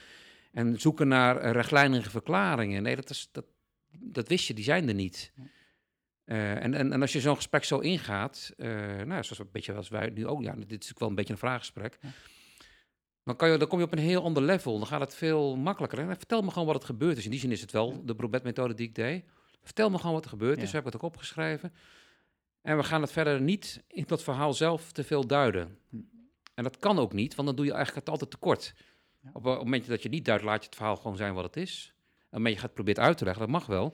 [0.53, 2.83] en zoeken naar rechtlijnige verklaringen.
[2.83, 3.45] Nee, dat, is, dat,
[3.91, 5.33] dat wist je, die zijn er niet.
[6.25, 8.69] Eh, en, en, en als je zo'n gesprek zo ingaat, eh,
[9.03, 11.33] nou, zoals een beetje als wij nu ook, ja, dit is ook wel een beetje
[11.33, 11.99] een vraaggesprek.
[12.01, 12.09] Ja.
[13.25, 14.79] Dan, kan je, dan kom je op een heel ander level.
[14.79, 15.99] Dan gaat het veel makkelijker.
[15.99, 17.25] En vertel me gewoon wat het gebeurd is.
[17.25, 19.25] In die zin is het wel de Brobet-methode die ik deed.
[19.63, 20.63] Vertel me gewoon wat er gebeurd is.
[20.63, 20.69] Ja.
[20.69, 21.73] Zo heb ik het ook opgeschreven.
[22.63, 25.79] En we gaan het verder niet in dat verhaal zelf te veel duiden.
[26.55, 28.75] En dat kan ook niet, want dan doe je eigenlijk het altijd tekort.
[29.21, 29.31] Ja.
[29.33, 31.57] Op het moment dat je niet duidt, laat je het verhaal gewoon zijn wat het
[31.57, 31.95] is.
[32.31, 33.93] En je gaat proberen uit te leggen, dat mag wel.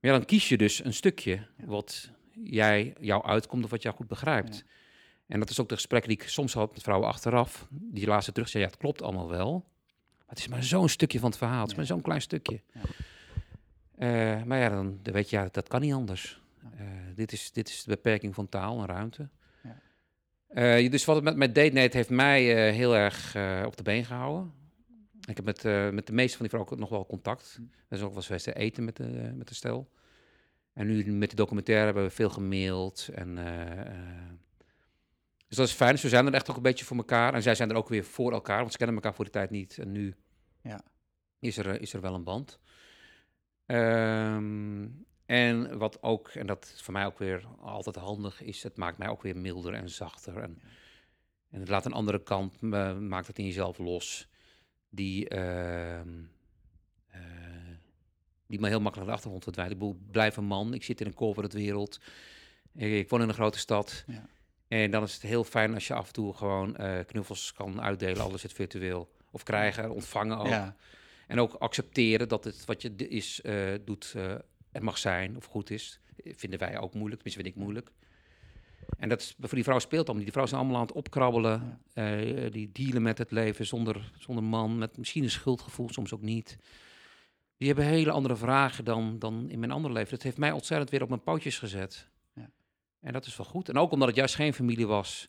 [0.00, 3.94] Maar ja, dan kies je dus een stukje wat jij, jou uitkomt of wat jou
[3.94, 4.56] goed begrijpt.
[4.56, 4.62] Ja.
[5.26, 7.66] En dat is ook de gesprekken die ik soms had met vrouwen achteraf.
[7.70, 9.52] Die laatste terug zei, ja, het klopt allemaal wel.
[10.18, 11.60] Maar het is maar zo'n stukje van het verhaal.
[11.60, 11.78] Het is Ja.
[11.78, 12.60] maar zo'n klein stukje.
[12.72, 12.80] Ja.
[13.94, 16.40] Eh, maar ja, dan, dan weet je, ja, dat kan niet anders.
[16.76, 19.28] Eh, dit, is, dit is de beperking van taal en ruimte.
[19.62, 19.80] Ja.
[20.48, 24.04] Eh, dus wat het met, met Date Night heeft mij heel erg op de been
[24.04, 24.52] gehouden.
[25.26, 25.62] Ik heb met,
[25.92, 27.54] met de meeste van die vrouwen ook nog wel contact.
[27.56, 27.62] Hm.
[27.62, 29.90] We zijn ook wel eens geweest te eten met de, met de stel.
[30.72, 33.08] En nu met de documentaire hebben we veel gemaild.
[33.14, 33.38] En,
[35.54, 35.92] dus dat is fijn.
[35.92, 37.34] Dus we zijn er echt ook een beetje voor elkaar.
[37.34, 39.50] En zij zijn er ook weer voor elkaar, want ze kennen elkaar voor die tijd
[39.50, 39.78] niet.
[39.78, 40.14] En nu
[40.62, 40.80] Ja.
[41.38, 42.58] is, er, eh, is er wel een band.
[43.66, 44.88] Ehm,
[45.26, 48.98] en wat ook, en dat is voor mij ook weer altijd handig, is het maakt
[48.98, 50.36] mij ook weer milder en zachter.
[50.36, 50.62] En,
[51.50, 52.60] en het laat een andere kant,
[53.00, 54.28] maakt het in jezelf los,
[54.88, 56.22] die, ehm,
[57.06, 57.20] eh,
[58.46, 59.72] die me heel makkelijk naar de achtergrond verdwijnt.
[59.72, 62.00] Ik bedoel, blijf een man, ik zit in een corporate wereld,
[62.74, 64.04] ik, ik woon in een grote stad.
[64.06, 64.28] Ja.
[64.82, 67.80] En dan is het heel fijn als je af en toe gewoon eh, knuffels kan
[67.80, 69.10] uitdelen, alles het virtueel.
[69.30, 70.46] Of krijgen, ontvangen ook.
[70.46, 70.76] Ja,
[71.26, 73.54] En ook accepteren dat het wat je is, eh,
[73.84, 74.30] doet, eh,
[74.72, 76.00] er mag zijn of goed is.
[76.24, 77.90] Vinden wij ook moeilijk, tenminste vind ik moeilijk.
[78.98, 80.32] En dat is, voor die vrouw speelt allemaal niet.
[80.34, 81.80] Die vrouwen zijn allemaal aan het opkrabbelen.
[82.52, 84.78] die dealen met het leven zonder, zonder man.
[84.78, 86.58] Met misschien een schuldgevoel, soms ook niet.
[87.56, 90.10] Die hebben hele andere vragen dan, dan in mijn andere leven.
[90.10, 92.12] Dat heeft mij ontzettend weer op mijn pootjes gezet.
[93.04, 93.68] En dat is wel goed.
[93.68, 95.28] En ook omdat het juist geen familie was.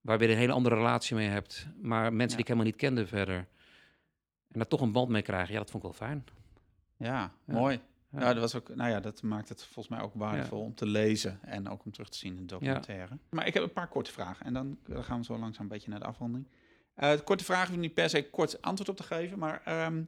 [0.00, 1.66] Waar je weer een hele andere relatie mee hebt.
[1.82, 2.26] Maar mensen Ja.
[2.26, 3.36] die ik helemaal niet kende verder.
[4.48, 5.52] En daar toch een band mee krijgen.
[5.52, 6.24] Ja, dat vond ik wel fijn.
[6.96, 7.54] ja, Ja.
[7.54, 7.80] mooi.
[8.10, 8.20] Ja.
[8.20, 8.32] Ja.
[8.32, 11.38] dat was ook, nou ja, dat maakt het volgens mij ook waardevol om te lezen
[11.42, 13.18] en ook om terug te zien in de documentaire.
[13.30, 15.90] Maar ik heb een paar korte vragen en dan gaan we zo langzaam een beetje
[15.90, 16.48] naar de afronding.
[16.94, 20.02] Eh, de korte vragen hoef niet per se kort antwoord op te geven, maar ehm,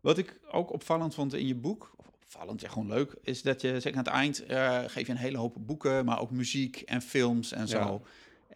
[0.00, 3.60] wat ik ook opvallend vond in je boek, of opvallend, ja gewoon leuk, is dat
[3.60, 6.76] je zeker aan het eind eh, geef je een hele hoop boeken, maar ook muziek
[6.80, 7.78] en films en zo.
[7.78, 8.00] Ja.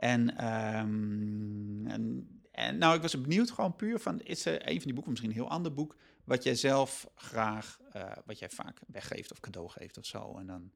[0.01, 4.85] En, ehm, en, en nou, ik was benieuwd gewoon puur van, is er een van
[4.85, 8.81] die boeken, misschien een heel ander boek, wat jij zelf graag, eh, wat jij vaak
[8.87, 10.37] weggeeft of cadeau geeft of zo.
[10.39, 10.71] En dan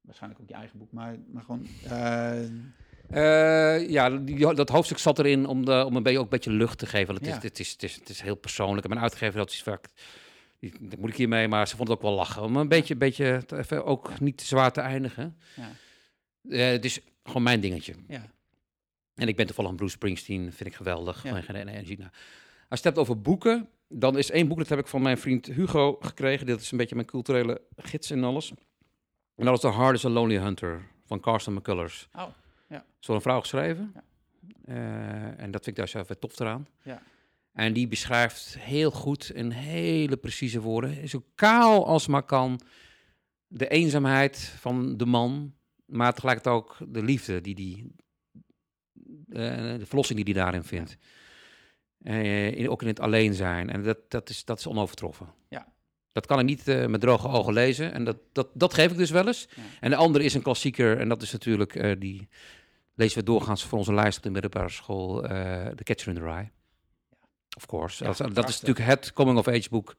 [0.00, 1.66] waarschijnlijk ook je eigen boek, maar, maar gewoon...
[3.10, 6.50] eh, ja, die, dat hoofdstuk zat erin om, de, om een beetje, ook een beetje
[6.50, 7.06] lucht te geven.
[7.06, 7.36] Want het, Ja.
[7.36, 8.82] is, het, is, het, is, het is heel persoonlijk.
[8.84, 9.86] En mijn uitgever had iets vaak...
[10.60, 12.42] Dat moet ik hiermee, maar ze vond het ook wel lachen.
[12.42, 15.36] Om een beetje, beetje te- even ook niet te zwaar te eindigen.
[16.40, 17.94] ja, het is gewoon mijn dingetje.
[18.08, 18.26] ja,
[19.14, 21.22] En ik ben toevallig een Bruce Springsteen, vind ik geweldig.
[21.22, 21.40] Ja.
[21.40, 21.98] de energie.
[21.98, 22.10] Nou,
[22.68, 25.18] als je het hebt over boeken, dan is één boek, dat heb ik van mijn
[25.18, 26.46] vriend Hugo gekregen.
[26.46, 28.50] Dit is een beetje mijn culturele gids en alles.
[29.36, 32.08] En dat is The Hard is a Lonely Hunter van Carson McCullers.
[32.14, 32.26] Oh,
[32.68, 32.84] ja.
[33.00, 33.92] Een vrouw geschreven.
[33.94, 34.02] Ja.
[34.64, 36.66] Eh, en dat vind ik daar zelf weer tof eraan.
[36.82, 37.02] Ja.
[37.56, 42.60] En die beschrijft heel goed in hele precieze woorden, zo kaal als maar kan,
[43.46, 45.54] de eenzaamheid van de man,
[45.84, 47.94] maar tegelijkertijd ook de liefde die die,
[49.28, 50.98] eh, de verlossing die hij daarin vindt.
[52.06, 53.70] Eh, in, ook in het alleen zijn.
[53.70, 55.26] En dat, dat, is, dat is onovertroffen.
[55.48, 55.72] Ja.
[56.12, 57.92] Dat kan ik niet eh, met droge ogen lezen.
[57.92, 59.48] En dat, dat, dat geef ik dus wel eens.
[59.54, 59.62] Ja.
[59.80, 60.98] En de andere is een klassieker.
[60.98, 62.28] En dat is natuurlijk, eh, die
[62.94, 65.20] lezen we doorgaans voor onze lijst op de middelbare school.
[65.20, 66.50] The Catcher in the Rye.
[67.56, 68.04] Of course.
[68.04, 68.60] Ja, dat, is- dat is prachtig.
[68.68, 69.96] natuurlijk het coming-of-age boek.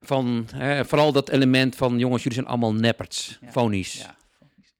[0.00, 3.38] Van, hè, vooral dat element van, jongens, jullie zijn allemaal nepperts.
[3.40, 3.50] Ja.
[3.50, 3.92] Fonies.
[3.98, 4.16] Ja.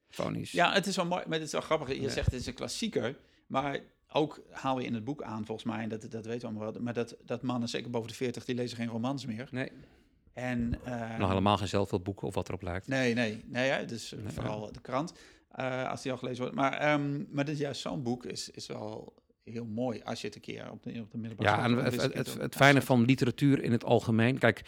[0.08, 0.52] Fonies.
[0.52, 1.88] ja, het is wel mooi, maar het is wel grappig.
[1.88, 2.08] Je Ja.
[2.08, 3.16] zegt het is een klassieker,
[3.46, 3.78] maar
[4.12, 6.72] ook haal je in het boek aan, volgens mij, en dat, dat weten we allemaal
[6.72, 9.48] wel, maar dat, dat mannen, zeker boven de 40, die lezen geen romans meer.
[9.50, 9.70] Nee,
[10.32, 12.86] En, eh, nog helemaal geen zelfhulpboeken of wat erop lijkt.
[12.88, 15.12] Nee, nee, nee, ja, dus Nee, vooral de krant,
[15.50, 16.56] eh, als die al gelezen wordt.
[16.56, 19.14] Maar, ehm, maar dit juist zo'n boek is, is wel
[19.44, 21.90] heel mooi als je het een keer op de, op de middelbare Ja, school en
[21.90, 24.38] doet, het, het, het, ja, fijne van literatuur in het algemeen.
[24.38, 24.62] Kijk,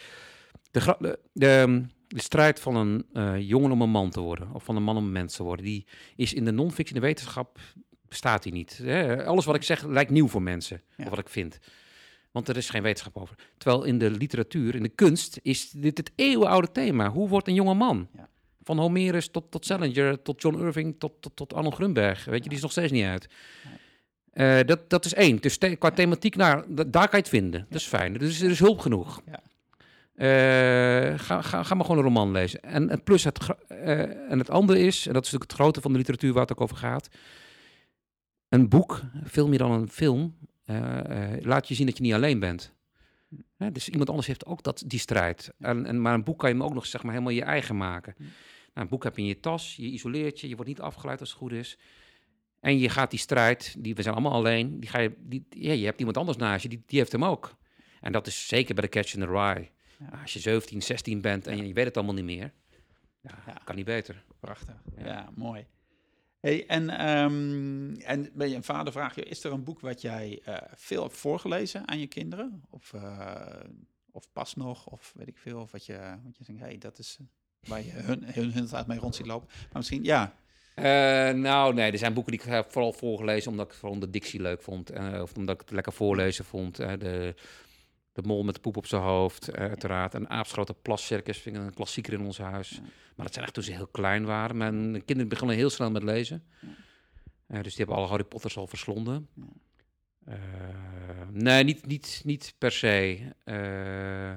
[0.71, 4.63] de, de, de, de strijd van een eh, jongen om een man te worden, of
[4.63, 7.59] van een man om een mens te worden, die is in de non-fiction, de wetenschap,
[8.07, 8.77] bestaat die niet.
[8.83, 9.25] Hè?
[9.25, 11.03] Alles wat ik zeg lijkt nieuw voor mensen, Ja.
[11.03, 11.59] of wat ik vind.
[12.31, 13.35] Want er is geen wetenschap over.
[13.57, 17.09] Terwijl in de literatuur, in de kunst, is dit het eeuwenoude thema.
[17.09, 18.07] Hoe wordt een jonge man?
[18.15, 18.29] Ja.
[18.63, 22.25] Van Homerus tot, tot Salinger, tot John Irving, tot, tot, tot Arnold Grunberg.
[22.25, 23.27] Weet je, die is nog steeds niet uit.
[24.37, 25.37] Eh, dat, dat is één.
[25.37, 27.65] Dus te- qua thematiek, nou, da- daar kan je het vinden.
[27.69, 28.13] Dat is fijn.
[28.13, 29.21] Dus er is hulp genoeg.
[29.25, 29.39] Ja.
[30.15, 32.61] Eh, ga, ga, ga maar gewoon een roman lezen.
[32.61, 35.81] En, en plus het, eh, en het andere is, en dat is natuurlijk het grote
[35.81, 37.07] van de literatuur waar het ook over gaat.
[38.49, 40.37] Een boek, veel meer dan een film,
[41.41, 42.73] laat je zien dat je niet alleen bent.
[43.71, 45.53] Dus iemand anders heeft ook dat, die strijd.
[45.59, 47.77] En, en, maar een boek kan je hem ook nog zeg maar, helemaal je eigen
[47.77, 48.13] maken.
[48.17, 48.29] Nou,
[48.73, 51.29] een boek heb je in je tas, je isoleert je, je wordt niet afgeleid als
[51.29, 51.77] het goed is.
[52.59, 55.73] En je gaat die strijd, die, we zijn allemaal alleen, die ga je, die, ja,
[55.73, 57.55] je hebt iemand anders naast je, die, die heeft hem ook.
[58.01, 59.69] En dat is zeker bij de Catch in the Rye.
[59.99, 60.19] Ja.
[60.21, 62.53] Als je 17, 16 bent en je, je weet het allemaal niet meer,
[63.21, 64.23] ja, kan niet beter.
[64.39, 64.75] Prachtig.
[64.97, 65.65] Ja, mooi.
[66.39, 70.01] Hey, en, ehm, en ben je een vader, vraag je, is er een boek wat
[70.01, 72.63] jij eh, veel hebt voorgelezen aan je kinderen?
[72.69, 73.63] Of, eh,
[74.11, 76.99] of pas nog, of weet ik veel, of wat je, wat je denkt, hey, dat
[76.99, 79.47] is eh, waar je hun, hun, hun mee rond ziet lopen.
[79.47, 80.35] Maar misschien, ja,
[80.77, 80.83] Eh,
[81.29, 84.41] nou, nee, er zijn boeken die ik heb vooral voorgelezen omdat ik vooral de dictie
[84.41, 84.89] leuk vond.
[84.89, 86.79] eh, of omdat ik het lekker voorlezen vond.
[86.79, 87.33] eh, de,
[88.13, 90.13] de mol met de poep op zijn hoofd, eh, uiteraard.
[90.13, 92.69] En Aapsgrote Plascircus vind ik een klassieker in ons huis.
[92.69, 92.81] Ja.
[93.15, 94.57] Maar dat zijn echt toen ze heel klein waren.
[94.57, 96.43] Mijn kinderen begonnen heel snel met lezen.
[96.59, 96.67] Ja.
[97.47, 99.27] Eh, dus die hebben alle Harry Potters al verslonden.
[99.33, 99.43] Ja.
[100.25, 100.37] Eh,
[101.31, 103.19] nee, niet, niet, niet per se.
[103.43, 104.33] Eh,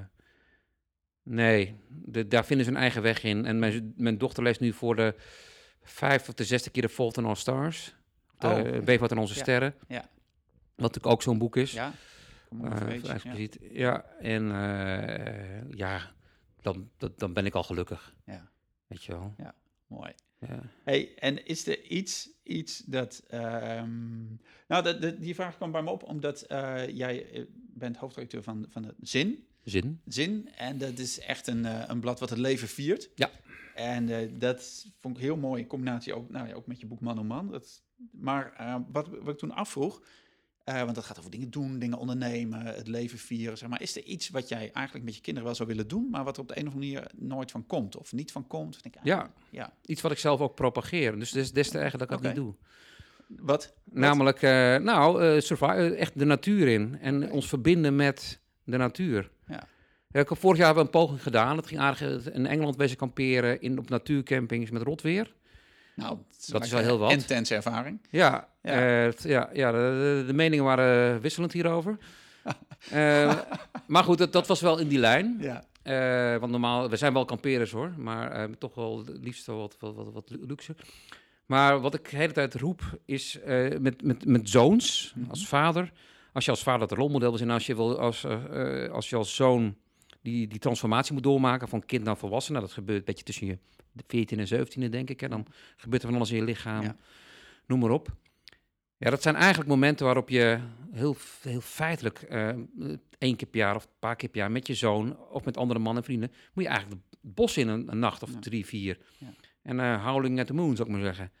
[1.23, 3.45] nee, de, daar vinden ze een eigen weg in.
[3.45, 5.15] En mijn, mijn dochter leest nu voor de
[5.83, 7.95] vijf of de zesde keer de Fault in Our Stars.
[8.37, 8.57] De Oh,
[9.11, 9.75] en Onze Ja, Sterren.
[9.87, 9.99] ja.
[10.01, 10.09] Wat
[10.75, 11.71] natuurlijk ook zo'n boek is.
[11.71, 11.93] ja.
[12.63, 13.19] Eh, vrij ja.
[13.71, 14.05] ja.
[14.19, 16.11] en eh, ja,
[16.61, 18.15] dan, dan, dan ben ik al gelukkig.
[18.25, 18.49] Ja.
[18.87, 19.35] Weet je wel.
[19.87, 20.11] Mooi.
[20.39, 20.59] Ja.
[20.83, 23.23] Hey, en is er iets, iets dat...
[23.27, 24.25] ehm,
[24.67, 28.43] nou, dat, dat- die vraag kwam bij me op, omdat eh, jij eh, bent hoofdredacteur
[28.43, 29.47] van, van het Zin.
[29.63, 30.01] Zin.
[30.07, 30.49] Zin.
[30.57, 33.09] En dat is echt een, eh, een blad wat het leven viert.
[33.15, 33.29] Ja.
[33.75, 36.85] En eh, dat vond ik heel mooi in combinatie ook, nou ja, ook met je
[36.85, 37.51] boek Man om Man.
[37.51, 37.81] Dat,
[38.11, 40.01] maar eh, wat, wat ik toen afvroeg,
[40.65, 43.57] want dat gaat over dingen doen, dingen ondernemen, het leven vieren.
[43.57, 43.81] Zeg maar.
[43.81, 46.35] Is er iets wat jij eigenlijk met je kinderen wel zou willen doen, maar wat
[46.35, 47.97] er op de een of andere manier nooit van komt?
[47.97, 48.75] Of niet van komt?
[48.75, 49.31] Of denk, ik, ah, Ja.
[49.49, 49.73] ja.
[49.85, 51.19] Iets wat ik zelf ook propageer.
[51.19, 52.55] Dus des, des te erger dat ik dat niet doe.
[53.27, 53.73] Wat?
[53.83, 54.41] Namelijk,
[54.83, 56.97] nou, survi- eh, echt de natuur in.
[56.99, 59.31] En ons verbinden met de natuur.
[59.47, 59.51] Ja.
[59.53, 61.57] Ja, ik heb vorig jaar hebben we een poging gedaan.
[61.57, 65.33] Het ging aardig in Engeland wezen kamperen in, op natuurcampings met rotweer.
[65.95, 67.11] Nou, Dat is wel heel wat.
[67.11, 67.99] Intense ervaring.
[68.09, 68.79] Ja, Ja.
[68.79, 69.11] ja.
[69.23, 71.97] ja, ja de, meningen waren wisselend hierover.
[72.91, 73.37] Eh,
[73.87, 75.37] maar goed, dat, dat was wel in die lijn.
[75.39, 75.63] Ja.
[75.83, 79.57] Eh, want normaal, we zijn wel kamperers hoor, maar eh, toch wel het liefst wel
[79.57, 80.75] wat, wat, wat, wat luxe.
[81.45, 85.29] Maar wat ik de hele tijd roep is eh, met, met, met zoons, Mhm.
[85.29, 85.91] als vader.
[86.33, 89.09] Als je als vader het rolmodel wil zijn, als je, wil, als, eh, eh, als
[89.09, 89.75] je als zoon
[90.21, 92.53] die, die transformatie moet doormaken van kind naar volwassen.
[92.53, 93.57] Nou, dat gebeurt een beetje tussen je
[94.07, 95.19] 14 en 17 denk ik.
[95.19, 95.27] Hè.
[95.29, 95.45] Dan
[95.77, 96.95] gebeurt er van alles in je lichaam, Ja.
[97.67, 98.15] noem maar op.
[98.97, 100.59] Ja, dat zijn eigenlijk momenten waarop je
[100.91, 102.47] heel, heel feitelijk eh,
[103.17, 105.57] één keer per jaar of een paar keer per jaar met je zoon of met
[105.57, 108.39] andere mannen en vrienden, moet je eigenlijk het bos in een, een nacht of Ja.
[108.39, 108.97] drie, vier.
[109.17, 109.27] Ja.
[109.61, 111.31] En eh howling at the moon, zou ik maar zeggen.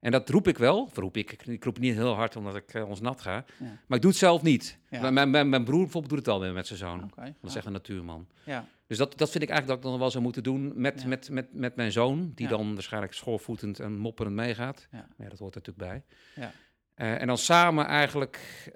[0.00, 0.90] En dat roep ik wel.
[0.94, 1.32] Roep ik.
[1.46, 3.44] Ik- roep niet heel hard omdat ik eh, ons nat ga.
[3.58, 3.66] Ja.
[3.86, 4.78] Maar ik doe het zelf niet.
[4.90, 5.10] Ja.
[5.10, 7.10] Mijn, mijn, mijn, broer bijvoorbeeld doet het al weer met zijn zoon.
[7.16, 8.26] Dat is echt een natuurman.
[8.44, 8.64] Ja.
[8.86, 11.30] Dus dat, dat vind ik eigenlijk dat ik dan wel zou moeten doen met, met,
[11.30, 12.32] met, met mijn zoon.
[12.34, 14.88] Die dan waarschijnlijk schoorvoetend en mopperend meegaat.
[14.90, 15.06] Ja.
[15.28, 16.02] Dat hoort er natuurlijk bij.
[16.44, 16.52] Ja.
[16.94, 18.40] Eh, en dan samen eigenlijk...
[18.66, 18.74] eh,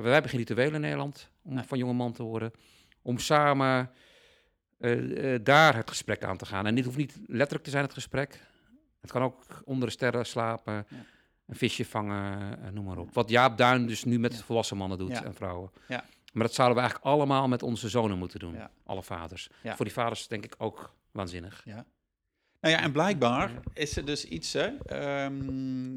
[0.00, 1.64] wij hebben geen rituelen in Nederland om Nee.
[1.64, 2.52] van jonge man te worden.
[3.02, 3.90] Om samen
[5.42, 6.66] daar het gesprek aan te gaan.
[6.66, 8.46] En dit hoeft niet letterlijk te zijn het gesprek.
[9.00, 10.84] Het kan ook onder de sterren slapen, Ja.
[11.46, 13.14] een visje vangen, eh, noem maar op.
[13.14, 14.40] Wat Jaap Duin dus nu met Ja.
[14.42, 15.24] volwassen mannen doet Ja.
[15.24, 15.70] en vrouwen.
[15.88, 16.04] Ja.
[16.32, 18.54] Maar dat zouden we eigenlijk allemaal met onze zonen moeten doen.
[18.54, 18.70] Ja.
[18.86, 19.50] Alle vaders.
[19.62, 19.76] Ja.
[19.76, 21.62] Voor die vaders denk ik ook waanzinnig.
[22.60, 25.96] Nou ja, en blijkbaar is er dus iets, hè, ehm,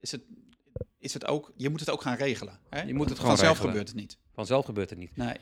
[0.00, 0.22] is, het,
[0.98, 2.58] is het ook, je moet het ook gaan regelen.
[2.70, 2.82] Hè?
[2.82, 3.70] Je moet het gewoon Vanzelf regelen.
[3.70, 4.18] gebeurt het niet.
[4.32, 5.16] Vanzelf gebeurt het niet.
[5.16, 5.36] Nee.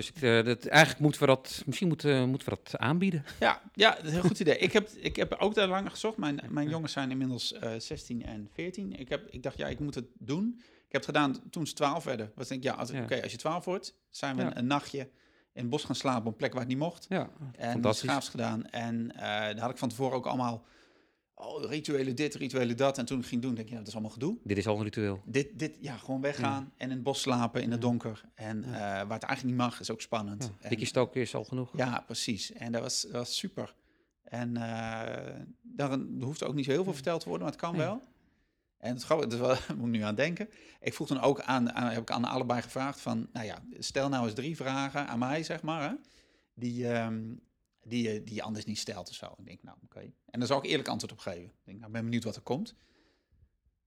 [0.00, 3.24] Dus ik, eh, dat, eigenlijk moeten we dat, misschien moeten, moeten we dat aanbieden.
[3.40, 4.58] Ja, ja, dat is een heel goed idee.
[4.58, 6.16] Ik heb, ik heb ook daar lang gezocht.
[6.16, 8.92] Mijn, mijn jongens zijn inmiddels eh 16 en 14.
[9.00, 10.54] Ik, heb, ik dacht, ja, ik moet het doen.
[10.58, 12.32] Ik heb het gedaan toen ze 12 werden.
[12.34, 13.02] Was denk ik, ja, als, Ja.
[13.02, 14.48] oké, als je 12 wordt, zijn we Ja.
[14.50, 14.98] een, een nachtje
[15.52, 17.06] in het bos gaan slapen op een plek waar het niet mocht.
[17.08, 18.08] Ja, En fantastisch.
[18.08, 18.66] schaafs gedaan.
[18.70, 20.64] En eh daar had ik van tevoren ook allemaal
[21.40, 22.98] oh, rituelen dit, rituelen dat.
[22.98, 24.36] En toen ik ging doen, denk ik, ja, dat is allemaal gedoe.
[24.44, 25.22] Dit is al een ritueel.
[25.24, 28.24] Dit, dit, ja, gewoon weggaan en in het bos slapen in het donker.
[28.34, 30.50] En eh, waar het eigenlijk niet mag, is ook spannend.
[30.68, 30.84] Ja.
[30.84, 31.76] Stoken is al genoeg.
[31.76, 32.52] ja, precies.
[32.52, 33.74] En dat was, dat was super.
[34.22, 35.40] En eh
[35.80, 38.02] daar hoeft ook niet zo heel veel verteld te worden, maar het kan wel.
[38.78, 40.48] En het grappige, moet ik nu aan denken.
[40.80, 44.08] Ik vroeg dan ook aan, aan, heb ik aan allebei gevraagd van, nou ja, stel
[44.08, 45.94] nou eens drie vragen aan mij, zeg maar, hè,
[46.54, 47.22] die, ehm,
[47.90, 49.34] die, je- die anders niet stelt of zo.
[49.38, 50.00] Ik denk, nou, oké.
[50.30, 51.44] En daar zou ik eerlijk antwoord op geven.
[51.44, 52.74] Ik denk, nou, ben benieuwd wat er komt.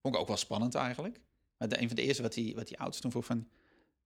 [0.01, 1.20] Vond ik ook wel spannend eigenlijk.
[1.58, 3.47] Maar een van de eerste wat die, wat die oudste toen vroeg van,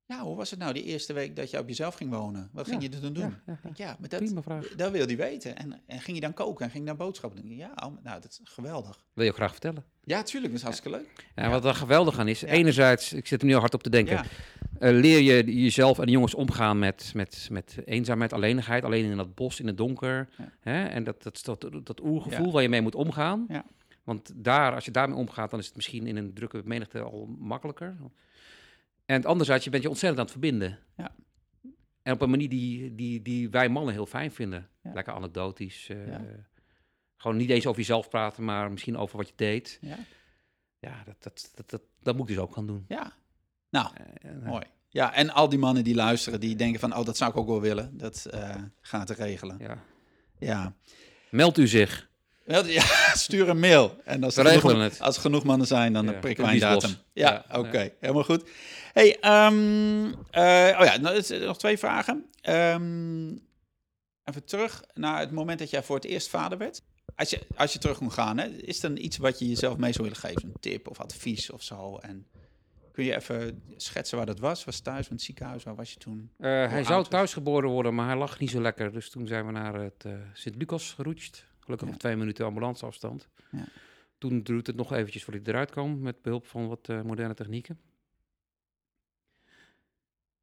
[0.07, 2.49] ja, hoe was het nou die eerste week dat je op jezelf ging wonen?
[2.53, 3.35] Wat ging Ja, je er toen doen?
[3.45, 4.67] Ja, ja, maar dat, Prima vraag.
[4.75, 5.55] dat wil hij weten.
[5.57, 7.55] En, en ging je dan koken en ging je dan boodschappen doen?
[7.55, 9.03] Ja, oh, nou, dat is geweldig.
[9.13, 9.83] Wil je ook graag vertellen?
[10.03, 11.25] Ja, tuurlijk, dat is hartstikke leuk.
[11.35, 11.49] Ja, Ja.
[11.49, 12.47] Wat er geweldig aan is, Ja.
[12.47, 14.23] enerzijds, ik zit er nu al hard op te denken, Ja,
[14.79, 19.17] eh, leer je jezelf en de jongens omgaan met, met, met eenzaamheid, alleenigheid, alleen in
[19.17, 20.29] dat bos, in het donker.
[20.37, 20.51] Ja.
[20.59, 20.85] Hè?
[20.85, 22.51] En dat, dat, dat, dat oergevoel Ja.
[22.51, 23.45] waar je mee moet omgaan.
[23.49, 23.65] Ja.
[24.03, 27.35] Want daar, als je daarmee omgaat, dan is het misschien in een drukke menigte al
[27.39, 27.97] makkelijker.
[29.07, 30.79] En anderzijds, je bent je ontzettend aan het verbinden.
[30.97, 31.15] Ja.
[32.01, 34.69] En op een manier die, die, die wij mannen heel fijn vinden.
[34.83, 34.93] Ja.
[34.93, 35.89] Lekker anekdotisch.
[35.89, 36.21] eh, Ja.
[37.17, 39.77] Gewoon niet eens over jezelf praten, maar misschien over wat je deed.
[39.81, 39.97] ja,
[40.79, 42.85] Ja, dat, dat, dat, dat, dat moet ik dus ook gaan doen.
[42.87, 43.13] ja.
[43.69, 44.63] Nou, Eh, eh, mooi.
[44.89, 47.47] Ja, en al die mannen die luisteren, die denken van, oh, dat zou ik ook
[47.47, 47.97] wel willen.
[47.97, 49.57] Dat eh, gaat te regelen.
[49.59, 49.83] Ja.
[50.39, 50.75] Ja.
[51.31, 52.09] Meld u zich.
[52.65, 52.83] Ja,
[53.13, 53.97] stuur een mail.
[54.03, 55.01] En als er, genoeg, het.
[55.01, 56.95] als er genoeg mannen zijn, dan Ja, eh, prikken wij een datum.
[57.13, 57.93] Ja, Ja, oké.
[57.99, 58.49] Helemaal goed.
[58.93, 62.25] hey, ehm, eh, oh ja, nou, er nog twee vragen.
[62.41, 63.27] Ehm,
[64.23, 66.81] even terug naar het moment dat jij voor het eerst vader werd.
[67.15, 69.77] Als je, als je terug moet gaan, hè, is er dan iets wat je jezelf
[69.77, 70.43] mee zou willen geven?
[70.43, 71.97] Een tip of advies of zo?
[71.97, 72.27] En
[72.91, 74.65] kun je even schetsen waar dat was?
[74.65, 75.63] Was het thuis in het ziekenhuis?
[75.63, 76.31] Waar was je toen?
[76.37, 78.91] Eh, hij zou thuis geboren worden, maar hij lag niet zo lekker.
[78.91, 81.45] Dus toen zijn we naar het eh, Sint-Lucas geroetst.
[81.67, 81.93] Gelukkig Ja.
[81.93, 83.27] op twee minuten ambulanceafstand.
[83.51, 83.65] Ja.
[84.17, 87.33] Toen duurde het nog eventjes voordat hij eruit kwam, met behulp van wat eh, moderne
[87.33, 87.79] technieken.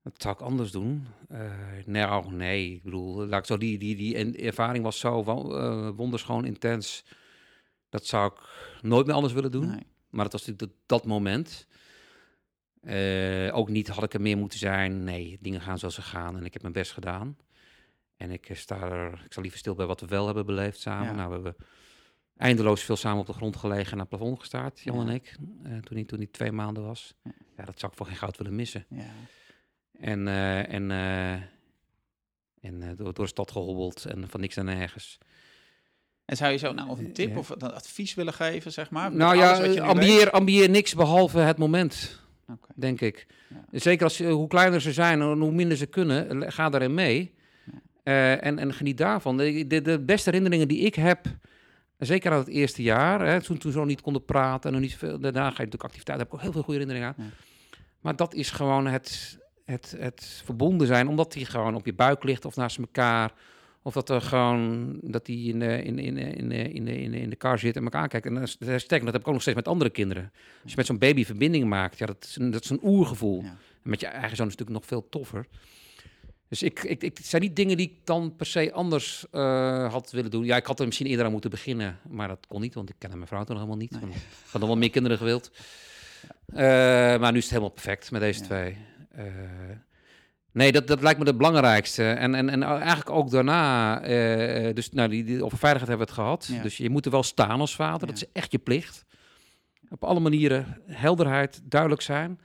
[0.03, 1.07] Dat zou ik anders doen.
[1.87, 6.45] Nou, nee, ik bedoel, laat ik zo, die, die, die ervaring was zo eh, wonderschoon
[6.45, 7.05] intens.
[7.89, 8.41] Dat zou ik
[8.83, 9.66] nooit meer anders willen doen.
[9.68, 9.87] Nee.
[10.11, 11.66] Maar dat was natuurlijk dat, dat moment.
[13.53, 15.05] Ook niet had ik er meer moeten zijn.
[15.05, 17.37] Nee, dingen gaan zoals ze gaan en ik heb mijn best gedaan.
[18.16, 20.80] En ik eh, sta er, ik sta liever stil bij wat we wel hebben beleefd
[20.80, 21.07] samen.
[21.07, 21.12] Ja.
[21.14, 21.57] Nou, we hebben
[22.36, 25.03] eindeloos veel samen op de grond gelegen en naar het plafond gestaard, Jan Ja.
[25.03, 25.36] en ik.
[25.64, 27.14] eh, toen, hij, toen hij twee maanden was.
[27.24, 27.30] Ja.
[27.57, 28.86] Ja, dat zou ik voor geen goud willen missen.
[28.88, 29.03] Ja.
[30.00, 30.91] En, eh, en,
[32.61, 35.18] en door, door de stad gehobbeld en van niks naar nergens.
[36.24, 39.12] En zou je zo nou of een tip of een advies willen geven, zeg maar?
[39.12, 42.20] Nou ja, ambieer, ambieer niks behalve het moment.
[42.74, 43.26] denk ik.
[43.70, 47.34] Zeker als, hoe kleiner ze zijn en hoe minder ze kunnen, ga daarin mee.
[48.05, 49.37] Eh, en, en geniet daarvan.
[49.37, 51.26] De, de, de beste herinneringen die ik heb,
[51.99, 54.97] zeker aan het eerste jaar, hè, toen, toen nog niet konden praten en nog niet
[54.97, 57.25] veel, daarna ga je natuurlijk activiteit, heb ik ook heel veel goede herinneringen aan.
[57.25, 57.33] Ja.
[58.01, 62.25] Maar dat is gewoon het, het, het verbonden zijn, omdat die gewoon op je buik
[62.25, 63.33] ligt of naast elkaar.
[63.83, 67.37] Of dat er gewoon dat die in de, in, in, in, in, in, in de
[67.37, 68.26] car zit en elkaar kijkt.
[68.26, 70.33] En dat, is, dat, is sterk, dat heb ik ook nog steeds met andere kinderen.
[70.63, 73.43] Als je met zo'n baby verbinding maakt, ja, dat is een, dat is een oergevoel.
[73.43, 73.57] Ja.
[73.83, 75.47] En met je eigen zoon is het natuurlijk nog veel toffer.
[76.55, 79.93] Dus ik, ik, ik, het zijn niet dingen die ik dan per se anders eh,
[79.93, 80.45] had willen doen.
[80.45, 82.95] Ja, ik had er misschien eerder aan moeten beginnen, maar dat kon niet, want ik
[82.99, 84.01] kende mijn vrouw toen nog helemaal niet.
[84.01, 84.11] Nee.
[84.11, 85.51] Ik had nog wel meer kinderen gewild.
[86.47, 86.59] Eh,
[87.21, 88.47] maar nu is het helemaal perfect met deze Ja.
[88.47, 88.76] twee.
[89.11, 89.25] Eh,
[90.53, 92.05] nee, dat, dat lijkt me het belangrijkste.
[92.11, 93.99] En, en, en eigenlijk ook daarna,
[94.72, 96.49] dus nou, die, die, over veiligheid hebben we het gehad.
[96.53, 96.63] Ja.
[96.63, 99.05] Dus je moet er wel staan als vader, dat is echt je plicht.
[99.89, 102.41] Op alle manieren helderheid, duidelijk zijn.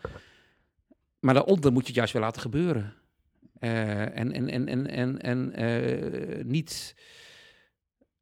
[1.20, 2.94] Maar daaronder moet je het juist weer laten gebeuren.
[3.60, 6.96] Eh, en en, en, en, en, en eh, niet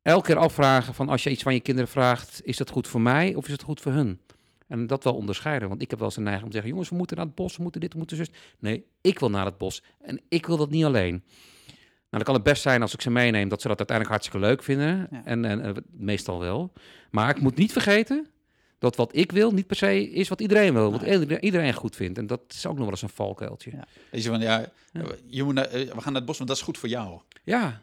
[0.02, 3.02] elke keer afvragen van als je iets van je kinderen vraagt, is dat goed voor
[3.02, 4.20] mij of is het goed voor hun?
[4.68, 5.70] En dat wel onderscheiden.
[5.70, 7.36] Want ik heb wel eens een neiging om te zeggen, jongens, we moeten naar het
[7.36, 8.30] bos, we moeten dit, we moeten zus.
[8.60, 9.84] Nee, ik wil naar het bos.
[10.02, 11.24] En ik wil dat niet alleen.
[12.10, 14.48] Nou, dan kan het best zijn als ik ze meeneem dat ze dat uiteindelijk hartstikke
[14.48, 15.08] leuk vinden.
[15.12, 15.22] Ja.
[15.26, 16.74] En, en, meestal wel.
[17.12, 18.28] Maar ik moet niet vergeten
[18.80, 20.92] dat wat ik wil niet per se is wat iedereen wil.
[20.92, 22.18] Wat iedereen, iedereen goed vindt.
[22.18, 23.72] En dat is ook nog wel eens een valkuiltje.
[23.72, 23.88] Ja.
[24.12, 24.66] Weet je van, ja,
[25.26, 27.20] je moet naar, eh, we gaan naar het bos, want dat is goed voor jou.
[27.44, 27.82] Ja,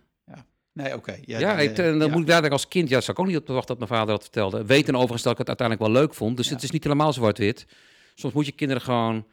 [0.75, 1.19] Nee, oké.
[1.25, 2.09] Ja, ja, eh, dan ja.
[2.09, 3.91] moet ik daar als kind, ja, zou ik ook niet op de wacht dat mijn
[3.91, 4.65] vader dat vertelde.
[4.65, 6.37] Weten overigens dat ik het uiteindelijk wel leuk vond.
[6.37, 6.55] Dus Ja.
[6.55, 7.67] het is niet helemaal zwart-wit.
[8.15, 9.27] Soms moet je kinderen gewoon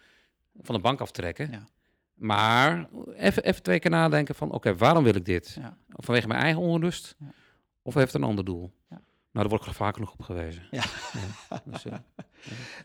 [0.61, 1.51] van de bank aftrekken.
[1.51, 1.67] Ja.
[2.13, 5.57] Maar even, even twee keer nadenken van, oké, waarom wil ik dit?
[5.59, 5.77] Ja.
[5.89, 7.15] Vanwege mijn eigen onrust?
[7.19, 7.33] Ja.
[7.81, 8.71] Of heeft het een ander doel?
[8.89, 9.01] Ja.
[9.31, 10.63] Nou, daar word ik vaak genoeg op gewezen.
[10.71, 10.83] Ja.
[11.49, 11.93] Ja, dus, eh,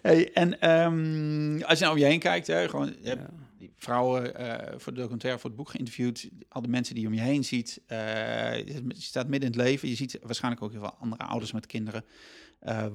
[0.02, 3.28] Hey, en ehm, als je nou om je heen kijkt, hè, gewoon, je hebt
[3.58, 7.08] die vrouwen eh, voor de documentaire, voor het boek geïnterviewd, al de mensen die je
[7.08, 7.80] om je heen ziet.
[7.86, 11.52] eh, je staat midden in het leven, je ziet waarschijnlijk ook heel veel andere ouders
[11.52, 12.04] met kinderen.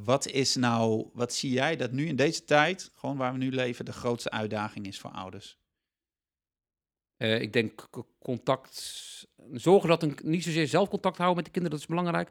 [0.04, 3.52] Wat is nou, wat zie jij dat nu in deze tijd, gewoon waar we nu
[3.52, 5.58] leven, de grootste uitdaging is voor ouders?
[7.18, 7.88] Ik denk
[8.20, 12.30] contact, zorgen dat een, niet zozeer zelf contact houden met de kinderen, dat is belangrijk.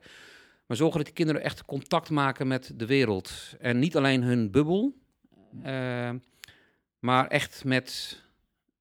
[0.70, 3.32] Maar zorgen dat die kinderen echt contact maken met de wereld.
[3.58, 4.94] En niet alleen hun bubbel,
[5.62, 6.10] eh,
[6.98, 8.20] maar echt met,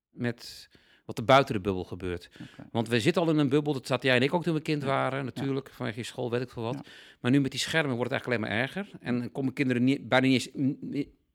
[0.10, 0.70] met
[1.06, 2.30] wat er buiten de bubbel gebeurt.
[2.72, 4.62] Want we zitten al in een bubbel, dat zaten jij en ik ook toen we
[4.62, 6.74] kind waren, natuurlijk, vanwege je school, weet ik veel wat.
[6.74, 6.82] Ja.
[7.20, 9.00] Maar nu met die schermen wordt het eigenlijk alleen maar erger.
[9.02, 10.52] En dan komen kinderen niet, bijna niet eens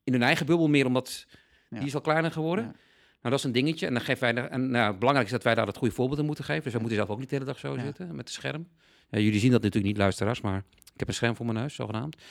[0.03, 1.25] in, hun eigen bubbel meer, omdat
[1.69, 1.77] Ja.
[1.77, 2.65] die is al kleiner geworden.
[2.65, 2.71] Ja.
[2.71, 2.77] Nou,
[3.21, 3.87] dat is een dingetje.
[3.87, 6.25] En dan geven wij, en nou, belangrijk is dat wij daar het goede voorbeeld in
[6.25, 6.63] moeten geven.
[6.63, 7.83] Dus wij moeten zelf ook niet de hele dag zo Ja.
[7.83, 8.67] zitten met het scherm.
[9.09, 10.63] Ja, jullie zien dat natuurlijk niet, luisteraars, maar
[10.93, 12.21] ik heb een scherm voor mijn neus, zogenaamd.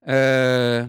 [0.00, 0.84] Eh,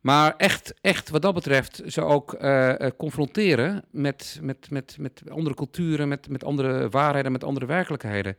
[0.00, 5.22] maar echt, echt wat dat betreft, ze ook eh, eh, confronteren met, met, met, met
[5.30, 8.36] andere culturen, met, met andere waarheden, met andere werkelijkheden.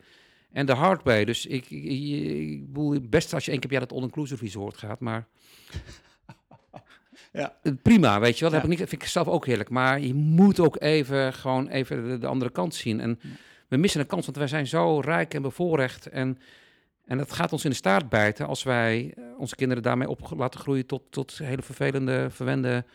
[0.52, 1.26] En de hard way.
[1.26, 4.44] Dus ik, ik, ik, ik bedoel, best als je één keer per jaar het all-inclusive
[4.44, 5.28] resort gaat, maar
[7.32, 7.58] Ja.
[7.82, 8.50] prima, weet je wel.
[8.52, 8.66] Dat Ja.
[8.68, 9.70] heb ik niet, vind ik zelf ook heerlijk.
[9.70, 13.00] Maar je moet ook even gewoon even de, de andere kant zien.
[13.00, 13.30] En Ja.
[13.70, 16.06] We missen een kans, want wij zijn zo rijk en bevoorrecht.
[16.08, 16.38] En,
[17.06, 20.32] en dat gaat ons in de staart bijten als wij eh, onze kinderen daarmee op
[20.38, 22.86] laten groeien tot, tot hele vervelende, verwende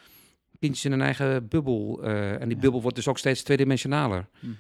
[0.59, 2.03] kindjes in hun eigen bubbel.
[2.03, 2.63] eh, en die Ja.
[2.63, 4.27] bubbel wordt dus ook steeds tweedimensionaler.
[4.41, 4.53] Mhm.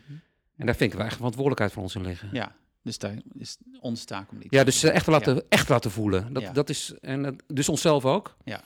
[0.56, 2.28] En daar vind ik wij eigen verantwoordelijkheid voor ons in liggen.
[2.32, 5.66] Ja, dus daar is onze taak om die Ja, dus eh, echt te laten, echt
[5.66, 6.32] te laten voelen.
[6.32, 6.52] Dat, Ja.
[6.52, 8.36] dat is, en dat- dus onszelf ook.
[8.44, 8.62] Ja.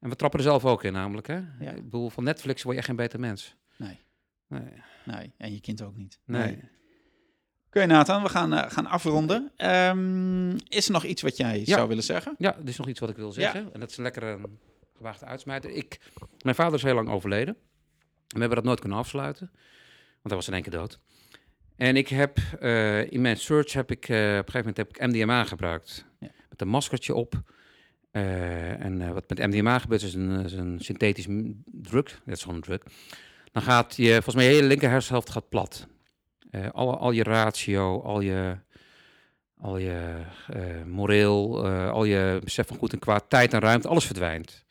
[0.00, 1.26] En we trappen er zelf ook in, namelijk.
[1.26, 1.38] Hè?
[1.60, 3.56] Ik bedoel, van Netflix word je echt geen beter mens.
[3.76, 3.98] Nee.
[4.48, 4.82] Nee.
[5.04, 6.18] Nee, en je kind ook niet.
[6.24, 6.58] nee.
[7.68, 9.52] Oké, Nathan, we gaan, eh, gaan afronden.
[9.56, 11.64] Ehm, is er nog iets wat jij Ja.
[11.76, 12.34] zou willen zeggen?
[12.38, 13.72] Ja, er is nog iets wat ik wil zeggen.
[13.72, 14.38] En dat is een lekkere
[14.96, 15.70] gewaagde uitsmijter.
[15.70, 16.00] Ik,
[16.42, 17.56] mijn vader is heel lang overleden.
[18.28, 19.50] We hebben dat nooit kunnen afsluiten.
[20.22, 20.98] Want hij was in één keer dood.
[21.76, 24.88] En ik heb eh, in mijn search heb ik eh, op een gegeven moment heb
[24.88, 26.04] ik MDMA gebruikt.
[26.20, 26.28] Ja.
[26.48, 27.42] Met een maskertje op.
[28.10, 31.26] En wat met MDMA gebeurt is een, is een synthetisch
[31.64, 32.20] drug.
[32.24, 32.80] Dat is gewoon een drug.
[33.52, 35.86] Dan gaat je, volgens mij, je hele linker hersenhelft gaat plat.
[36.50, 38.58] Eh, al je ratio, al je,
[39.56, 43.88] al je eh, moreel, eh, al je besef van goed en kwaad, tijd en ruimte,
[43.88, 44.66] alles verdwijnt.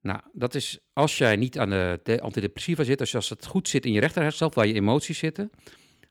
[0.00, 3.68] Nou, dat is als jij niet aan de, de antidepressiva zit, dus als het goed
[3.68, 5.50] zit in je rechter hersenhelft, waar je emoties zitten,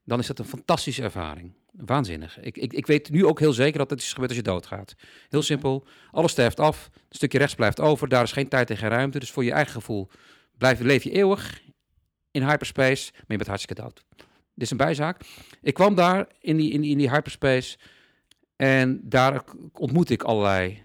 [0.04, 1.54] dan is dat een fantastische ervaring.
[1.72, 2.40] Waanzinnig.
[2.40, 4.96] Ik, ik, ik weet nu ook heel zeker dat het is gebeurd als je doodgaat.
[5.30, 8.78] Heel simpel, alles sterft af, een stukje rechts blijft over, daar is geen tijd en
[8.78, 10.10] geen ruimte, dus voor je eigen gevoel
[10.58, 11.62] blijf, leef je eeuwig
[12.32, 14.06] in hyperspace, maar je bent hartstikke dood.
[14.56, 15.22] Dit is een bijzaak.
[15.62, 17.78] Ik kwam daar in die, in die, in die hyperspace
[18.56, 20.84] en daar ontmoette ik allerlei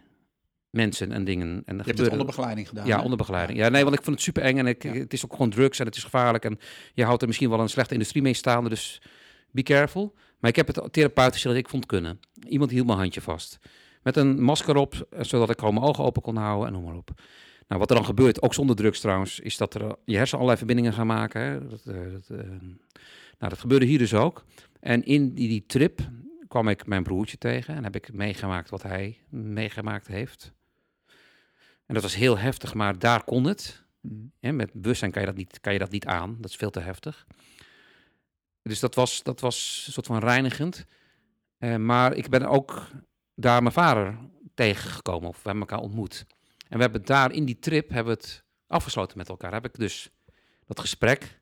[0.70, 1.62] mensen en dingen.
[1.64, 2.86] En Je hebt het onder begeleiding gedaan.
[2.86, 3.02] ja, hè?
[3.02, 3.59] onder begeleiding.
[3.59, 4.92] Ja, nee, want ik vond het super eng en ik, Ja.
[4.92, 6.59] het is ook gewoon drugs en het is gevaarlijk en
[6.94, 9.02] je houdt er misschien wel een slechte industrie mee staande, dus
[9.51, 10.14] be careful.
[10.38, 12.20] Maar ik heb het therapeutisch dat ik vond kunnen.
[12.48, 13.59] Iemand hield mijn handje vast.
[14.02, 16.84] Met een masker op, eh, zodat ik gewoon mijn ogen open kon houden en noem
[16.84, 17.10] maar op.
[17.68, 20.34] Nou, wat er dan gebeurt, ook zonder drugs trouwens, is dat er eh, je hersen
[20.36, 21.40] allerlei verbindingen gaan maken.
[21.40, 21.68] Hè.
[21.68, 22.38] Dat, eh, dat,
[23.41, 24.45] nou, dat gebeurde hier dus ook.
[24.81, 26.01] En in die, die trip
[26.49, 30.53] kwam ik mijn broertje tegen en heb ik meegemaakt wat hij meegemaakt heeft.
[31.87, 33.85] En dat was heel heftig, maar daar kon het.
[34.41, 36.37] Hè, met bewustzijn kan je, dat niet, kan je dat niet aan.
[36.41, 37.27] Dat is veel te heftig.
[38.62, 40.85] Dus dat was, dat was een soort van reinigend.
[41.59, 42.91] Eh, maar ik ben ook
[43.35, 44.19] daar mijn vader
[44.55, 45.29] tegengekomen.
[45.29, 46.27] Of we hebben elkaar ontmoet.
[46.69, 49.53] En we hebben daar in die trip hebben we het afgesloten met elkaar.
[49.53, 50.11] Heb ik dus
[50.67, 51.40] dat gesprek,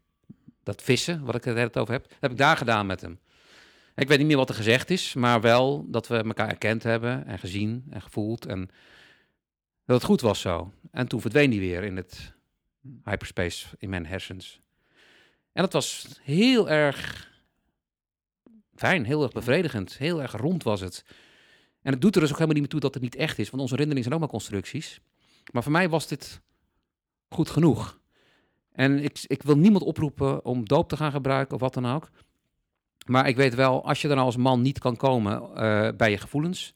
[0.69, 3.19] dat vissen, wat ik het over heb, heb ik daar gedaan met hem.
[3.95, 7.27] Ik weet niet meer wat er gezegd is, maar wel dat we elkaar erkend hebben
[7.27, 8.47] en gezien en gevoeld.
[8.47, 8.71] En
[9.85, 10.73] Dat het goed was zo.
[10.91, 12.35] En toen verdween die weer in het
[13.05, 14.61] hyperspace in mijn hersens.
[15.53, 17.31] En dat was heel erg
[18.75, 21.05] fijn, heel erg bevredigend, heel erg rond was het.
[21.83, 23.51] En het doet er dus ook helemaal niet meer toe dat het niet echt is,
[23.51, 25.01] want onze herinneringen zijn ook maar constructies.
[25.53, 26.41] Maar voor mij was dit
[27.29, 27.98] goed genoeg.
[28.79, 32.11] En ik, ik wil niemand oproepen om doop te gaan gebruiken of wat dan ook.
[33.07, 36.19] Maar ik weet wel, als je dan als man niet kan komen eh, bij je
[36.19, 36.73] gevoelens,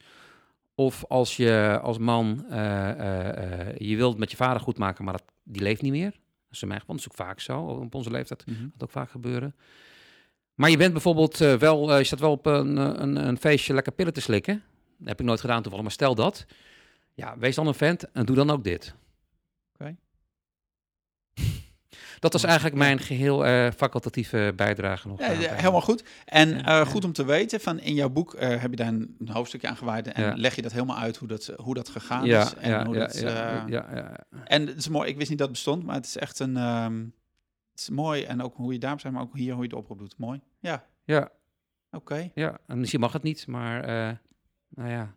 [0.74, 5.24] of als je als man, eh, je wilt met je vader goed maken, maar dat,
[5.42, 6.10] die leeft niet meer.
[6.10, 8.90] Dat is in mijn geval, dat is ook vaak zo, op onze leeftijd dat ook
[8.90, 9.54] vaak gebeuren.
[10.54, 14.12] Maar je bent bijvoorbeeld wel, je staat wel op een, een, een feestje lekker pillen
[14.12, 14.62] te slikken.
[14.98, 16.46] Dat heb ik nooit gedaan toevallig, maar stel dat.
[17.14, 18.94] Ja, wees dan een vent en doe dan ook dit.
[19.74, 19.96] Oké.
[22.22, 25.20] Dat was eigenlijk mijn geheel eh, facultatieve bijdrage nog.
[25.20, 26.04] Ja, helemaal goed.
[26.24, 29.16] En eh, goed om te weten, van in jouw boek eh, heb je daar een,
[29.18, 32.26] een hoofdstukje aan gewijd en leg je dat helemaal uit hoe dat, hoe dat gegaan
[32.26, 32.54] is.
[32.54, 34.16] En, hoe ja, dat, ja, ja, ja.
[34.44, 36.56] en het is mooi, ik wist niet dat het bestond, maar het is echt een,
[36.56, 36.98] ehm,
[37.70, 39.76] het is mooi en ook hoe je daarop zijn, maar ook hier hoe je de
[39.76, 40.18] oproep doet.
[40.18, 40.40] Mooi.
[40.58, 41.30] Ja, ja,
[41.90, 42.30] oké.
[42.34, 42.58] ja.
[42.66, 43.86] En misschien mag het niet, maar
[44.68, 45.14] nou ja,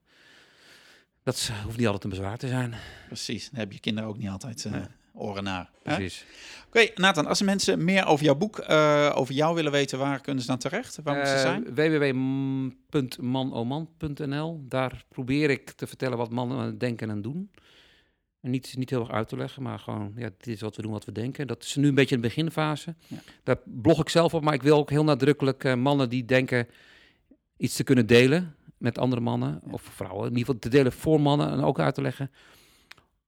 [1.23, 2.73] dat hoeft niet altijd een bezwaar te zijn.
[3.07, 3.49] Precies.
[3.49, 4.85] Dan heb je kinderen ook niet altijd Nee.
[5.15, 5.69] Oren naar.
[5.83, 6.25] Precies.
[6.67, 10.41] Oké, Nathan, als mensen meer over jouw boek, eh, over jou willen weten, waar kunnen
[10.41, 10.99] ze dan terecht?
[11.03, 11.63] Waar moeten ze Eh, zijn?
[13.23, 14.63] www.manoman.nl.
[14.67, 17.51] Daar probeer ik te vertellen wat mannen denken en doen.
[18.41, 20.81] En niet, niet heel erg uit te leggen, maar gewoon, ja, dit is wat we
[20.81, 21.47] doen, wat we denken.
[21.47, 22.95] Dat is nu een beetje in de beginfase.
[23.07, 23.17] Ja.
[23.43, 26.67] Daar blog ik zelf op, maar ik wil ook heel nadrukkelijk eh, mannen die denken
[27.57, 31.21] iets te kunnen delen met andere mannen, of vrouwen, in ieder geval te delen voor
[31.21, 32.31] mannen en ook uit te leggen.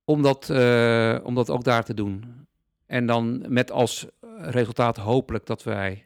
[0.09, 2.23] Om dat, eh, om dat ook daar te doen.
[2.85, 4.05] En dan met als
[4.37, 6.05] resultaat hopelijk dat wij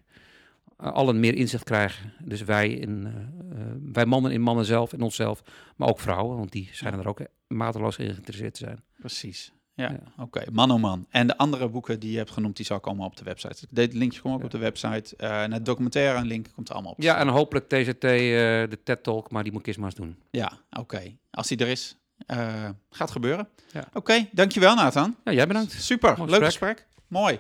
[0.78, 2.14] eh, allen meer inzicht krijgen.
[2.24, 3.06] Dus wij, in,
[3.52, 3.58] eh,
[3.94, 5.42] wij mannen in mannen zelf, in onszelf,
[5.76, 8.84] maar ook vrouwen, want die schijnen er ook mateloos in geïnteresseerd te zijn.
[9.00, 9.52] Precies.
[9.74, 10.24] Ja, Ja.
[10.24, 10.44] oké.
[10.52, 11.06] Man oh man.
[11.10, 13.68] En de andere boeken die je hebt genoemd, die zal komen op de website.
[13.70, 14.46] Dit linkje komt ook Ja.
[14.46, 15.16] op de website.
[15.16, 17.02] Eh naar het documentaire een link komt er allemaal op.
[17.02, 20.16] Ja, en hopelijk TZT, de TED-talk, maar die moet ik eerst maar eens doen.
[20.32, 21.16] Ja, oké.
[21.32, 23.48] Als die er is, eh, gaat gebeuren.
[23.72, 23.88] Ja.
[23.94, 25.16] Oké, dankjewel Nathan.
[25.24, 25.72] Ja, jij bedankt.
[25.72, 26.78] Super, Mooi leuk gesprek.
[26.78, 27.04] gesprek.
[27.08, 27.40] Mooi.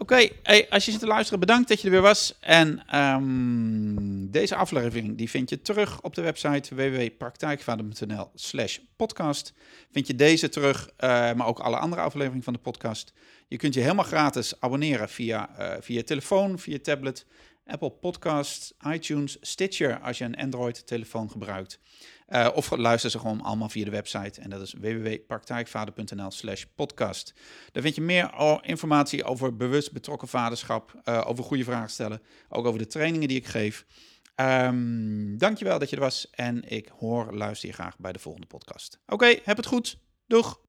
[0.00, 2.34] Oké, hey, als je zit te luisteren, bedankt dat je er weer was.
[2.40, 9.52] En ehm, deze aflevering die vind je terug op de website www.praktijkvader.nl slash podcast.
[9.92, 13.12] Vind je deze terug, eh, maar ook alle andere afleveringen van de podcast.
[13.48, 17.26] Je kunt je helemaal gratis abonneren via, eh, via telefoon, via tablet,
[17.66, 21.80] Apple Podcasts, iTunes, Stitcher als je een Android-telefoon gebruikt.
[22.28, 24.40] Eh, of luister ze gewoon allemaal via de website.
[24.40, 27.32] En dat is www.praktijkvader.nl slash podcast.
[27.72, 28.30] Daar vind je meer
[28.62, 31.00] informatie over bewust betrokken vaderschap.
[31.04, 32.22] eh, over goede vragen stellen.
[32.48, 33.86] Ook over de trainingen die ik geef.
[34.34, 36.30] Ehm dankjewel dat je er was.
[36.30, 38.98] En ik hoor, luister je graag bij de volgende podcast.
[39.06, 39.98] Oké, heb het goed.
[40.26, 40.60] Doeg!